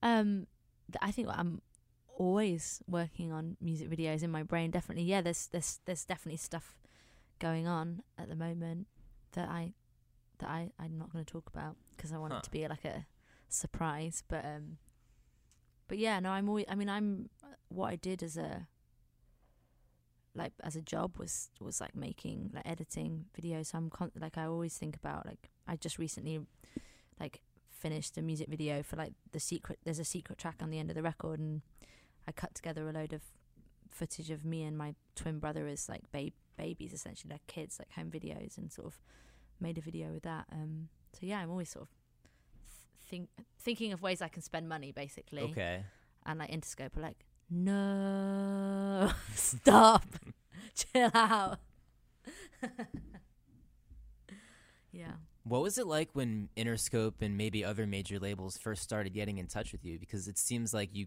Um, 0.00 0.46
th- 0.92 1.02
I 1.02 1.10
think 1.10 1.26
I'm 1.28 1.60
always 2.16 2.80
working 2.86 3.32
on 3.32 3.56
music 3.60 3.90
videos 3.90 4.22
in 4.22 4.30
my 4.30 4.44
brain. 4.44 4.70
Definitely, 4.70 5.02
yeah. 5.04 5.22
There's 5.22 5.48
there's 5.48 5.80
there's 5.86 6.04
definitely 6.04 6.36
stuff 6.38 6.78
going 7.40 7.66
on 7.66 8.02
at 8.16 8.28
the 8.28 8.36
moment 8.36 8.86
that 9.32 9.48
I 9.48 9.74
that 10.38 10.48
I 10.48 10.70
I'm 10.78 10.98
not 10.98 11.12
going 11.12 11.24
to 11.24 11.32
talk 11.32 11.48
about 11.52 11.74
because 11.96 12.12
I 12.12 12.18
want 12.18 12.32
Huh. 12.32 12.38
it 12.38 12.44
to 12.44 12.50
be 12.52 12.68
like 12.68 12.84
a 12.84 13.06
surprise. 13.48 14.22
But 14.28 14.44
um, 14.44 14.78
but 15.88 15.98
yeah, 15.98 16.20
no, 16.20 16.30
I'm 16.30 16.48
always. 16.48 16.66
I 16.68 16.76
mean, 16.76 16.88
I'm 16.88 17.28
what 17.70 17.88
I 17.90 17.96
did 17.96 18.22
as 18.22 18.36
a 18.36 18.68
like 20.32 20.52
as 20.62 20.76
a 20.76 20.82
job 20.82 21.16
was 21.18 21.50
was 21.60 21.80
like 21.80 21.96
making 21.96 22.52
like 22.54 22.68
editing 22.68 23.24
videos. 23.36 23.66
So 23.72 23.78
I'm 23.78 23.90
con- 23.90 24.12
like 24.20 24.38
I 24.38 24.44
always 24.44 24.78
think 24.78 24.94
about 24.94 25.26
like 25.26 25.50
I 25.66 25.74
just 25.74 25.98
recently 25.98 26.38
like 27.20 27.40
finished 27.70 28.16
a 28.16 28.22
music 28.22 28.48
video 28.48 28.82
for 28.82 28.96
like 28.96 29.12
the 29.32 29.40
secret 29.40 29.78
there's 29.84 29.98
a 29.98 30.04
secret 30.04 30.38
track 30.38 30.56
on 30.60 30.70
the 30.70 30.78
end 30.78 30.90
of 30.90 30.96
the 30.96 31.02
record 31.02 31.38
and 31.38 31.60
I 32.26 32.32
cut 32.32 32.54
together 32.54 32.88
a 32.88 32.92
load 32.92 33.12
of 33.12 33.22
footage 33.90 34.30
of 34.30 34.44
me 34.44 34.62
and 34.64 34.76
my 34.76 34.94
twin 35.14 35.38
brother 35.38 35.66
as 35.66 35.88
like 35.88 36.02
ba- 36.12 36.32
babies 36.56 36.92
essentially 36.92 37.32
like 37.32 37.46
kids 37.46 37.78
like 37.78 37.92
home 37.92 38.10
videos 38.10 38.56
and 38.58 38.72
sort 38.72 38.88
of 38.88 38.98
made 39.60 39.78
a 39.78 39.80
video 39.80 40.12
with 40.12 40.22
that 40.22 40.46
um 40.52 40.88
so 41.12 41.20
yeah 41.22 41.38
I'm 41.38 41.50
always 41.50 41.70
sort 41.70 41.82
of 41.82 41.88
think 43.08 43.28
thinking 43.58 43.92
of 43.92 44.02
ways 44.02 44.20
I 44.20 44.28
can 44.28 44.42
spend 44.42 44.68
money 44.68 44.90
basically. 44.92 45.42
Okay. 45.42 45.84
and 46.24 46.38
like 46.38 46.50
Interscope 46.50 46.96
are 46.96 47.00
like 47.02 47.24
no 47.48 49.12
stop. 49.34 50.04
Chill 50.74 51.10
out. 51.14 51.58
Yeah 54.92 55.12
What 55.48 55.62
was 55.62 55.78
it 55.78 55.86
like 55.86 56.08
when 56.12 56.48
Interscope 56.56 57.14
and 57.20 57.36
maybe 57.36 57.64
other 57.64 57.86
major 57.86 58.18
labels 58.18 58.56
first 58.58 58.82
started 58.82 59.10
getting 59.14 59.38
in 59.38 59.46
touch 59.46 59.70
with 59.72 59.84
you? 59.84 59.98
Because 59.98 60.26
it 60.28 60.38
seems 60.38 60.74
like 60.74 60.90
you 60.92 61.06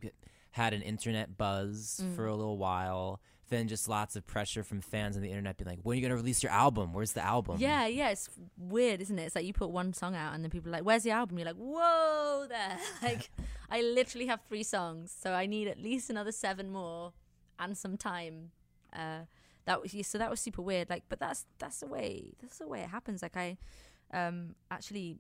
had 0.52 0.74
an 0.74 0.82
internet 0.82 1.38
buzz 1.38 2.00
Mm. 2.04 2.16
for 2.16 2.26
a 2.26 2.36
little 2.36 2.58
while, 2.58 3.20
then 3.50 3.68
just 3.68 3.90
lots 3.90 4.16
of 4.16 4.26
pressure 4.26 4.64
from 4.64 4.80
fans 4.80 5.16
on 5.16 5.22
the 5.22 5.30
internet 5.30 5.58
being 5.58 5.68
like, 5.68 5.80
when 5.84 5.94
are 5.94 5.98
you 5.98 6.02
going 6.02 6.12
to 6.12 6.16
release 6.16 6.42
your 6.42 6.52
album? 6.52 6.94
Where's 6.94 7.12
the 7.14 7.22
album? 7.24 7.58
Yeah, 7.60 7.86
yeah, 7.88 8.10
it's 8.12 8.30
weird, 8.58 9.02
isn't 9.02 9.18
it? 9.20 9.24
It's 9.24 9.36
like 9.36 9.46
you 9.46 9.54
put 9.54 9.72
one 9.72 9.92
song 9.94 10.16
out 10.16 10.34
and 10.36 10.44
then 10.44 10.52
people 10.52 10.70
are 10.70 10.74
like, 10.74 10.84
"Where's 10.86 11.04
the 11.04 11.12
album?" 11.12 11.38
You're 11.38 11.48
like, 11.48 11.56
"Whoa, 11.56 12.46
there!" 12.48 12.78
like, 13.04 13.30
I 13.70 13.82
literally 13.82 14.28
have 14.28 14.40
three 14.48 14.64
songs, 14.64 15.12
so 15.20 15.34
I 15.34 15.48
need 15.48 15.68
at 15.68 15.80
least 15.82 16.10
another 16.10 16.32
seven 16.32 16.70
more 16.72 17.12
and 17.60 17.78
some 17.78 17.98
time. 17.98 18.52
Uh, 18.94 19.22
that 19.66 19.82
was 19.82 19.94
so 20.08 20.18
that 20.18 20.30
was 20.32 20.40
super 20.40 20.62
weird. 20.62 20.90
Like, 20.90 21.04
but 21.10 21.20
that's 21.20 21.46
that's 21.58 21.80
the 21.82 21.88
way 21.88 22.34
that's 22.42 22.58
the 22.60 22.68
way 22.68 22.82
it 22.82 22.90
happens. 22.90 23.22
Like, 23.22 23.36
I 23.38 23.58
um 24.14 24.56
actually 24.72 25.18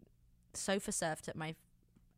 sofa 0.53 0.91
surfed 0.91 1.27
at 1.29 1.35
my 1.35 1.55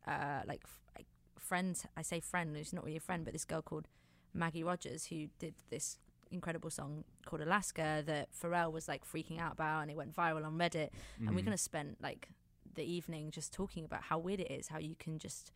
uh 0.06 0.40
like 0.46 0.62
f- 0.64 0.80
like 0.96 1.06
friends. 1.38 1.86
I 1.96 2.02
say 2.02 2.20
friend, 2.20 2.56
who's 2.56 2.72
not 2.72 2.84
really 2.84 2.96
a 2.96 3.00
friend, 3.00 3.24
but 3.24 3.32
this 3.32 3.44
girl 3.44 3.62
called 3.62 3.86
Maggie 4.34 4.64
Rogers 4.64 5.06
who 5.06 5.26
did 5.38 5.54
this 5.70 5.98
incredible 6.30 6.70
song 6.70 7.04
called 7.26 7.42
Alaska 7.42 8.02
that 8.06 8.28
Pharrell 8.32 8.72
was 8.72 8.88
like 8.88 9.04
freaking 9.06 9.38
out 9.38 9.52
about 9.52 9.82
and 9.82 9.90
it 9.90 9.96
went 9.96 10.14
viral 10.16 10.44
on 10.46 10.56
Reddit 10.58 10.88
and 11.18 11.36
we're 11.36 11.42
gonna 11.44 11.58
spend 11.58 11.96
like 12.00 12.28
the 12.74 12.82
evening 12.82 13.30
just 13.30 13.52
talking 13.52 13.84
about 13.84 14.04
how 14.04 14.18
weird 14.18 14.40
it 14.40 14.50
is 14.50 14.68
how 14.68 14.78
you 14.78 14.94
can 14.98 15.18
just 15.18 15.52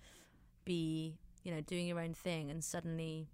be 0.67 1.17
you 1.45 1.51
know 1.55 1.63
doing 1.63 1.87
your 1.87 1.99
own 1.99 2.13
thing 2.13 2.51
and 2.51 2.63
suddenly 2.63 3.27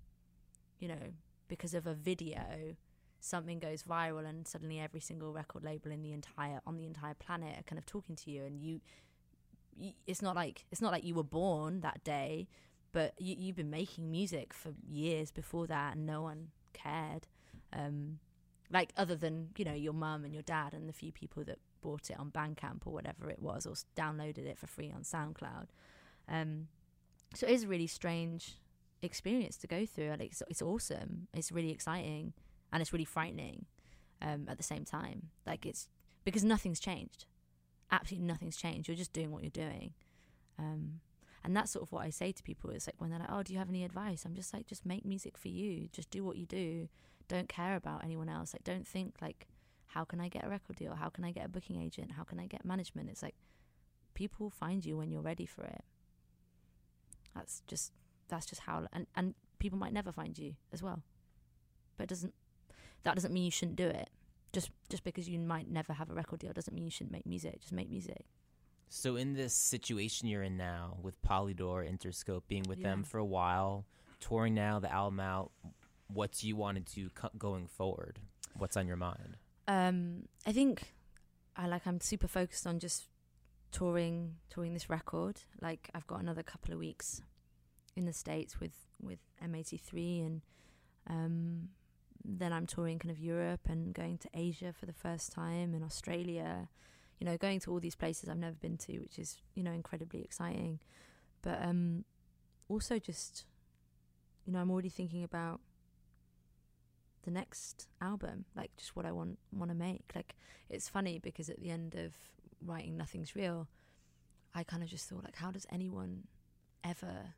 you 0.78 0.86
know 0.86 1.10
because 1.48 1.74
of 1.74 1.84
a 1.88 1.94
video 1.94 2.76
something 3.24 3.60
goes 3.60 3.84
viral 3.84 4.28
and 4.28 4.46
suddenly 4.48 4.80
every 4.80 4.98
single 4.98 5.32
record 5.32 5.62
label 5.62 5.92
in 5.92 6.02
the 6.02 6.12
entire 6.12 6.60
on 6.66 6.76
the 6.76 6.84
entire 6.84 7.14
planet 7.14 7.56
are 7.56 7.62
kind 7.62 7.78
of 7.78 7.86
talking 7.86 8.16
to 8.16 8.30
you 8.32 8.42
and 8.44 8.60
you, 8.60 8.80
you 9.76 9.92
it's 10.08 10.20
not 10.20 10.34
like 10.34 10.64
it's 10.72 10.82
not 10.82 10.90
like 10.90 11.04
you 11.04 11.14
were 11.14 11.22
born 11.22 11.80
that 11.80 12.02
day 12.02 12.48
but 12.90 13.14
you, 13.18 13.36
you've 13.38 13.56
been 13.56 13.70
making 13.70 14.10
music 14.10 14.52
for 14.52 14.72
years 14.86 15.30
before 15.30 15.68
that 15.68 15.94
and 15.96 16.04
no 16.04 16.20
one 16.20 16.48
cared. 16.72 17.28
Um 17.72 18.18
like 18.72 18.92
other 18.96 19.14
than 19.14 19.50
you 19.56 19.64
know 19.64 19.72
your 19.72 19.92
mum 19.92 20.24
and 20.24 20.34
your 20.34 20.42
dad 20.42 20.74
and 20.74 20.88
the 20.88 20.92
few 20.92 21.12
people 21.12 21.44
that 21.44 21.58
bought 21.80 22.10
it 22.10 22.18
on 22.18 22.30
Bandcamp 22.32 22.86
or 22.86 22.92
whatever 22.92 23.30
it 23.30 23.40
was 23.40 23.66
or 23.66 23.74
downloaded 23.96 24.46
it 24.46 24.58
for 24.58 24.66
free 24.66 24.92
on 24.92 25.02
SoundCloud. 25.02 25.68
Um 26.28 26.66
so 27.34 27.46
it 27.46 27.52
is 27.52 27.64
a 27.64 27.68
really 27.68 27.86
strange 27.86 28.56
experience 29.00 29.56
to 29.58 29.66
go 29.68 29.86
through 29.86 30.10
like 30.10 30.32
it's, 30.32 30.42
it's 30.50 30.62
awesome. 30.62 31.28
It's 31.32 31.52
really 31.52 31.70
exciting 31.70 32.32
and 32.72 32.80
it's 32.80 32.92
really 32.92 33.04
frightening 33.04 33.66
um 34.20 34.46
at 34.48 34.56
the 34.56 34.62
same 34.62 34.84
time 34.84 35.28
like 35.46 35.66
it's 35.66 35.88
because 36.24 36.44
nothing's 36.44 36.80
changed 36.80 37.26
absolutely 37.90 38.26
nothing's 38.26 38.56
changed 38.56 38.88
you're 38.88 38.96
just 38.96 39.12
doing 39.12 39.30
what 39.30 39.42
you're 39.42 39.50
doing 39.50 39.92
um 40.58 41.00
and 41.44 41.56
that's 41.56 41.72
sort 41.72 41.82
of 41.82 41.92
what 41.92 42.04
I 42.04 42.10
say 42.10 42.32
to 42.32 42.42
people. 42.42 42.70
It's 42.70 42.86
like 42.86 43.00
when 43.00 43.10
they're 43.10 43.18
like, 43.18 43.30
"Oh, 43.30 43.42
do 43.42 43.52
you 43.52 43.58
have 43.58 43.68
any 43.68 43.84
advice?" 43.84 44.24
I'm 44.24 44.34
just 44.34 44.52
like, 44.54 44.66
"Just 44.66 44.86
make 44.86 45.04
music 45.04 45.36
for 45.36 45.48
you. 45.48 45.88
Just 45.92 46.10
do 46.10 46.24
what 46.24 46.36
you 46.36 46.46
do. 46.46 46.88
Don't 47.28 47.48
care 47.48 47.76
about 47.76 48.04
anyone 48.04 48.28
else. 48.28 48.54
Like, 48.54 48.64
don't 48.64 48.86
think 48.86 49.16
like, 49.20 49.48
how 49.86 50.04
can 50.04 50.20
I 50.20 50.28
get 50.28 50.44
a 50.44 50.48
record 50.48 50.76
deal? 50.76 50.94
How 50.94 51.08
can 51.08 51.24
I 51.24 51.32
get 51.32 51.46
a 51.46 51.48
booking 51.48 51.80
agent? 51.80 52.12
How 52.12 52.22
can 52.22 52.38
I 52.38 52.46
get 52.46 52.64
management?" 52.64 53.10
It's 53.10 53.22
like 53.22 53.34
people 54.14 54.50
find 54.50 54.84
you 54.84 54.96
when 54.96 55.10
you're 55.10 55.22
ready 55.22 55.46
for 55.46 55.64
it. 55.64 55.84
That's 57.34 57.62
just 57.66 57.92
that's 58.28 58.46
just 58.46 58.62
how 58.62 58.86
and 58.92 59.06
and 59.16 59.34
people 59.58 59.78
might 59.78 59.92
never 59.92 60.12
find 60.12 60.38
you 60.38 60.54
as 60.72 60.82
well. 60.82 61.02
But 61.96 62.04
it 62.04 62.08
doesn't 62.10 62.34
that 63.04 63.14
doesn't 63.14 63.32
mean 63.32 63.44
you 63.44 63.50
shouldn't 63.50 63.76
do 63.76 63.86
it. 63.86 64.10
Just 64.52 64.70
just 64.88 65.04
because 65.04 65.28
you 65.28 65.38
might 65.38 65.70
never 65.70 65.92
have 65.94 66.10
a 66.10 66.14
record 66.14 66.40
deal 66.40 66.52
doesn't 66.52 66.74
mean 66.74 66.84
you 66.84 66.90
shouldn't 66.90 67.12
make 67.12 67.26
music. 67.26 67.60
Just 67.60 67.72
make 67.72 67.88
music. 67.90 68.24
So 68.88 69.16
in 69.16 69.32
this 69.34 69.54
situation 69.54 70.28
you're 70.28 70.42
in 70.42 70.56
now 70.58 70.98
with 71.00 71.20
Polydor, 71.22 71.88
Interscope, 71.90 72.42
being 72.48 72.64
with 72.68 72.82
them 72.82 73.04
for 73.04 73.16
a 73.18 73.24
while, 73.24 73.86
touring 74.20 74.54
now, 74.54 74.78
the 74.80 74.92
album 74.92 75.18
out, 75.20 75.50
what 76.08 76.32
do 76.32 76.46
you 76.46 76.56
want 76.56 76.76
to 76.86 76.94
do 76.94 77.08
co- 77.14 77.30
going 77.38 77.66
forward? 77.68 78.18
What's 78.58 78.76
on 78.76 78.86
your 78.86 78.98
mind? 78.98 79.38
um 79.68 80.24
i 80.44 80.50
think 80.50 80.92
i 81.56 81.68
like 81.68 81.86
i'm 81.86 82.00
super 82.00 82.26
focused 82.26 82.66
on 82.66 82.80
just 82.80 83.06
touring 83.70 84.34
touring 84.50 84.74
this 84.74 84.90
record 84.90 85.40
like 85.60 85.88
i've 85.94 86.06
got 86.08 86.20
another 86.20 86.42
couple 86.42 86.74
of 86.74 86.80
weeks 86.80 87.22
in 87.94 88.04
the 88.04 88.12
states 88.12 88.58
with 88.58 88.72
with 89.00 89.20
m83 89.40 90.26
and 90.26 90.40
um 91.08 91.68
then 92.24 92.52
i'm 92.52 92.66
touring 92.66 92.98
kind 92.98 93.10
of 93.10 93.18
europe 93.18 93.60
and 93.68 93.94
going 93.94 94.16
to 94.16 94.28
asia 94.34 94.72
for 94.72 94.86
the 94.86 94.92
first 94.92 95.32
time 95.32 95.74
and 95.74 95.82
australia 95.84 96.68
you 97.22 97.26
know 97.26 97.36
going 97.36 97.60
to 97.60 97.70
all 97.70 97.78
these 97.78 97.94
places 97.94 98.28
i've 98.28 98.36
never 98.36 98.56
been 98.56 98.76
to 98.76 98.98
which 98.98 99.16
is 99.16 99.40
you 99.54 99.62
know 99.62 99.70
incredibly 99.70 100.22
exciting. 100.22 100.80
But 101.40 101.62
um 101.62 102.04
also 102.68 102.98
just 102.98 103.44
you 104.44 104.52
know 104.52 104.58
i'm 104.58 104.72
already 104.72 104.88
thinking 104.88 105.22
about 105.22 105.60
the 107.22 107.30
next 107.30 107.86
album 108.00 108.44
like 108.56 108.76
just 108.76 108.96
what 108.96 109.06
i 109.06 109.12
want 109.12 109.38
want 109.52 109.70
to 109.70 109.76
make. 109.76 110.10
Like 110.16 110.34
it's 110.68 110.88
funny 110.88 111.20
because 111.20 111.48
at 111.48 111.60
the 111.60 111.70
end 111.70 111.94
of 111.94 112.12
writing 112.64 112.96
nothing's 112.96 113.36
real 113.36 113.68
i 114.52 114.64
kind 114.64 114.82
of 114.82 114.88
just 114.88 115.08
thought 115.08 115.22
like 115.22 115.36
how 115.36 115.52
does 115.52 115.66
anyone 115.70 116.24
ever 116.82 117.34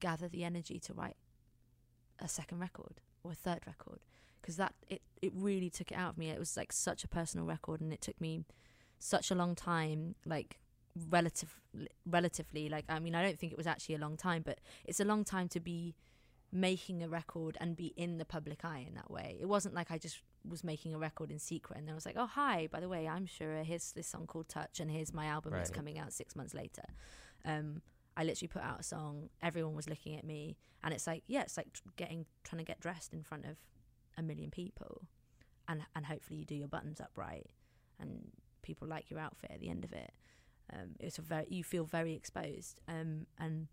gather 0.00 0.28
the 0.28 0.44
energy 0.44 0.78
to 0.78 0.94
write 0.94 1.16
a 2.18 2.28
second 2.28 2.58
record 2.58 3.00
or 3.22 3.32
a 3.32 3.34
third 3.34 3.60
record 3.66 4.00
because 4.40 4.56
that 4.56 4.74
it 4.88 5.02
it 5.22 5.32
really 5.34 5.70
took 5.70 5.90
it 5.92 5.96
out 5.96 6.10
of 6.10 6.18
me 6.18 6.30
it 6.30 6.38
was 6.38 6.56
like 6.56 6.72
such 6.72 7.04
a 7.04 7.08
personal 7.08 7.46
record 7.46 7.80
and 7.80 7.92
it 7.92 8.00
took 8.00 8.20
me 8.20 8.44
such 8.98 9.30
a 9.30 9.34
long 9.34 9.54
time 9.54 10.14
like 10.26 10.58
relative 11.08 11.60
relatively 12.04 12.68
like 12.68 12.84
i 12.88 12.98
mean 12.98 13.14
i 13.14 13.22
don't 13.22 13.38
think 13.38 13.52
it 13.52 13.56
was 13.56 13.66
actually 13.66 13.94
a 13.94 13.98
long 13.98 14.16
time 14.16 14.42
but 14.44 14.58
it's 14.84 15.00
a 15.00 15.04
long 15.04 15.24
time 15.24 15.48
to 15.48 15.60
be 15.60 15.94
making 16.52 17.02
a 17.02 17.08
record 17.08 17.56
and 17.60 17.76
be 17.76 17.92
in 17.96 18.18
the 18.18 18.24
public 18.24 18.64
eye 18.64 18.84
in 18.86 18.94
that 18.94 19.10
way. 19.10 19.36
It 19.40 19.46
wasn't 19.46 19.74
like 19.74 19.90
I 19.90 19.98
just 19.98 20.20
was 20.48 20.64
making 20.64 20.94
a 20.94 20.98
record 20.98 21.30
in 21.30 21.38
secret 21.38 21.78
and 21.78 21.86
then 21.86 21.92
I 21.92 21.94
was 21.94 22.06
like, 22.06 22.16
oh, 22.18 22.26
hi, 22.26 22.68
by 22.70 22.80
the 22.80 22.88
way, 22.88 23.06
I'm 23.06 23.26
Shura 23.26 23.64
here's 23.64 23.92
this 23.92 24.06
song 24.06 24.26
called 24.26 24.48
Touch 24.48 24.80
and 24.80 24.90
here's 24.90 25.12
my 25.12 25.26
album 25.26 25.52
that's 25.52 25.70
coming 25.70 25.98
out 25.98 26.12
six 26.12 26.34
months 26.34 26.54
later. 26.54 26.82
Um, 27.44 27.82
I 28.16 28.24
literally 28.24 28.48
put 28.48 28.62
out 28.62 28.80
a 28.80 28.82
song, 28.82 29.30
everyone 29.42 29.76
was 29.76 29.88
looking 29.88 30.16
at 30.16 30.24
me, 30.24 30.56
and 30.82 30.92
it's 30.92 31.06
like, 31.06 31.22
yeah, 31.26 31.42
it's 31.42 31.56
like 31.56 31.72
tr- 31.72 31.82
getting, 31.96 32.26
trying 32.42 32.58
to 32.58 32.64
get 32.64 32.80
dressed 32.80 33.12
in 33.12 33.22
front 33.22 33.44
of 33.44 33.56
a 34.16 34.22
million 34.22 34.50
people, 34.50 35.02
and 35.68 35.82
and 35.94 36.06
hopefully 36.06 36.40
you 36.40 36.44
do 36.44 36.54
your 36.54 36.68
buttons 36.68 37.00
up 37.00 37.10
right, 37.16 37.46
and 37.98 38.30
people 38.62 38.86
like 38.88 39.10
your 39.10 39.20
outfit 39.20 39.50
at 39.52 39.60
the 39.60 39.68
end 39.68 39.84
of 39.84 39.92
it. 39.92 40.12
Um, 40.72 40.90
it's 41.00 41.18
a 41.18 41.22
very 41.22 41.46
you 41.48 41.64
feel 41.64 41.84
very 41.84 42.14
exposed, 42.14 42.80
um, 42.88 43.26
and 43.38 43.68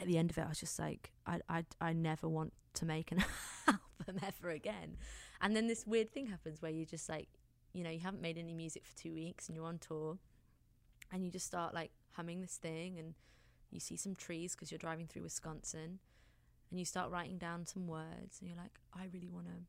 at 0.00 0.06
the 0.06 0.18
end 0.18 0.30
of 0.30 0.38
it, 0.38 0.44
I 0.44 0.48
was 0.48 0.60
just 0.60 0.78
like, 0.78 1.12
I 1.26 1.40
I 1.48 1.64
I 1.80 1.92
never 1.92 2.28
want 2.28 2.52
to 2.74 2.84
make 2.84 3.12
an 3.12 3.24
album 3.68 4.20
ever 4.26 4.50
again. 4.50 4.96
And 5.40 5.54
then 5.54 5.66
this 5.66 5.86
weird 5.86 6.12
thing 6.12 6.26
happens 6.26 6.60
where 6.62 6.72
you 6.72 6.84
just 6.84 7.08
like, 7.08 7.28
you 7.72 7.84
know, 7.84 7.90
you 7.90 8.00
haven't 8.00 8.22
made 8.22 8.38
any 8.38 8.54
music 8.54 8.84
for 8.84 8.96
two 8.96 9.12
weeks 9.12 9.48
and 9.48 9.56
you're 9.56 9.66
on 9.66 9.78
tour, 9.78 10.18
and 11.12 11.24
you 11.24 11.30
just 11.30 11.46
start 11.46 11.74
like 11.74 11.90
humming 12.12 12.40
this 12.40 12.56
thing, 12.56 12.98
and 12.98 13.14
you 13.70 13.80
see 13.80 13.96
some 13.96 14.14
trees 14.14 14.54
because 14.54 14.70
you're 14.70 14.78
driving 14.78 15.06
through 15.06 15.22
Wisconsin, 15.22 15.98
and 16.70 16.78
you 16.78 16.84
start 16.84 17.10
writing 17.10 17.38
down 17.38 17.66
some 17.66 17.86
words, 17.86 18.38
and 18.40 18.48
you're 18.48 18.56
like, 18.58 18.78
I 18.94 19.06
really 19.12 19.30
want 19.30 19.46
to, 19.46 19.62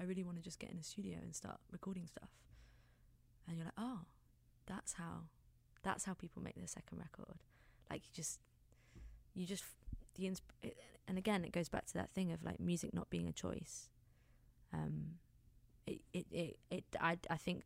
I 0.00 0.04
really 0.04 0.24
want 0.24 0.36
to 0.36 0.42
just 0.42 0.58
get 0.58 0.70
in 0.70 0.78
a 0.78 0.82
studio 0.82 1.18
and 1.22 1.34
start 1.34 1.58
recording 1.70 2.06
stuff, 2.06 2.30
and 3.46 3.56
you're 3.56 3.66
like, 3.66 3.74
oh, 3.78 4.00
that's 4.66 4.94
how, 4.94 5.28
that's 5.82 6.04
how 6.04 6.14
people 6.14 6.42
make 6.42 6.56
their 6.56 6.66
second 6.66 6.98
record, 6.98 7.36
like 7.90 8.02
you 8.04 8.10
just, 8.14 8.40
you 9.34 9.46
just 9.46 9.64
the 10.16 10.24
insp- 10.24 10.72
and 11.08 11.18
again 11.18 11.44
it 11.44 11.50
goes 11.50 11.68
back 11.68 11.86
to 11.86 11.94
that 11.94 12.08
thing 12.12 12.30
of 12.30 12.42
like 12.44 12.60
music 12.60 12.94
not 12.94 13.10
being 13.10 13.26
a 13.26 13.32
choice. 13.32 13.88
Um 14.72 15.18
it 15.86 16.00
it 16.12 16.26
it, 16.30 16.58
it 16.70 16.84
I, 17.00 17.18
I 17.28 17.36
think 17.36 17.64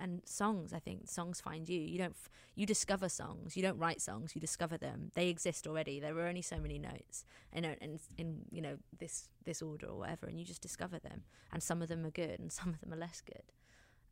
and 0.00 0.22
songs 0.24 0.72
i 0.72 0.78
think. 0.78 1.08
Songs 1.08 1.40
find 1.40 1.68
you. 1.68 1.80
You 1.80 1.98
don't 1.98 2.16
you 2.54 2.66
discover 2.66 3.08
songs. 3.08 3.56
You 3.56 3.62
don't 3.62 3.78
write 3.78 4.00
songs. 4.00 4.34
You 4.34 4.40
discover 4.40 4.76
them. 4.76 5.10
They 5.14 5.28
exist 5.28 5.66
already. 5.66 6.00
There 6.00 6.16
are 6.18 6.26
only 6.26 6.42
so 6.42 6.58
many 6.58 6.78
notes. 6.78 7.24
In 7.52 7.64
in, 7.64 7.98
in 8.16 8.40
you 8.50 8.62
know 8.62 8.76
this 8.98 9.28
this 9.44 9.62
order 9.62 9.86
or 9.86 9.98
whatever 9.98 10.26
and 10.26 10.38
you 10.38 10.44
just 10.44 10.62
discover 10.62 10.98
them. 10.98 11.22
And 11.52 11.62
some 11.62 11.82
of 11.82 11.88
them 11.88 12.04
are 12.04 12.10
good 12.10 12.40
and 12.40 12.52
some 12.58 12.70
of 12.70 12.80
them 12.80 12.92
are 12.92 12.96
less 12.96 13.22
good. 13.24 13.46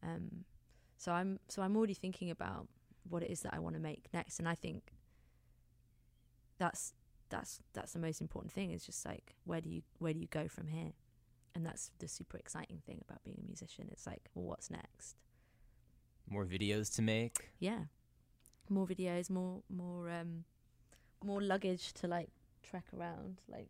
Um 0.03 0.45
so 0.99 1.13
i'm 1.13 1.39
so 1.49 1.61
i'm 1.63 1.77
already 1.77 1.93
thinking 1.93 2.31
about 2.31 2.69
what 3.11 3.23
it 3.23 3.31
is 3.31 3.43
that 3.43 3.53
i 3.53 3.59
want 3.59 3.75
to 3.77 3.81
make 3.81 4.05
next. 4.15 4.39
And 4.39 4.49
i 4.49 4.55
think 4.55 4.95
that's 6.59 6.95
that's 7.29 7.61
that's 7.75 7.93
the 7.93 7.99
most 7.99 8.21
important 8.21 8.53
thing 8.53 8.71
is 8.71 8.85
just 8.87 9.05
like 9.05 9.35
where 9.45 9.61
do 9.61 9.69
you 9.69 9.83
where 9.99 10.13
do 10.13 10.21
you 10.21 10.29
go 10.29 10.49
from 10.49 10.69
here? 10.69 10.93
And 11.55 11.65
that's 11.65 11.91
the 11.99 12.09
super 12.09 12.37
exciting 12.37 12.83
thing 12.85 13.01
about 13.09 13.25
being 13.25 13.39
a 13.43 13.47
musician. 13.47 13.89
It's 13.91 14.07
like 14.07 14.29
well 14.35 14.47
what's 14.47 14.71
next 14.71 15.17
more 16.29 16.45
videos 16.45 16.95
to 16.97 17.03
make 17.03 17.51
yeah 17.59 17.85
more 18.69 18.87
videos 18.87 19.31
more 19.31 19.63
more 19.69 20.11
um 20.11 20.45
more 21.25 21.41
luggage 21.41 21.93
to 21.93 22.07
like 22.07 22.29
trek 22.69 22.85
around 22.97 23.41
like 23.49 23.69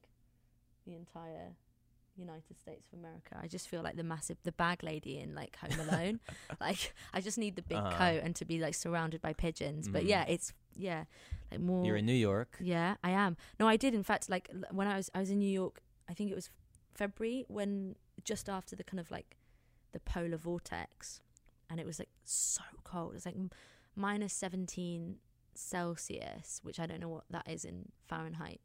the 0.87 0.95
entire 0.95 1.55
United 2.19 2.59
States 2.59 2.87
of 2.93 2.99
America. 2.99 3.39
I 3.43 3.47
just 3.47 3.69
feel 3.69 3.83
like 3.83 3.97
the 3.97 4.03
massive 4.03 4.39
the 4.43 4.53
bag 4.53 4.83
lady 4.83 5.19
in 5.19 5.35
like 5.35 5.55
Home 5.57 5.79
Alone. 5.87 6.21
like 6.61 6.95
I 7.13 7.21
just 7.21 7.37
need 7.37 7.57
the 7.57 7.63
big 7.63 7.77
Uh-huh. 7.77 7.91
coat 7.99 8.21
and 8.25 8.35
to 8.37 8.45
be 8.47 8.59
like 8.59 8.75
surrounded 8.75 9.21
by 9.21 9.35
pigeons. 9.35 9.87
But 9.87 10.05
Mhm. 10.05 10.09
yeah, 10.09 10.25
it's 10.27 10.55
yeah, 10.75 11.05
like 11.51 11.61
more 11.61 11.85
you're 11.85 11.97
in 11.97 12.07
new 12.07 12.15
york 12.31 12.57
Yeah, 12.59 12.95
I 13.05 13.11
am. 13.11 13.37
No, 13.61 13.69
I 13.69 13.77
did. 13.77 13.93
In 13.95 14.03
fact, 14.03 14.31
like 14.31 14.49
l- 14.51 14.65
when 14.73 14.87
I 14.87 14.97
was 14.97 15.11
I 15.15 15.21
was 15.21 15.31
in 15.31 15.39
New 15.41 15.51
York, 15.63 15.83
I 16.09 16.15
think 16.15 16.31
it 16.31 16.35
was 16.35 16.49
February 16.95 17.45
when 17.49 17.97
just 18.25 18.49
after 18.49 18.75
the 18.75 18.85
kind 18.85 18.99
of 19.01 19.11
like 19.11 19.37
the 19.93 20.01
polar 20.01 20.39
vortex, 20.39 21.21
and 21.71 21.81
it 21.81 21.87
was 21.87 21.99
like 21.99 22.11
so 22.25 22.63
cold. 22.85 23.13
It 23.13 23.15
was 23.15 23.27
like 23.27 23.37
minus 23.95 24.33
seventeen 24.33 25.17
Celsius, 25.55 26.61
which 26.63 26.79
I 26.81 26.87
don't 26.87 27.01
know 27.01 27.09
what 27.09 27.25
that 27.31 27.49
is 27.49 27.65
in 27.65 27.87
Fahrenheit, 28.07 28.61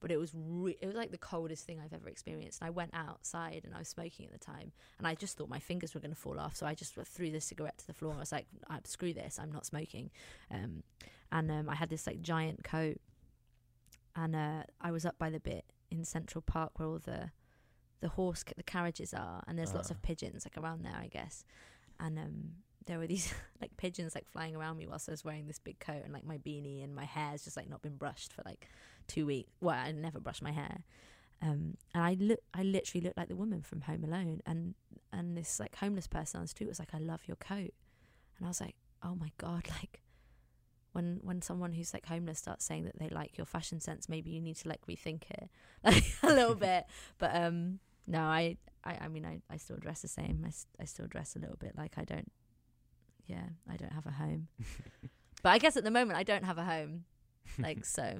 but 0.00 0.10
it 0.10 0.16
was 0.16 0.32
re- 0.34 0.76
it 0.80 0.86
was 0.86 0.94
like 0.96 1.10
the 1.10 1.18
coldest 1.18 1.64
thing 1.66 1.80
I've 1.80 1.92
ever 1.92 2.08
experienced. 2.08 2.60
And 2.60 2.68
I 2.68 2.70
went 2.70 2.90
outside 2.94 3.62
and 3.64 3.74
I 3.74 3.78
was 3.78 3.88
smoking 3.88 4.26
at 4.26 4.32
the 4.32 4.38
time, 4.38 4.72
and 4.98 5.06
I 5.06 5.14
just 5.14 5.36
thought 5.36 5.48
my 5.48 5.58
fingers 5.58 5.94
were 5.94 6.00
going 6.00 6.14
to 6.14 6.20
fall 6.20 6.38
off, 6.40 6.56
so 6.56 6.66
I 6.66 6.74
just 6.74 6.94
threw 6.94 7.30
the 7.30 7.40
cigarette 7.40 7.78
to 7.78 7.86
the 7.86 7.92
floor. 7.94 8.14
I 8.14 8.20
was 8.20 8.32
like, 8.32 8.46
"Ah, 8.70 8.78
"Screw 8.84 9.12
this! 9.12 9.38
I'm 9.40 9.52
not 9.52 9.66
smoking." 9.66 10.10
Um, 10.50 10.82
and 11.32 11.50
um, 11.50 11.68
I 11.68 11.74
had 11.74 11.88
this 11.90 12.06
like 12.06 12.22
giant 12.22 12.62
coat, 12.64 13.00
and 14.14 14.34
uh, 14.36 14.62
I 14.80 14.90
was 14.92 15.04
up 15.04 15.18
by 15.18 15.30
the 15.30 15.40
bit 15.40 15.64
in 15.90 16.04
Central 16.04 16.42
Park 16.42 16.78
where 16.78 16.88
all 16.88 16.98
the 16.98 17.30
the 18.00 18.08
horse 18.10 18.44
the 18.56 18.62
carriages 18.62 19.14
are, 19.14 19.42
and 19.46 19.58
there's 19.58 19.74
lots 19.74 19.90
Uh. 19.90 19.94
of 19.94 20.02
pigeons 20.02 20.46
like 20.46 20.56
around 20.62 20.84
there, 20.84 20.96
I 20.96 21.08
guess. 21.08 21.44
And 22.00 22.18
um, 22.18 22.50
there 22.86 22.98
were 22.98 23.06
these 23.06 23.32
like 23.60 23.76
pigeons 23.76 24.14
like 24.14 24.26
flying 24.26 24.56
around 24.56 24.76
me 24.76 24.86
whilst 24.86 25.08
I 25.08 25.12
was 25.12 25.24
wearing 25.24 25.46
this 25.46 25.58
big 25.58 25.78
coat 25.78 26.02
and 26.04 26.12
like 26.12 26.24
my 26.24 26.38
beanie 26.38 26.82
and 26.82 26.94
my 26.94 27.04
hair's 27.04 27.44
just 27.44 27.56
like 27.56 27.68
not 27.68 27.82
been 27.82 27.96
brushed 27.96 28.32
for 28.32 28.42
like 28.44 28.68
two 29.06 29.26
weeks. 29.26 29.50
Well, 29.60 29.76
I 29.76 29.92
never 29.92 30.20
brush 30.20 30.42
my 30.42 30.52
hair. 30.52 30.84
Um, 31.42 31.76
and 31.94 32.02
I 32.02 32.16
look, 32.18 32.40
I 32.54 32.62
literally 32.62 33.04
looked 33.04 33.18
like 33.18 33.28
the 33.28 33.36
woman 33.36 33.62
from 33.62 33.82
Home 33.82 34.04
Alone, 34.04 34.40
and 34.46 34.74
and 35.12 35.36
this 35.36 35.60
like 35.60 35.76
homeless 35.76 36.06
person 36.06 36.38
on 36.38 36.44
the 36.44 36.48
street 36.48 36.68
was 36.68 36.78
like, 36.78 36.94
"I 36.94 36.98
love 36.98 37.20
your 37.26 37.36
coat," 37.36 37.74
and 38.38 38.44
I 38.44 38.48
was 38.48 38.60
like, 38.60 38.74
"Oh 39.02 39.14
my 39.14 39.30
god!" 39.38 39.68
Like 39.80 40.00
when 40.92 41.20
when 41.22 41.42
someone 41.42 41.74
who's 41.74 41.92
like 41.92 42.06
homeless 42.06 42.38
starts 42.38 42.64
saying 42.64 42.84
that 42.84 42.98
they 42.98 43.10
like 43.10 43.36
your 43.36 43.44
fashion 43.44 43.80
sense, 43.80 44.08
maybe 44.08 44.30
you 44.30 44.40
need 44.40 44.56
to 44.56 44.68
like 44.68 44.80
rethink 44.86 45.24
it 45.30 45.50
like 45.84 46.04
a 46.22 46.28
little 46.28 46.54
bit. 46.54 46.86
But 47.18 47.36
um, 47.36 47.80
no, 48.06 48.20
I, 48.20 48.56
I, 48.84 48.98
I 49.02 49.08
mean, 49.08 49.24
I, 49.26 49.40
I 49.50 49.56
still 49.56 49.76
dress 49.76 50.02
the 50.02 50.08
same. 50.08 50.42
I, 50.44 50.48
s- 50.48 50.66
I 50.80 50.84
still 50.84 51.06
dress 51.06 51.34
a 51.36 51.38
little 51.38 51.56
bit 51.56 51.72
like 51.76 51.94
I 51.98 52.04
don't. 52.04 52.30
Yeah, 53.26 53.46
I 53.70 53.76
don't 53.76 53.92
have 53.92 54.06
a 54.06 54.10
home. 54.12 54.48
but 55.42 55.50
I 55.50 55.58
guess 55.58 55.76
at 55.76 55.84
the 55.84 55.90
moment 55.90 56.18
I 56.18 56.22
don't 56.22 56.44
have 56.44 56.58
a 56.58 56.64
home, 56.64 57.04
like 57.58 57.84
so, 57.84 58.18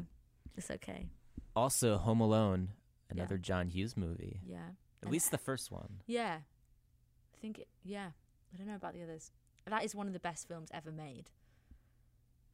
it's 0.57 0.71
okay. 0.71 1.07
also 1.55 1.97
home 1.97 2.21
alone 2.21 2.71
another 3.09 3.39
john 3.39 3.69
hughes 3.69 3.97
movie 3.97 4.41
Yeah, 4.45 4.57
at 4.59 5.05
And- 5.05 5.13
least 5.13 5.31
the 5.31 5.39
first 5.39 5.71
one 5.71 6.01
yeah. 6.07 6.39
I 7.35 7.39
think 7.41 7.59
it, 7.61 7.69
yeah. 7.85 8.09
I 8.53 8.57
don't 8.57 8.67
know 8.67 8.75
about 8.75 8.95
the 8.95 9.03
others. 9.03 9.31
That 9.67 9.85
is 9.85 9.95
one 9.95 10.07
of 10.07 10.13
the 10.13 10.19
best 10.21 10.49
films 10.49 10.69
ever 10.73 10.91
made. 10.91 11.31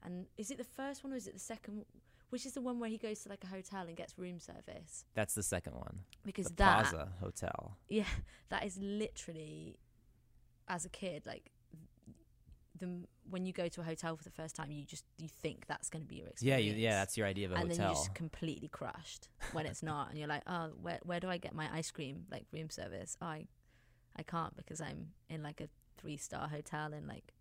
And 0.03 0.27
is 0.37 0.51
it 0.51 0.59
the 0.59 0.65
first 0.65 1.05
one 1.05 1.13
or 1.13 1.17
is 1.17 1.27
it 1.29 1.35
the 1.35 1.41
second? 1.41 1.85
Which 2.33 2.47
is 2.47 2.55
the 2.55 2.63
one 2.63 2.81
where 2.81 2.89
he 2.89 2.97
goes 2.97 3.21
to 3.25 3.29
like 3.29 3.45
a 3.45 3.47
hotel 3.47 3.83
and 3.87 3.95
gets 3.95 4.17
room 4.17 4.41
service? 4.41 5.05
that's 5.15 5.35
the 5.35 5.43
second 5.43 5.75
one 5.75 5.99
Because 6.25 6.47
the 6.47 6.55
that 6.55 6.91
plaza 6.91 7.13
hotel 7.21 7.77
Yeah, 7.91 8.05
that 8.49 8.65
is 8.65 8.79
literally, 8.81 9.77
as 10.67 10.87
a 10.87 10.89
kid, 10.89 11.27
like 11.27 11.51
the 12.79 12.89
when 13.29 13.45
you 13.45 13.53
go 13.53 13.69
to 13.69 13.81
a 13.83 13.85
hotel 13.85 14.17
for 14.17 14.25
the 14.25 14.31
first 14.31 14.57
time, 14.57 14.71
you 14.71 14.85
just 14.85 15.05
you 15.19 15.29
think 15.29 15.67
that's 15.67 15.91
going 15.91 16.03
to 16.03 16.09
be 16.09 16.17
your 16.17 16.29
yeah 16.41 16.57
experience. 16.57 16.65
you, 16.79 16.83
yeah 16.85 16.95
that's 16.95 17.19
your 17.19 17.27
idea 17.27 17.47
of 17.47 17.53
a 17.53 17.57
and 17.57 17.71
then 17.71 17.77
hotel 17.77 17.87
you're 17.87 17.95
just 17.95 18.15
completely 18.15 18.69
crushed 18.69 19.29
when 19.53 19.67
it's 19.67 19.83
not, 19.83 20.09
and 20.09 20.19
you're 20.19 20.27
like, 20.27 20.43
oh, 20.47 20.71
where 20.81 21.01
where 21.03 21.21
do 21.21 21.29
I 21.29 21.37
get 21.37 21.55
my 21.55 21.69
ice 21.73 21.91
cream 21.91 22.25
like 22.31 22.47
room 22.51 22.71
service? 22.71 23.17
Oh, 23.21 23.27
I 23.27 23.47
I 24.17 24.23
can't 24.23 24.57
because 24.57 24.81
I'm 24.81 25.09
in 25.29 25.43
like 25.43 25.61
a 25.61 25.69
three 25.99 26.17
star 26.17 26.49
hotel 26.49 26.95
in 26.95 27.07
like 27.07 27.35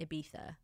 Ibiza. 0.00 0.56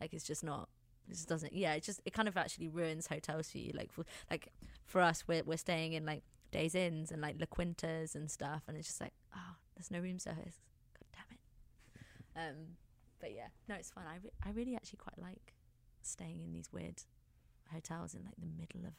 Like 0.00 0.12
it's 0.12 0.24
just 0.24 0.42
not. 0.44 0.68
It 1.08 1.12
just 1.12 1.28
doesn't. 1.28 1.52
Yeah, 1.52 1.74
it 1.74 1.82
just 1.82 2.00
it 2.04 2.12
kind 2.12 2.28
of 2.28 2.36
actually 2.36 2.68
ruins 2.68 3.06
hotels 3.06 3.50
for 3.50 3.58
you. 3.58 3.72
Like 3.74 3.92
for 3.92 4.04
like 4.30 4.48
for 4.84 5.00
us, 5.00 5.24
we're 5.26 5.42
we're 5.44 5.56
staying 5.56 5.92
in 5.92 6.04
like 6.06 6.22
Days 6.50 6.74
Inns 6.74 7.10
and 7.12 7.20
like 7.22 7.36
La 7.38 7.46
Quintas 7.46 8.14
and 8.14 8.30
stuff, 8.30 8.62
and 8.68 8.76
it's 8.76 8.88
just 8.88 9.00
like, 9.00 9.12
oh, 9.34 9.54
there's 9.76 9.90
no 9.90 10.00
room 10.00 10.18
service. 10.18 10.56
God 10.94 11.06
damn 11.12 11.24
it. 11.32 11.40
Um, 12.50 12.56
but 13.20 13.32
yeah, 13.32 13.48
no, 13.68 13.74
it's 13.76 13.90
fun. 13.90 14.04
I 14.08 14.16
re- 14.22 14.32
I 14.44 14.50
really 14.50 14.74
actually 14.76 14.98
quite 14.98 15.18
like 15.20 15.54
staying 16.02 16.40
in 16.42 16.52
these 16.52 16.72
weird 16.72 17.02
hotels 17.72 18.14
in 18.14 18.22
like 18.24 18.36
the 18.38 18.46
middle 18.46 18.86
of 18.86 18.94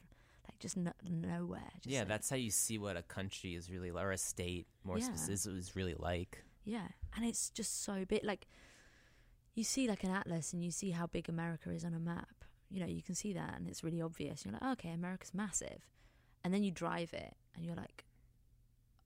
like 0.48 0.58
just 0.60 0.76
no- 0.76 0.92
nowhere. 1.08 1.60
Just 1.82 1.86
yeah 1.86 2.00
like- 2.00 2.08
that's 2.08 2.30
how 2.30 2.36
you 2.36 2.50
see 2.50 2.78
what 2.78 2.96
a 2.96 3.02
country 3.02 3.54
is 3.54 3.70
really 3.70 3.90
like 3.90 4.04
or 4.04 4.12
a 4.12 4.18
state 4.18 4.66
more 4.84 4.98
Yeah. 4.98 5.04
specific 5.04 5.58
is 5.58 5.76
really 5.76 5.94
like 5.98 6.44
Yeah, 6.64 6.88
and 7.16 7.24
it's 7.24 7.50
just 7.50 7.82
so 7.84 8.04
big. 8.06 8.24
Like 8.24 8.46
you 9.58 9.64
see 9.64 9.88
like 9.88 10.04
an 10.04 10.10
atlas, 10.10 10.52
and 10.52 10.64
you 10.64 10.70
see 10.70 10.92
how 10.92 11.06
big 11.06 11.28
America 11.28 11.70
is 11.70 11.84
on 11.84 11.92
a 11.92 11.98
map. 11.98 12.44
You 12.70 12.80
know, 12.80 12.86
you 12.86 13.02
can 13.02 13.16
see 13.16 13.32
that, 13.32 13.54
and 13.56 13.66
it's 13.66 13.82
really 13.82 14.00
obvious. 14.00 14.44
You're 14.44 14.52
like, 14.52 14.62
oh, 14.64 14.72
okay, 14.72 14.90
America's 14.90 15.34
massive, 15.34 15.90
and 16.44 16.54
then 16.54 16.62
you 16.62 16.70
drive 16.70 17.12
it, 17.12 17.34
and 17.56 17.64
you're 17.64 17.74
like, 17.74 18.04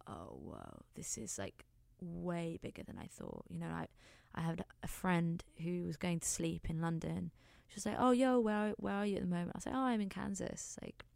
oh, 0.06 0.38
whoa, 0.42 0.82
this 0.94 1.16
is 1.16 1.38
like 1.38 1.64
way 2.00 2.58
bigger 2.60 2.82
than 2.82 2.98
I 2.98 3.06
thought. 3.06 3.44
You 3.48 3.60
know, 3.60 3.68
I 3.68 3.86
I 4.34 4.42
had 4.42 4.64
a 4.82 4.88
friend 4.88 5.42
who 5.62 5.84
was 5.84 5.96
going 5.96 6.20
to 6.20 6.28
sleep 6.28 6.68
in 6.68 6.82
London. 6.82 7.30
She 7.68 7.76
was 7.76 7.86
like, 7.86 7.96
oh, 7.98 8.10
yo, 8.10 8.38
where 8.38 8.74
where 8.76 8.94
are 8.94 9.06
you 9.06 9.16
at 9.16 9.22
the 9.22 9.28
moment? 9.28 9.52
I 9.54 9.58
was 9.58 9.66
like, 9.66 9.74
oh, 9.74 9.78
I'm 9.78 10.02
in 10.02 10.10
Kansas, 10.10 10.76
like 10.82 11.06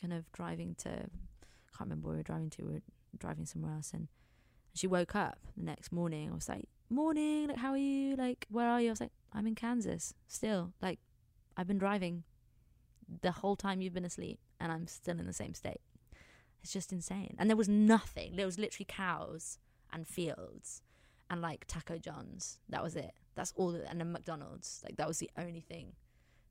kind 0.00 0.12
of 0.12 0.30
driving 0.32 0.74
to. 0.80 0.90
I 0.90 1.78
Can't 1.78 1.88
remember 1.88 2.08
where 2.08 2.14
we 2.14 2.18
were 2.18 2.24
driving 2.24 2.50
to. 2.50 2.64
We 2.64 2.72
were 2.72 2.82
driving 3.18 3.46
somewhere 3.46 3.74
else, 3.74 3.92
and 3.94 4.08
she 4.74 4.88
woke 4.88 5.14
up 5.14 5.38
the 5.56 5.64
next 5.64 5.92
morning. 5.92 6.28
I 6.28 6.34
was 6.34 6.48
like, 6.48 6.68
"Morning, 6.90 7.48
like 7.48 7.58
how 7.58 7.70
are 7.70 7.78
you? 7.78 8.16
Like 8.16 8.46
where 8.50 8.68
are 8.68 8.80
you?" 8.80 8.88
I 8.88 8.92
was 8.92 9.00
like, 9.00 9.12
"I'm 9.32 9.46
in 9.46 9.54
Kansas 9.54 10.14
still. 10.28 10.72
Like 10.82 10.98
I've 11.56 11.66
been 11.66 11.78
driving 11.78 12.24
the 13.22 13.32
whole 13.32 13.56
time 13.56 13.80
you've 13.80 13.94
been 13.94 14.04
asleep, 14.04 14.38
and 14.60 14.70
I'm 14.72 14.86
still 14.86 15.18
in 15.18 15.26
the 15.26 15.32
same 15.32 15.54
state. 15.54 15.80
It's 16.62 16.72
just 16.72 16.92
insane." 16.92 17.36
And 17.38 17.48
there 17.48 17.56
was 17.56 17.68
nothing. 17.68 18.36
There 18.36 18.46
was 18.46 18.58
literally 18.58 18.86
cows 18.88 19.58
and 19.92 20.06
fields 20.06 20.82
and 21.30 21.40
like 21.40 21.64
Taco 21.66 21.96
John's. 21.96 22.58
That 22.68 22.82
was 22.82 22.96
it. 22.96 23.12
That's 23.36 23.52
all. 23.56 23.72
That, 23.72 23.88
and 23.88 24.00
then 24.00 24.12
McDonald's. 24.12 24.82
Like 24.84 24.96
that 24.96 25.06
was 25.08 25.18
the 25.18 25.30
only 25.38 25.60
thing 25.60 25.92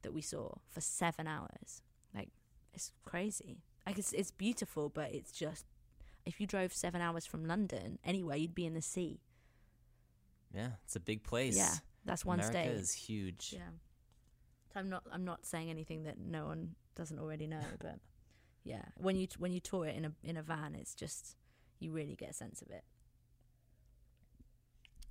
that 0.02 0.14
we 0.14 0.22
saw 0.22 0.54
for 0.72 0.82
seven 0.82 1.28
hours. 1.28 1.82
Like 2.16 2.30
it's 2.74 2.92
crazy. 3.04 3.58
Like 3.86 4.00
it's 4.00 4.14
it's 4.14 4.32
beautiful, 4.32 4.90
but 4.90 5.14
it's 5.14 5.34
just 5.34 5.66
if 6.26 6.40
you 6.40 6.48
drove 6.48 6.74
seven 6.74 7.02
hours 7.02 7.26
from 7.26 7.46
London 7.46 8.00
anywhere, 8.04 8.38
you'd 8.38 8.56
be 8.56 8.66
in 8.66 8.74
the 8.74 8.82
sea. 8.82 9.20
Yeah, 10.54 10.70
it's 10.86 10.96
a 10.96 11.00
big 11.00 11.24
place. 11.24 11.56
Yeah, 11.58 11.74
that's 12.06 12.26
one 12.26 12.40
America 12.40 12.64
state. 12.64 12.72
is 12.72 12.94
huge. 12.94 13.54
Yeah. 13.56 13.70
So 14.74 14.80
I'm 14.80 14.90
not 14.90 15.04
I'm 15.12 15.26
not 15.26 15.46
saying 15.46 15.70
anything 15.70 16.04
that 16.04 16.18
no 16.20 16.46
one 16.46 16.76
doesn't 16.96 17.20
already 17.20 17.48
know, 17.48 17.62
but 17.80 18.00
yeah, 18.64 18.84
when 18.98 19.16
you 19.16 19.28
when 19.38 19.52
you 19.52 19.60
tour 19.60 19.86
it 19.86 19.96
in 19.96 20.06
a 20.06 20.12
in 20.24 20.38
a 20.38 20.44
van, 20.44 20.76
it's 20.76 20.96
just 20.96 21.36
you 21.80 21.92
really 21.92 22.16
get 22.16 22.32
a 22.32 22.34
sense 22.34 22.62
of 22.62 22.70
it. 22.70 22.84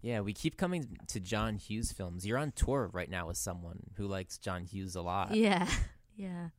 Yeah, 0.00 0.20
we 0.20 0.32
keep 0.32 0.56
coming 0.56 0.96
to 1.08 1.18
John 1.18 1.56
Hughes 1.56 1.90
films. 1.90 2.24
You're 2.24 2.38
on 2.38 2.52
tour 2.52 2.88
right 2.92 3.10
now 3.10 3.26
with 3.26 3.36
someone 3.36 3.80
who 3.96 4.06
likes 4.06 4.38
John 4.38 4.62
Hughes 4.62 4.94
a 4.94 5.02
lot. 5.02 5.34
yeah, 5.34 5.66
yeah, 6.16 6.50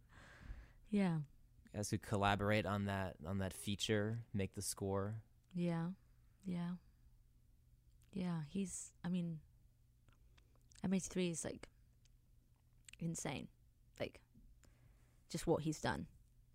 yeah, 0.89 1.15
You 1.73 1.77
guys 1.77 1.89
who 1.89 1.97
collaborate 1.99 2.65
on 2.65 2.85
that 2.85 3.15
on 3.25 3.37
that 3.37 3.53
feature, 3.53 4.19
make 4.33 4.55
the 4.55 4.61
score. 4.61 5.21
yeah, 5.55 5.87
yeah, 6.45 6.71
yeah. 8.13 8.41
He's 8.49 8.91
I 9.03 9.09
mean, 9.09 9.39
M83 10.85 11.31
is 11.31 11.45
like 11.45 11.69
insane, 12.99 13.47
like 13.99 14.19
just 15.29 15.47
what 15.47 15.61
he's 15.63 15.79
done 15.79 16.07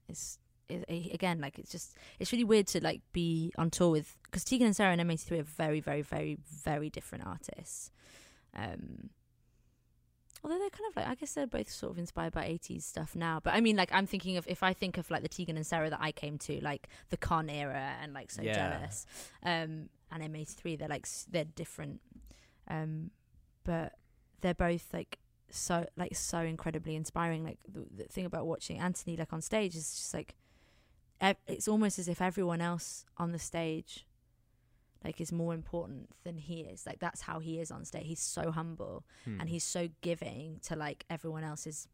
is. 0.09 0.38
Is, 0.66 0.82
again, 1.12 1.42
like 1.42 1.59
it's 1.59 1.70
just 1.70 1.94
it's 2.18 2.32
really 2.32 2.42
weird 2.42 2.66
to 2.68 2.82
like 2.82 3.02
be 3.12 3.52
on 3.59 3.68
tour 3.70 3.90
with 3.90 4.16
because 4.22 4.44
Tegan 4.44 4.66
and 4.66 4.74
Sara 4.74 4.92
and 4.92 5.00
M83 5.02 5.40
are 5.40 5.42
very, 5.42 5.80
very, 5.80 6.00
very, 6.00 6.38
very 6.64 6.88
different 6.88 7.26
artists. 7.26 7.90
Um, 8.57 9.11
although 10.42 10.59
they're 10.59 10.70
kind 10.70 10.88
of 10.90 10.96
like 10.96 11.07
I 11.07 11.14
guess 11.16 11.34
they're 11.34 11.46
both 11.46 11.70
sort 11.70 11.92
of 11.92 11.98
inspired 11.98 12.32
by 12.32 12.44
80s 12.44 12.82
stuff 12.82 13.14
now. 13.14 13.40
But 13.42 13.55
I 13.55 13.61
mean, 13.61 13.76
like 13.76 13.90
I'm 13.92 14.07
thinking 14.07 14.36
of 14.36 14.46
if 14.48 14.62
I 14.62 14.72
think 14.72 14.98
of 14.98 15.11
like 15.11 15.22
the 15.22 15.28
Tegan 15.28 15.57
and 15.57 15.66
Sara 15.66 15.90
that 15.90 16.00
I 16.00 16.12
came 16.12 16.38
to, 16.38 16.61
like 16.62 16.88
the 17.11 17.16
Con 17.16 17.48
era 17.50 17.92
and 18.02 18.12
like 18.12 18.30
So 18.30 18.42
Yeah. 18.42 18.55
Jealous, 18.55 19.07
um, 19.42 19.88
and 20.14 20.22
M83, 20.22 20.78
they're 20.78 20.88
like 20.88 21.06
they're 21.30 21.44
different, 21.44 22.00
um, 22.68 23.10
but 23.64 23.92
they're 24.40 24.54
both 24.54 24.88
like 24.94 25.18
so 25.50 25.86
like 25.96 26.14
so 26.16 26.38
incredibly 26.38 26.94
inspiring. 26.96 27.44
Like 27.44 27.58
the, 27.70 27.84
the 27.96 28.04
thing 28.04 28.24
about 28.24 28.46
watching 28.46 28.78
Anthony 28.78 29.16
like 29.16 29.32
on 29.32 29.42
stage 29.42 29.74
is 29.76 29.90
just 29.94 30.14
like 30.14 30.34
ev- 31.20 31.36
it's 31.46 31.68
almost 31.68 31.98
as 31.98 32.08
if 32.08 32.22
everyone 32.22 32.60
else 32.62 33.04
on 33.18 33.32
the 33.32 33.38
stage 33.38 34.06
like 35.04 35.20
is 35.20 35.30
more 35.32 35.52
important 35.52 36.08
than 36.24 36.38
he 36.38 36.60
is 36.60 36.86
like 36.86 36.98
that's 36.98 37.20
how 37.20 37.38
he 37.38 37.60
is 37.60 37.70
on 37.70 37.84
stage 37.84 38.06
he's 38.06 38.20
so 38.22 38.50
humble 38.50 39.04
Hmm. 39.26 39.38
and 39.38 39.50
he's 39.50 39.62
so 39.64 39.88
giving 40.00 40.60
to 40.62 40.74
like 40.76 41.04
everyone 41.10 41.44
else's 41.44 41.88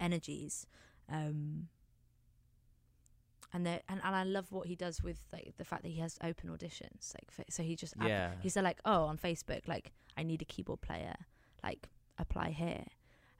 energies 0.00 0.66
um 1.12 1.68
and 3.52 3.66
and, 3.66 3.80
and 3.88 4.00
I 4.02 4.24
love 4.24 4.52
what 4.52 4.66
he 4.66 4.74
does 4.76 5.02
with 5.02 5.18
like 5.32 5.54
the 5.56 5.64
fact 5.64 5.82
that 5.82 5.90
he 5.90 6.00
has 6.00 6.18
open 6.22 6.50
auditions 6.50 7.14
like 7.14 7.46
so 7.50 7.62
he 7.62 7.76
just 7.76 7.94
Yeah. 8.02 8.32
he's 8.40 8.54
there 8.54 8.62
like 8.62 8.80
oh 8.84 9.04
on 9.04 9.18
Facebook 9.18 9.66
like 9.68 9.92
I 10.16 10.22
need 10.22 10.42
a 10.42 10.44
keyboard 10.44 10.80
player 10.80 11.14
like 11.62 11.88
apply 12.18 12.50
here 12.50 12.84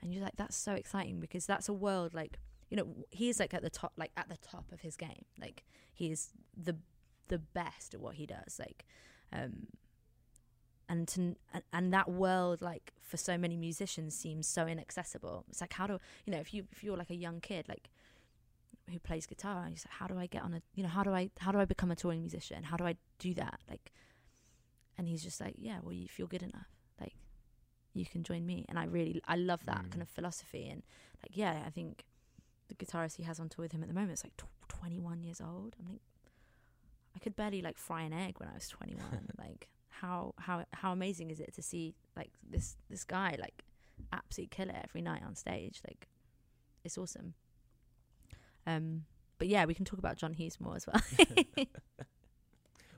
and 0.00 0.12
you're 0.12 0.22
like 0.22 0.36
that's 0.36 0.56
so 0.56 0.72
exciting 0.72 1.20
because 1.20 1.46
that's 1.46 1.68
a 1.68 1.72
world 1.72 2.14
like 2.14 2.38
you 2.70 2.76
know 2.76 2.86
he's 3.10 3.40
like 3.40 3.54
at 3.54 3.62
the 3.62 3.70
top 3.70 3.92
like 3.96 4.10
at 4.16 4.28
the 4.28 4.36
top 4.38 4.70
of 4.72 4.80
his 4.80 4.96
game 4.96 5.24
like 5.40 5.64
he 5.92 6.10
is 6.10 6.30
the 6.56 6.76
the 7.28 7.38
best 7.38 7.94
at 7.94 8.00
what 8.00 8.14
he 8.14 8.26
does 8.26 8.58
like 8.58 8.84
um 9.32 9.66
and 10.88 11.08
to 11.08 11.20
and, 11.52 11.62
and 11.72 11.92
that 11.92 12.08
world 12.10 12.62
like 12.62 12.92
for 13.00 13.16
so 13.16 13.36
many 13.36 13.56
musicians 13.56 14.14
seems 14.14 14.46
so 14.46 14.66
inaccessible 14.66 15.44
it's 15.48 15.60
like 15.60 15.72
how 15.72 15.86
do 15.86 15.98
you 16.24 16.32
know 16.32 16.38
if 16.38 16.52
you 16.54 16.66
if 16.70 16.84
you're 16.84 16.96
like 16.96 17.10
a 17.10 17.14
young 17.16 17.40
kid 17.40 17.66
like 17.68 17.88
who 18.90 18.98
plays 18.98 19.26
guitar 19.26 19.64
and 19.64 19.70
you're 19.74 19.82
like 19.84 19.98
how 19.98 20.06
do 20.06 20.18
i 20.18 20.26
get 20.26 20.42
on 20.42 20.54
a 20.54 20.62
you 20.74 20.82
know 20.82 20.88
how 20.88 21.02
do 21.02 21.10
i 21.12 21.30
how 21.40 21.50
do 21.52 21.58
i 21.58 21.64
become 21.64 21.90
a 21.90 21.96
touring 21.96 22.20
musician? 22.20 22.62
How 22.64 22.76
do 22.76 22.84
i 22.86 22.94
do 23.18 23.34
that? 23.34 23.60
Like 23.68 23.92
and 24.98 25.08
he's 25.08 25.22
just 25.22 25.40
like 25.40 25.54
yeah 25.58 25.78
well 25.82 25.94
if 25.94 26.18
you're 26.18 26.28
good 26.28 26.42
enough 26.42 26.68
like 27.00 27.14
you 27.94 28.06
can 28.06 28.22
join 28.22 28.44
me. 28.46 28.64
And 28.68 28.78
i 28.78 28.84
really 28.84 29.20
i 29.26 29.36
love 29.36 29.64
that 29.66 29.84
Mm. 29.84 29.90
kind 29.90 30.02
of 30.02 30.08
philosophy. 30.08 30.68
And 30.68 30.82
like 31.22 31.36
yeah 31.36 31.62
i 31.66 31.70
think 31.70 32.04
the 32.68 32.74
guitarist 32.74 33.16
he 33.16 33.22
has 33.24 33.38
on 33.40 33.48
tour 33.48 33.62
with 33.64 33.72
him 33.72 33.82
at 33.82 33.88
the 33.88 33.94
moment 33.94 34.12
is 34.18 34.24
like 34.24 34.36
tw- 34.36 34.68
21 34.68 35.22
years 35.22 35.40
old. 35.40 35.76
I'm 35.80 35.88
like 35.90 36.00
i 37.14 37.18
could 37.18 37.34
barely 37.36 37.62
like 37.62 37.78
fry 37.78 38.02
an 38.02 38.12
egg 38.12 38.34
when 38.38 38.48
i 38.48 38.52
was 38.52 38.68
21 38.68 39.02
like 39.38 39.68
how 39.88 40.34
how 40.38 40.64
how 40.74 40.92
amazing 40.92 41.30
is 41.30 41.40
it 41.40 41.54
to 41.54 41.62
see 41.62 41.94
like 42.14 42.30
this 42.48 42.76
this 42.90 43.04
guy 43.04 43.36
like 43.40 43.62
absolutely 44.12 44.54
kill 44.54 44.68
it 44.68 44.76
every 44.84 45.00
night 45.00 45.22
on 45.26 45.34
stage? 45.34 45.80
Like 45.88 46.06
it's 46.84 46.98
awesome 46.98 47.32
um 48.66 49.04
but 49.38 49.48
yeah 49.48 49.64
we 49.64 49.74
can 49.74 49.84
talk 49.84 49.98
about 49.98 50.16
john 50.16 50.32
hughes 50.32 50.58
more 50.60 50.76
as 50.76 50.86
well 50.86 51.00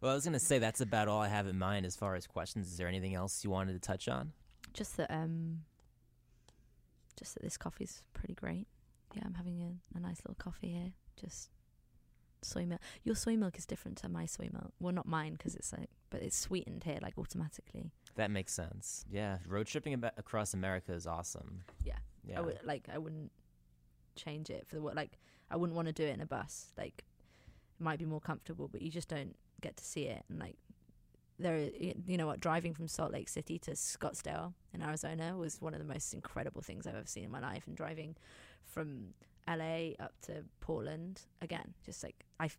Well, 0.01 0.12
I 0.12 0.14
was 0.14 0.25
gonna 0.25 0.39
say 0.39 0.61
that's 0.61 0.81
about 0.81 1.09
all 1.09 1.21
I 1.21 1.27
have 1.27 1.49
in 1.49 1.59
mind 1.59 1.85
as 1.85 1.97
far 1.97 2.14
as 2.14 2.25
questions. 2.25 2.69
Is 2.69 2.77
there 2.77 2.87
anything 2.87 3.16
else 3.16 3.43
you 3.43 3.51
wanted 3.51 3.73
to 3.73 3.81
touch 3.81 4.07
on? 4.09 4.33
just 4.75 4.97
that 4.99 5.11
um 5.11 5.62
just 7.19 7.35
that 7.35 7.43
this 7.43 7.57
coffee's 7.57 8.03
pretty 8.12 8.35
great 8.35 8.66
yeah 9.14 9.23
i'm 9.25 9.33
having 9.35 9.61
a, 9.62 9.97
a 9.97 10.01
nice 10.01 10.19
little 10.19 10.37
coffee 10.39 10.69
here 10.69 10.93
just 11.19 11.49
soy 12.43 12.66
milk 12.66 12.81
your 13.03 13.14
soy 13.16 13.35
milk 13.35 13.57
is 13.59 13.64
different 13.64 13.97
to 13.97 14.09
my 14.11 14.27
soy 14.27 14.49
milk 14.53 14.71
well 14.79 14.93
not 14.93 15.07
mine 15.07 15.33
because 15.33 15.55
it's 15.57 15.73
like 15.73 15.89
but 16.11 16.21
it's 16.23 16.37
sweetened 16.37 16.85
here 16.85 16.99
like 17.03 17.16
automatically 17.19 17.91
That 18.16 18.31
makes 18.31 18.53
sense. 18.53 19.05
Yeah, 19.11 19.39
road 19.49 19.66
tripping 19.66 19.95
aba- 19.95 20.12
across 20.19 20.53
America 20.55 20.93
is 20.93 21.07
awesome. 21.07 21.62
Yeah. 21.83 21.97
Yeah. 22.25 22.39
I 22.39 22.43
would 22.43 22.59
like 22.62 22.89
I 22.93 22.99
wouldn't 22.99 23.33
change 24.16 24.51
it 24.51 24.66
for 24.69 24.77
the 24.77 24.83
like 24.83 25.19
I 25.51 25.57
wouldn't 25.57 25.76
want 25.76 25.86
to 25.88 25.92
do 25.92 26.05
it 26.05 26.14
in 26.14 26.20
a 26.20 26.26
bus. 26.26 26.72
Like 26.76 27.05
it 27.78 27.82
might 27.82 27.99
be 27.99 28.05
more 28.05 28.20
comfortable, 28.20 28.68
but 28.68 28.82
you 28.82 28.90
just 28.90 29.09
don't 29.09 29.36
get 29.61 29.76
to 29.76 29.84
see 29.84 30.05
it. 30.05 30.24
And 30.28 30.38
like 30.38 30.57
there, 31.38 31.70
you 31.78 32.16
know 32.16 32.26
what, 32.26 32.40
driving 32.40 32.74
from 32.74 32.88
Salt 32.88 33.12
Lake 33.12 33.28
City 33.28 33.59
to 33.61 33.72
Scottsdale 33.72 34.55
in 34.74 34.82
Arizona 34.82 35.36
was 35.36 35.61
one 35.61 35.74
of 35.74 35.80
the 35.80 35.86
most 35.86 36.12
incredible 36.12 36.62
things 36.62 36.86
I've 36.86 36.96
ever 36.96 37.07
seen 37.07 37.24
in 37.24 37.30
my 37.30 37.40
life. 37.40 37.64
And 37.66 37.76
driving 37.76 38.16
from 38.64 39.14
LA 39.49 39.92
up 40.01 40.12
to 40.22 40.44
Portland 40.61 41.22
again, 41.40 41.74
just 41.84 42.03
like 42.03 42.24
I, 42.40 42.51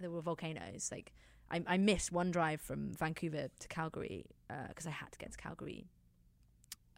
there 0.00 0.10
were 0.10 0.22
volcanoes. 0.22 0.88
Like 0.90 1.12
I, 1.50 1.62
I 1.66 1.76
missed 1.76 2.12
one 2.12 2.30
drive 2.30 2.60
from 2.60 2.92
Vancouver 2.94 3.48
to 3.58 3.68
Calgary 3.68 4.26
because 4.68 4.86
I 4.86 4.90
had 4.90 5.12
to 5.12 5.18
get 5.18 5.32
to 5.32 5.38
Calgary 5.38 5.86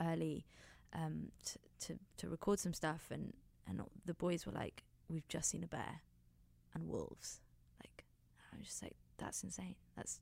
early 0.00 0.46
um, 0.94 1.28
to, 1.44 1.58
to 1.80 1.98
to 2.18 2.28
record 2.28 2.58
some 2.58 2.72
stuff, 2.72 3.08
and 3.10 3.32
and 3.68 3.82
the 4.04 4.14
boys 4.14 4.46
were 4.46 4.52
like, 4.52 4.82
"We've 5.08 5.28
just 5.28 5.50
seen 5.50 5.64
a 5.64 5.66
bear 5.66 6.02
and 6.74 6.88
wolves." 6.88 7.40
Like, 7.82 8.04
I 8.52 8.56
was 8.56 8.66
just 8.66 8.82
like, 8.82 8.96
"That's 9.18 9.42
insane. 9.42 9.76
That's 9.96 10.20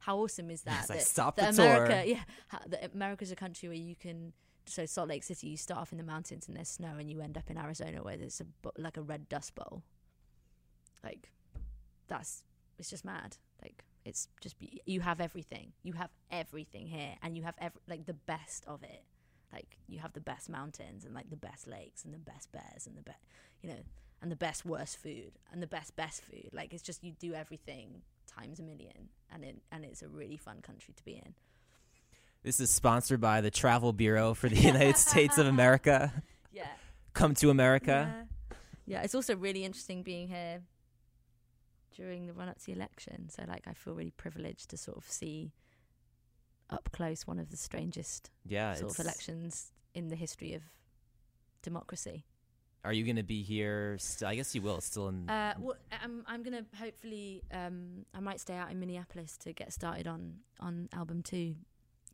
how 0.00 0.18
awesome 0.18 0.50
is 0.50 0.62
that?" 0.62 0.80
It's 0.80 0.90
like, 0.90 0.98
that, 1.00 1.06
stop 1.06 1.36
that 1.36 1.54
the 1.54 1.62
America, 1.62 1.94
tour. 1.94 2.04
yeah, 2.04 2.22
how, 2.48 2.58
that 2.66 2.94
America's 2.94 3.32
a 3.32 3.36
country 3.36 3.68
where 3.68 3.78
you 3.78 3.96
can. 3.96 4.32
So 4.64 4.86
Salt 4.86 5.08
Lake 5.08 5.24
City, 5.24 5.48
you 5.48 5.56
start 5.56 5.80
off 5.80 5.90
in 5.90 5.98
the 5.98 6.04
mountains 6.04 6.46
and 6.46 6.56
there's 6.56 6.68
snow, 6.68 6.96
and 6.98 7.10
you 7.10 7.20
end 7.20 7.36
up 7.36 7.50
in 7.50 7.58
Arizona 7.58 8.02
where 8.02 8.16
there's 8.16 8.40
a 8.40 8.70
like 8.80 8.96
a 8.96 9.02
red 9.02 9.28
dust 9.28 9.54
bowl. 9.54 9.82
Like, 11.02 11.32
that's 12.06 12.44
it's 12.78 12.90
just 12.90 13.04
mad. 13.04 13.36
Like 13.60 13.84
it's 14.04 14.28
just 14.40 14.58
be, 14.58 14.80
you 14.86 15.00
have 15.00 15.20
everything. 15.20 15.72
You 15.82 15.94
have 15.94 16.10
everything 16.30 16.86
here, 16.86 17.14
and 17.22 17.36
you 17.36 17.42
have 17.44 17.54
every 17.58 17.80
like 17.88 18.06
the 18.06 18.14
best 18.14 18.64
of 18.66 18.82
it. 18.82 19.04
Like 19.52 19.76
you 19.86 19.98
have 19.98 20.12
the 20.14 20.20
best 20.20 20.48
mountains 20.48 21.04
and 21.04 21.14
like 21.14 21.30
the 21.30 21.36
best 21.36 21.66
lakes 21.66 22.04
and 22.04 22.14
the 22.14 22.18
best 22.18 22.50
bears 22.52 22.86
and 22.86 22.96
the 22.96 23.02
best, 23.02 23.18
you 23.60 23.68
know, 23.68 23.80
and 24.22 24.30
the 24.30 24.36
best 24.36 24.64
worst 24.64 24.96
food 24.96 25.32
and 25.52 25.62
the 25.62 25.66
best 25.66 25.94
best 25.96 26.22
food. 26.22 26.50
Like 26.52 26.72
it's 26.72 26.82
just 26.82 27.04
you 27.04 27.12
do 27.12 27.34
everything 27.34 28.02
times 28.26 28.60
a 28.60 28.62
million, 28.62 29.08
and 29.32 29.44
it 29.44 29.56
and 29.70 29.84
it's 29.84 30.02
a 30.02 30.08
really 30.08 30.36
fun 30.36 30.60
country 30.62 30.94
to 30.94 31.04
be 31.04 31.12
in. 31.12 31.34
This 32.42 32.58
is 32.58 32.70
sponsored 32.70 33.20
by 33.20 33.40
the 33.40 33.50
Travel 33.50 33.92
Bureau 33.92 34.34
for 34.34 34.48
the 34.48 34.56
United 34.72 34.96
States 34.96 35.38
of 35.38 35.46
America. 35.46 36.12
Yeah. 36.54 36.66
Come 37.14 37.34
to 37.36 37.48
America. 37.48 38.26
Yeah. 38.28 38.56
yeah, 38.84 39.02
it's 39.02 39.14
also 39.14 39.34
really 39.34 39.64
interesting 39.64 40.02
being 40.02 40.28
here 40.28 40.60
during 41.96 42.26
the 42.26 42.34
run 42.34 42.50
up 42.50 42.58
to 42.58 42.66
the 42.66 42.72
election. 42.72 43.30
So 43.30 43.44
like 43.48 43.62
I 43.66 43.72
feel 43.72 43.94
really 43.94 44.10
privileged 44.10 44.68
to 44.68 44.76
sort 44.76 44.98
of 44.98 45.10
see 45.10 45.52
up 46.72 46.88
close 46.92 47.26
one 47.26 47.38
of 47.38 47.50
the 47.50 47.56
strangest 47.56 48.30
Yeah. 48.46 48.74
sort 48.74 48.92
of 48.92 48.98
elections 49.00 49.72
in 49.94 50.08
the 50.08 50.16
history 50.16 50.54
of 50.54 50.62
democracy. 51.62 52.24
Are 52.84 52.92
you 52.92 53.04
going 53.04 53.16
to 53.16 53.22
be 53.22 53.42
here? 53.42 53.96
St- 54.00 54.28
I 54.28 54.34
guess 54.34 54.54
you 54.54 54.62
will. 54.62 54.80
Still 54.80 55.08
in. 55.08 55.30
Uh, 55.30 55.54
well, 55.58 55.76
I'm 56.02 56.24
I'm 56.26 56.42
gonna 56.42 56.64
hopefully 56.76 57.42
um, 57.52 58.04
I 58.12 58.18
might 58.18 58.40
stay 58.40 58.54
out 58.56 58.72
in 58.72 58.80
Minneapolis 58.80 59.36
to 59.38 59.52
get 59.52 59.72
started 59.72 60.08
on 60.08 60.38
on 60.58 60.88
album 60.92 61.22
two. 61.22 61.54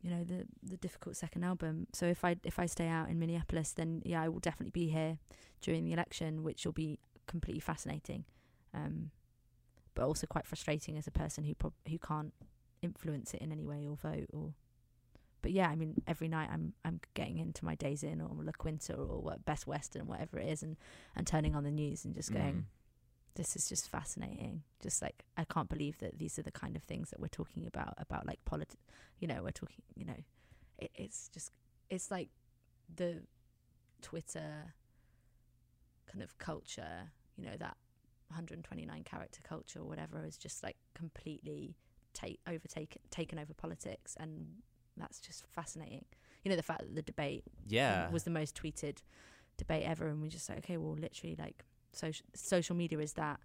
You 0.03 0.09
know 0.11 0.23
the 0.23 0.45
the 0.61 0.77
difficult 0.77 1.15
second 1.17 1.43
album. 1.43 1.87
So 1.93 2.05
if 2.05 2.23
I 2.23 2.35
if 2.43 2.59
I 2.59 2.67
stay 2.67 2.87
out 2.87 3.09
in 3.09 3.17
Minneapolis, 3.17 3.71
then 3.73 4.03
yeah, 4.05 4.21
I 4.21 4.29
will 4.29 4.39
definitely 4.39 4.69
be 4.71 4.89
here 4.89 5.17
during 5.61 5.85
the 5.85 5.93
election, 5.93 6.43
which 6.43 6.65
will 6.65 6.71
be 6.73 6.99
completely 7.25 7.59
fascinating, 7.61 8.25
um, 8.75 9.09
but 9.95 10.05
also 10.05 10.27
quite 10.27 10.45
frustrating 10.45 10.97
as 10.99 11.07
a 11.07 11.11
person 11.11 11.45
who 11.45 11.55
prob- 11.55 11.73
who 11.89 11.97
can't 11.97 12.33
influence 12.81 13.33
it 13.33 13.41
in 13.41 13.51
any 13.51 13.65
way 13.65 13.85
or 13.87 13.95
vote 13.95 14.27
or. 14.33 14.53
But 15.41 15.51
yeah, 15.51 15.69
I 15.69 15.75
mean, 15.75 16.01
every 16.05 16.27
night 16.27 16.49
I'm 16.51 16.73
I'm 16.83 16.99
getting 17.13 17.37
into 17.37 17.63
my 17.63 17.75
Days 17.75 18.03
Inn 18.03 18.19
or 18.19 18.29
La 18.43 18.51
Quinta 18.51 18.93
or 18.93 19.21
what 19.21 19.45
Best 19.45 19.65
Western, 19.67 20.05
whatever 20.07 20.37
it 20.37 20.49
is, 20.49 20.63
and 20.63 20.75
and 21.15 21.25
turning 21.25 21.55
on 21.55 21.63
the 21.63 21.71
news 21.71 22.03
and 22.03 22.13
just 22.13 22.33
going, 22.33 22.55
Mhm. 22.55 22.63
this 23.35 23.55
is 23.55 23.69
just 23.69 23.87
fascinating. 23.89 24.63
Just 24.81 25.01
like 25.01 25.23
I 25.37 25.45
can't 25.45 25.69
believe 25.69 25.97
that 25.99 26.19
these 26.19 26.37
are 26.37 26.43
the 26.43 26.51
kind 26.51 26.75
of 26.75 26.83
things 26.83 27.09
that 27.11 27.21
we're 27.21 27.29
talking 27.29 27.65
about 27.65 27.93
about 27.97 28.25
like 28.27 28.43
politics. 28.43 28.83
You 29.19 29.29
know, 29.29 29.41
we're 29.43 29.51
talking. 29.51 29.81
You 29.95 30.05
know, 30.05 30.17
it, 30.77 30.91
it's 30.95 31.29
just 31.29 31.51
it's 31.89 32.11
like 32.11 32.29
the 32.93 33.23
Twitter 34.01 34.73
kind 36.11 36.21
of 36.21 36.37
culture. 36.37 37.11
You 37.37 37.45
know 37.45 37.55
that 37.59 37.77
129 38.27 39.03
character 39.05 39.39
culture 39.43 39.79
or 39.79 39.85
whatever 39.85 40.25
is 40.25 40.37
just 40.37 40.63
like 40.63 40.75
completely 40.93 41.77
take 42.19 42.39
overtaken 42.47 43.01
taken 43.11 43.39
over 43.39 43.53
politics, 43.53 44.15
and 44.19 44.47
that's 44.97 45.19
just 45.19 45.45
fascinating. 45.47 46.05
You 46.43 46.49
know, 46.49 46.55
the 46.55 46.63
fact 46.63 46.81
that 46.81 46.95
the 46.95 47.01
debate 47.01 47.43
Yeah. 47.67 48.07
Um, 48.07 48.13
was 48.13 48.23
the 48.23 48.31
most 48.31 48.55
tweeted 48.55 48.97
debate 49.57 49.83
ever, 49.85 50.07
and 50.07 50.21
we're 50.21 50.29
just 50.29 50.49
like, 50.49 50.59
okay, 50.59 50.77
well, 50.77 50.95
literally, 50.95 51.35
like 51.37 51.65
social 51.91 52.25
social 52.35 52.75
media 52.75 52.99
is 52.99 53.13
that 53.13 53.39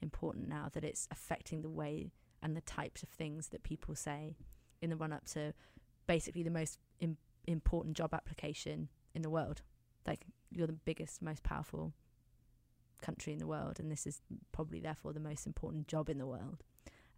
important 0.00 0.48
now 0.48 0.68
that 0.72 0.84
it's 0.84 1.08
affecting 1.10 1.62
the 1.62 1.68
way 1.68 2.12
and 2.42 2.56
the 2.56 2.60
types 2.60 3.02
of 3.02 3.08
things 3.08 3.48
that 3.48 3.62
people 3.64 3.94
say 3.94 4.36
in 4.80 4.90
the 4.90 4.96
run 4.96 5.12
up 5.12 5.24
to 5.26 5.52
basically 6.06 6.42
the 6.42 6.50
most 6.50 6.78
Im- 7.00 7.16
important 7.46 7.96
job 7.96 8.14
application 8.14 8.88
in 9.14 9.22
the 9.22 9.30
world. 9.30 9.62
Like 10.06 10.26
you're 10.50 10.66
the 10.66 10.72
biggest, 10.72 11.20
most 11.20 11.42
powerful 11.42 11.92
country 13.02 13.32
in 13.32 13.38
the 13.38 13.46
world, 13.46 13.78
and 13.80 13.90
this 13.90 14.06
is 14.06 14.20
probably 14.52 14.80
therefore 14.80 15.12
the 15.12 15.20
most 15.20 15.46
important 15.46 15.88
job 15.88 16.08
in 16.08 16.18
the 16.18 16.26
world. 16.26 16.62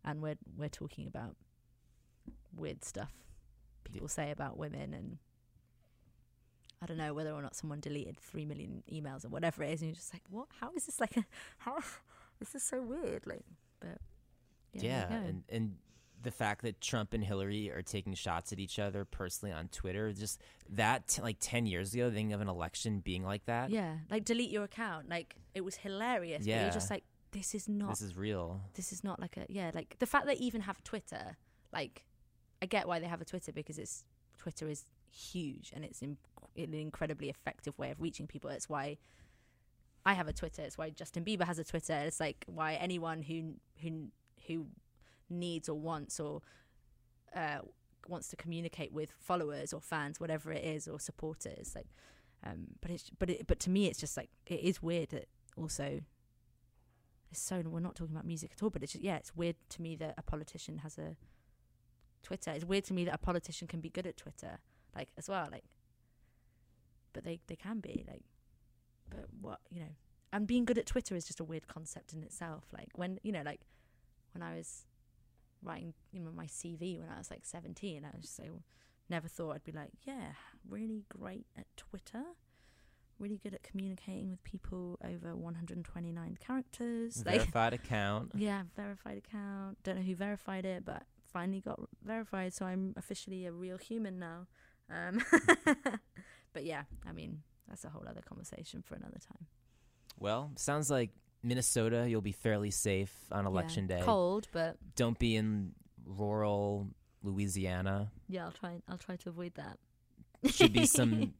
And 0.05 0.21
we're 0.23 0.37
we're 0.57 0.69
talking 0.69 1.07
about 1.07 1.37
weird 2.57 2.85
stuff 2.85 3.13
people 3.85 4.09
say 4.09 4.31
about 4.31 4.57
women 4.59 4.93
and 4.95 5.19
I 6.83 6.87
don't 6.87 6.97
know 6.97 7.13
whether 7.13 7.33
or 7.33 7.43
not 7.43 7.55
someone 7.55 7.81
deleted 7.81 8.17
three 8.19 8.45
million 8.47 8.83
emails 8.91 9.25
or 9.25 9.29
whatever 9.29 9.63
it 9.63 9.73
is, 9.73 9.81
and 9.83 9.91
you're 9.91 9.95
just 9.97 10.15
like, 10.15 10.23
what? 10.31 10.47
How 10.61 10.71
is 10.75 10.87
this 10.87 10.99
like 10.99 11.15
a? 11.17 11.25
How 11.59 11.79
this 12.39 12.55
is 12.55 12.63
so 12.63 12.81
weird. 12.81 13.27
Like, 13.27 13.45
but 13.81 13.99
yeah, 14.73 14.83
Yeah, 14.83 15.07
there 15.07 15.19
you 15.19 15.23
go. 15.25 15.29
and 15.29 15.43
and 15.51 15.77
the 16.23 16.31
fact 16.31 16.63
that 16.63 16.81
Trump 16.81 17.13
and 17.13 17.23
Hillary 17.25 17.71
are 17.71 17.83
taking 17.83 18.15
shots 18.15 18.53
at 18.53 18.59
each 18.59 18.79
other 18.79 19.05
personally 19.05 19.53
on 19.53 19.69
Twitter, 19.69 20.11
just 20.13 20.41
that 20.71 21.07
t- 21.09 21.21
like 21.21 21.37
ten 21.39 21.67
years 21.67 21.93
ago, 21.93 22.11
thing 22.11 22.33
of 22.33 22.41
an 22.41 22.49
election 22.49 23.01
being 23.01 23.25
like 23.25 23.45
that. 23.45 23.69
yeah, 23.71 23.97
like 24.11 24.25
delete 24.25 24.51
your 24.51 24.65
account. 24.65 25.09
Like 25.11 25.35
it 25.55 25.61
was 25.63 25.77
hilarious. 25.77 26.39
but 26.39 26.47
Yeah. 26.47 26.63
you're 26.63 26.73
just 26.73 26.89
like, 26.91 27.05
this 27.33 27.55
is 27.55 27.69
not. 27.69 27.91
this 27.91 28.03
is 28.03 28.17
real. 28.17 28.61
this 28.75 28.93
is 28.93 29.05
not 29.05 29.21
like 29.21 29.37
a 29.37 29.47
yeah 29.49 29.71
like 29.75 29.97
the 29.99 30.07
fact 30.07 30.27
they 30.27 30.35
even 30.35 30.63
have 30.63 30.83
Twitter. 30.83 31.37
Like, 31.73 32.05
I 32.61 32.67
get 32.67 32.89
why 32.89 32.99
they 32.99 33.07
have 33.07 33.21
a 33.21 33.25
Twitter 33.25 33.53
because 33.53 33.79
it's 33.79 34.05
Twitter 34.37 34.69
is 34.69 34.85
huge 35.11 35.73
and 35.75 35.85
it's 35.85 36.03
in, 36.03 36.17
an 36.57 36.75
incredibly 36.75 37.29
effective 37.29 37.79
way 37.79 37.91
of 37.91 38.01
reaching 38.01 38.27
people. 38.27 38.51
It's 38.51 38.69
why 38.69 38.99
I 40.05 40.15
have 40.15 40.29
a 40.29 40.33
Twitter. 40.33 40.63
It's 40.63 40.79
why 40.79 40.91
Justin 40.91 41.25
Bieber 41.25 41.45
has 41.45 41.59
a 41.59 41.65
Twitter. 41.65 41.95
It's 41.95 42.21
like 42.21 42.45
why 42.47 42.75
anyone 42.75 43.23
who 43.23 43.55
who 43.83 44.09
who 44.47 44.67
needs 45.29 45.69
or 45.69 45.79
wants 45.79 46.19
or 46.19 46.43
uh, 47.35 47.59
wants 48.09 48.29
to 48.29 48.37
communicate 48.37 48.93
with 48.93 49.13
followers 49.19 49.73
or 49.73 49.81
fans, 49.81 50.19
whatever 50.19 50.53
it 50.53 50.65
is, 50.65 50.89
or 50.89 50.99
supporters. 50.99 51.75
Like, 51.75 51.87
um, 52.45 52.67
but 52.81 52.91
it's 52.91 53.11
but 53.19 53.31
it, 53.31 53.47
but 53.47 53.61
to 53.61 53.71
me, 53.71 53.87
it's 53.87 54.01
just 54.01 54.17
like 54.17 54.31
it 54.47 54.61
is 54.61 54.83
weird 54.83 55.11
that 55.11 55.29
also. 55.57 56.01
It's 57.31 57.41
so 57.41 57.63
we're 57.65 57.81
not 57.81 57.95
talking 57.95 58.15
about 58.15 58.27
music 58.27 58.51
at 58.57 58.63
all, 58.63 58.71
but 58.71 58.83
it's 58.83 58.93
just, 58.93 59.05
yeah, 59.05 59.17
it's 59.17 59.37
weird 59.37 59.57
to 59.71 59.83
me 59.83 59.97
that 59.97 60.15
a 60.19 60.23
politician 60.23 60.79
has 60.79 60.99
a 60.99 61.17
Twitter. 62.23 62.51
It's 62.51 62.65
weird 62.65 62.85
to 62.85 62.95
me 62.95 63.05
that 63.05 63.15
a 63.15 63.19
politician 63.19 63.69
can 63.69 63.81
be 63.81 63.89
good 63.89 64.07
at 64.07 64.17
Twitter, 64.17 64.59
like 64.95 65.09
as 65.17 65.29
well, 65.29 65.49
like. 65.51 65.65
But 67.13 67.25
they 67.25 67.41
they 67.49 67.57
can 67.57 67.81
be 67.81 68.05
like, 68.07 68.25
but 69.09 69.27
what 69.41 69.61
you 69.71 69.81
know, 69.81 69.95
and 70.33 70.47
being 70.47 70.65
good 70.65 70.79
at 70.79 70.87
Twitter 70.87 71.17
is 71.17 71.25
just 71.25 71.41
a 71.41 71.45
weird 71.45 71.67
concept 71.67 72.13
in 72.13 72.23
itself. 72.23 72.65
Like 72.73 72.89
when 72.95 73.19
you 73.23 73.33
know, 73.33 73.43
like 73.45 73.61
when 74.33 74.43
I 74.43 74.57
was 74.57 74.87
writing 75.63 75.95
you 76.13 76.21
know 76.21 76.31
my 76.35 76.47
CV 76.47 76.99
when 76.99 77.09
I 77.09 77.19
was 77.19 77.31
like 77.31 77.41
17 77.45 78.05
I 78.05 78.17
was 78.17 78.39
like 78.39 78.51
never 79.09 79.29
thought 79.29 79.55
I'd 79.55 79.65
be 79.65 79.73
like 79.73 79.91
yeah 80.07 80.33
really 80.69 81.05
great 81.09 81.47
at 81.57 81.67
Twitter 81.77 82.23
really 83.21 83.39
good 83.43 83.55
at 83.55 83.63
communicating 83.63 84.31
with 84.31 84.43
people 84.45 84.99
over 85.05 85.37
129 85.37 86.39
characters 86.45 87.17
Verified 87.25 87.75
account. 87.75 88.33
yeah 88.35 88.63
verified 88.75 89.19
account 89.19 89.79
don't 89.85 89.97
know 89.97 90.03
who 90.03 90.15
verified 90.15 90.65
it 90.65 90.85
but 90.85 91.03
finally 91.33 91.61
got 91.61 91.79
verified 92.05 92.53
so 92.53 92.65
I'm 92.67 92.95
officially 92.97 93.47
a 93.47 93.53
real 93.53 93.77
human 93.79 94.19
now 94.19 94.47
um 94.91 95.23
but 96.53 96.65
yeah 96.65 96.83
I 97.07 97.13
mean 97.13 97.43
that's 97.69 97.85
a 97.85 97.89
whole 97.91 98.05
other 98.09 98.23
conversation 98.23 98.83
for 98.83 98.95
another 98.97 99.19
time 99.29 99.47
Well, 100.19 100.51
sounds 100.57 100.91
like 100.91 101.11
Minnesota, 101.43 102.07
you'll 102.09 102.21
be 102.21 102.33
fairly 102.33 102.71
safe 102.71 103.15
on 103.33 103.47
election 103.47 103.87
yeah. 103.89 103.99
day. 103.99 104.03
cold 104.03 104.49
but 104.53 104.77
Don't 104.97 105.19
be 105.19 105.37
in 105.37 105.73
rural 106.05 106.89
Louisiana. 107.23 108.11
yeah 108.29 108.45
I'll 108.47 108.51
try 108.53 108.81
I'll 108.89 108.99
try 108.99 109.17
to 109.17 109.29
avoid 109.29 109.55
that 109.55 109.79
Should 110.53 110.73
be 110.73 110.87
some 110.87 111.35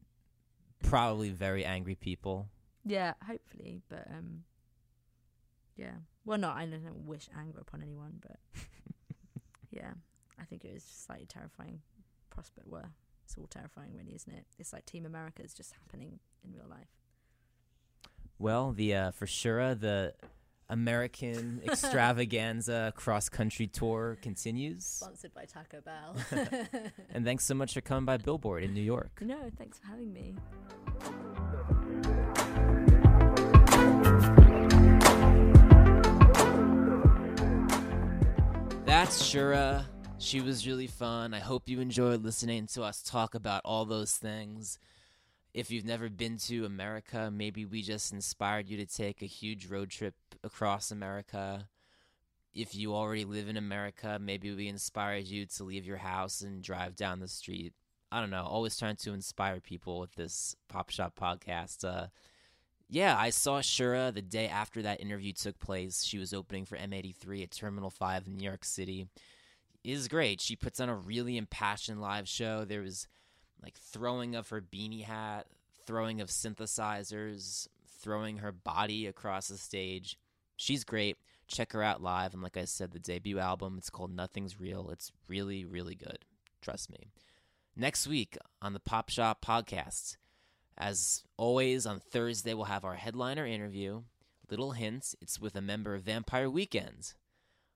probably 0.83 1.29
very 1.29 1.65
angry 1.65 1.95
people. 1.95 2.47
Yeah, 2.85 3.13
hopefully, 3.25 3.81
but 3.89 4.07
um, 4.09 4.43
yeah. 5.75 5.93
Well, 6.25 6.37
not 6.37 6.57
I 6.57 6.65
don't 6.65 7.05
wish 7.05 7.29
anger 7.37 7.59
upon 7.59 7.81
anyone, 7.81 8.21
but 8.21 8.37
yeah, 9.71 9.91
I 10.39 10.43
think 10.45 10.65
it 10.65 10.69
is 10.69 10.83
slightly 10.83 11.25
terrifying 11.25 11.81
prospect. 12.29 12.67
Well, 12.67 12.89
it's 13.23 13.37
all 13.37 13.47
terrifying, 13.47 13.93
really, 13.95 14.15
isn't 14.15 14.33
it? 14.33 14.45
It's 14.59 14.73
like 14.73 14.85
Team 14.85 15.05
America 15.05 15.43
is 15.43 15.53
just 15.53 15.73
happening 15.73 16.19
in 16.43 16.53
real 16.53 16.67
life. 16.69 16.87
Well, 18.39 18.71
the 18.71 18.95
uh, 18.95 19.11
for 19.11 19.27
sure 19.27 19.75
the 19.75 20.13
American 20.71 21.61
extravaganza 21.65 22.93
cross 22.95 23.29
country 23.29 23.67
tour 23.67 24.17
continues. 24.21 24.85
Sponsored 24.85 25.33
by 25.33 25.45
Taco 25.45 25.81
Bell. 25.81 26.15
And 27.13 27.25
thanks 27.25 27.43
so 27.45 27.53
much 27.53 27.73
for 27.73 27.81
coming 27.81 28.05
by 28.05 28.17
Billboard 28.17 28.63
in 28.63 28.73
New 28.73 28.81
York. 28.81 29.19
no, 29.21 29.37
thanks 29.57 29.77
for 29.79 29.87
having 29.87 30.11
me. 30.13 30.35
That's 38.85 39.21
Shura. 39.21 39.85
She 40.19 40.41
was 40.41 40.67
really 40.67 40.87
fun. 40.87 41.33
I 41.33 41.39
hope 41.39 41.67
you 41.67 41.79
enjoyed 41.79 42.23
listening 42.23 42.67
to 42.67 42.83
us 42.83 43.01
talk 43.01 43.35
about 43.35 43.61
all 43.65 43.85
those 43.85 44.15
things. 44.15 44.77
If 45.53 45.69
you've 45.69 45.85
never 45.85 46.09
been 46.09 46.37
to 46.39 46.65
America, 46.65 47.29
maybe 47.31 47.65
we 47.65 47.81
just 47.81 48.13
inspired 48.13 48.69
you 48.69 48.77
to 48.77 48.85
take 48.85 49.21
a 49.21 49.25
huge 49.25 49.67
road 49.67 49.89
trip 49.89 50.15
across 50.43 50.91
America. 50.91 51.67
If 52.53 52.73
you 52.73 52.93
already 52.95 53.25
live 53.25 53.49
in 53.49 53.57
America, 53.57 54.17
maybe 54.21 54.53
we 54.53 54.67
inspired 54.67 55.27
you 55.27 55.45
to 55.45 55.63
leave 55.63 55.85
your 55.85 55.97
house 55.97 56.41
and 56.41 56.63
drive 56.63 56.95
down 56.95 57.19
the 57.19 57.27
street. 57.27 57.73
I 58.13 58.21
don't 58.21 58.29
know. 58.29 58.45
Always 58.45 58.77
trying 58.77 58.95
to 58.97 59.13
inspire 59.13 59.59
people 59.59 59.99
with 59.99 60.15
this 60.15 60.55
Pop 60.69 60.89
Shop 60.89 61.17
podcast. 61.19 61.83
Uh, 61.83 62.07
yeah, 62.89 63.17
I 63.17 63.29
saw 63.29 63.59
Shura 63.61 64.13
the 64.13 64.21
day 64.21 64.47
after 64.47 64.81
that 64.81 65.01
interview 65.01 65.33
took 65.33 65.59
place. 65.59 66.03
She 66.03 66.17
was 66.17 66.33
opening 66.33 66.65
for 66.65 66.77
M83 66.77 67.43
at 67.43 67.51
Terminal 67.51 67.89
5 67.89 68.27
in 68.27 68.37
New 68.37 68.43
York 68.43 68.63
City. 68.65 69.07
It 69.83 69.91
is 69.91 70.07
great. 70.07 70.39
She 70.39 70.55
puts 70.55 70.79
on 70.79 70.89
a 70.89 70.95
really 70.95 71.37
impassioned 71.37 72.01
live 72.01 72.27
show. 72.27 72.63
There 72.65 72.81
was 72.81 73.07
like 73.63 73.77
throwing 73.77 74.35
of 74.35 74.49
her 74.49 74.61
beanie 74.61 75.03
hat, 75.03 75.47
throwing 75.85 76.21
of 76.21 76.29
synthesizers, 76.29 77.67
throwing 78.01 78.37
her 78.37 78.51
body 78.51 79.07
across 79.07 79.47
the 79.47 79.57
stage. 79.57 80.17
She's 80.57 80.83
great. 80.83 81.17
Check 81.47 81.73
her 81.73 81.83
out 81.83 82.01
live. 82.01 82.33
And 82.33 82.41
like 82.41 82.57
I 82.57 82.65
said, 82.65 82.91
the 82.91 82.99
debut 82.99 83.39
album, 83.39 83.75
it's 83.77 83.89
called 83.89 84.15
Nothing's 84.15 84.59
Real. 84.59 84.89
It's 84.89 85.11
really, 85.27 85.65
really 85.65 85.95
good. 85.95 86.19
Trust 86.61 86.89
me. 86.89 87.11
Next 87.75 88.07
week 88.07 88.37
on 88.61 88.73
the 88.73 88.79
Pop 88.79 89.09
Shop 89.09 89.43
podcast, 89.43 90.17
as 90.77 91.23
always, 91.37 91.85
on 91.85 91.99
Thursday, 91.99 92.53
we'll 92.53 92.65
have 92.65 92.85
our 92.85 92.95
headliner 92.95 93.45
interview. 93.45 94.01
Little 94.49 94.71
hints 94.71 95.15
it's 95.21 95.39
with 95.39 95.55
a 95.55 95.61
member 95.61 95.95
of 95.95 96.03
Vampire 96.03 96.49
Weekend. 96.49 97.13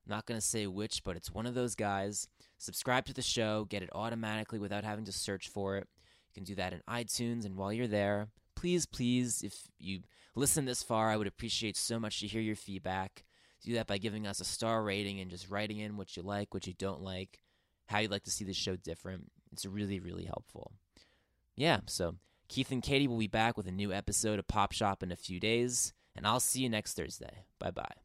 Not 0.08 0.26
going 0.26 0.40
to 0.40 0.46
say 0.46 0.68
which, 0.68 1.04
but 1.04 1.16
it's 1.16 1.34
one 1.34 1.46
of 1.46 1.54
those 1.54 1.76
guys. 1.76 2.28
Subscribe 2.58 3.06
to 3.06 3.14
the 3.14 3.22
show, 3.22 3.66
get 3.66 3.84
it 3.84 3.90
automatically 3.94 4.60
without 4.60 4.84
having 4.84 5.06
to 5.06 5.12
search 5.12 5.50
for 5.50 5.78
it. 5.78 5.88
You 6.30 6.34
can 6.34 6.44
do 6.44 6.56
that 6.56 6.74
in 6.74 6.82
iTunes, 6.90 7.46
and 7.46 7.56
while 7.56 7.74
you're 7.74 7.88
there, 7.88 8.30
please, 8.56 8.86
please, 8.86 9.44
if 9.44 9.68
you 9.80 10.02
listen 10.36 10.66
this 10.66 10.84
far, 10.84 11.10
I 11.10 11.18
would 11.18 11.28
appreciate 11.28 11.78
so 11.78 12.00
much 12.00 12.20
to 12.20 12.28
hear 12.28 12.42
your 12.42 12.56
feedback. 12.56 13.24
Do 13.64 13.74
that 13.74 13.88
by 13.88 13.98
giving 13.98 14.28
us 14.28 14.40
a 14.40 14.46
star 14.46 14.84
rating 14.84 15.20
and 15.20 15.32
just 15.32 15.50
writing 15.50 15.80
in 15.80 15.98
what 15.98 16.16
you 16.16 16.24
like, 16.24 16.54
what 16.54 16.68
you 16.68 16.74
don't 16.74 17.02
like, 17.02 17.40
how 17.88 18.00
you'd 18.00 18.12
like 18.12 18.24
to 18.24 18.32
see 18.32 18.46
the 18.46 18.54
show 18.54 18.76
different. 18.76 19.32
It's 19.52 19.66
really, 19.66 20.00
really 20.00 20.26
helpful. 20.26 20.74
Yeah, 21.56 21.80
so 21.86 22.16
Keith 22.48 22.72
and 22.72 22.84
Katie 22.84 23.08
will 23.08 23.18
be 23.18 23.28
back 23.28 23.58
with 23.58 23.68
a 23.68 23.72
new 23.72 23.92
episode 23.92 24.40
of 24.40 24.48
Pop 24.48 24.72
Shop 24.72 25.02
in 25.02 25.12
a 25.12 25.16
few 25.16 25.40
days, 25.40 25.94
and 26.16 26.28
I'll 26.28 26.40
see 26.40 26.62
you 26.62 26.70
next 26.70 26.94
Thursday. 26.94 27.46
Bye 27.60 27.72
bye. 27.72 28.05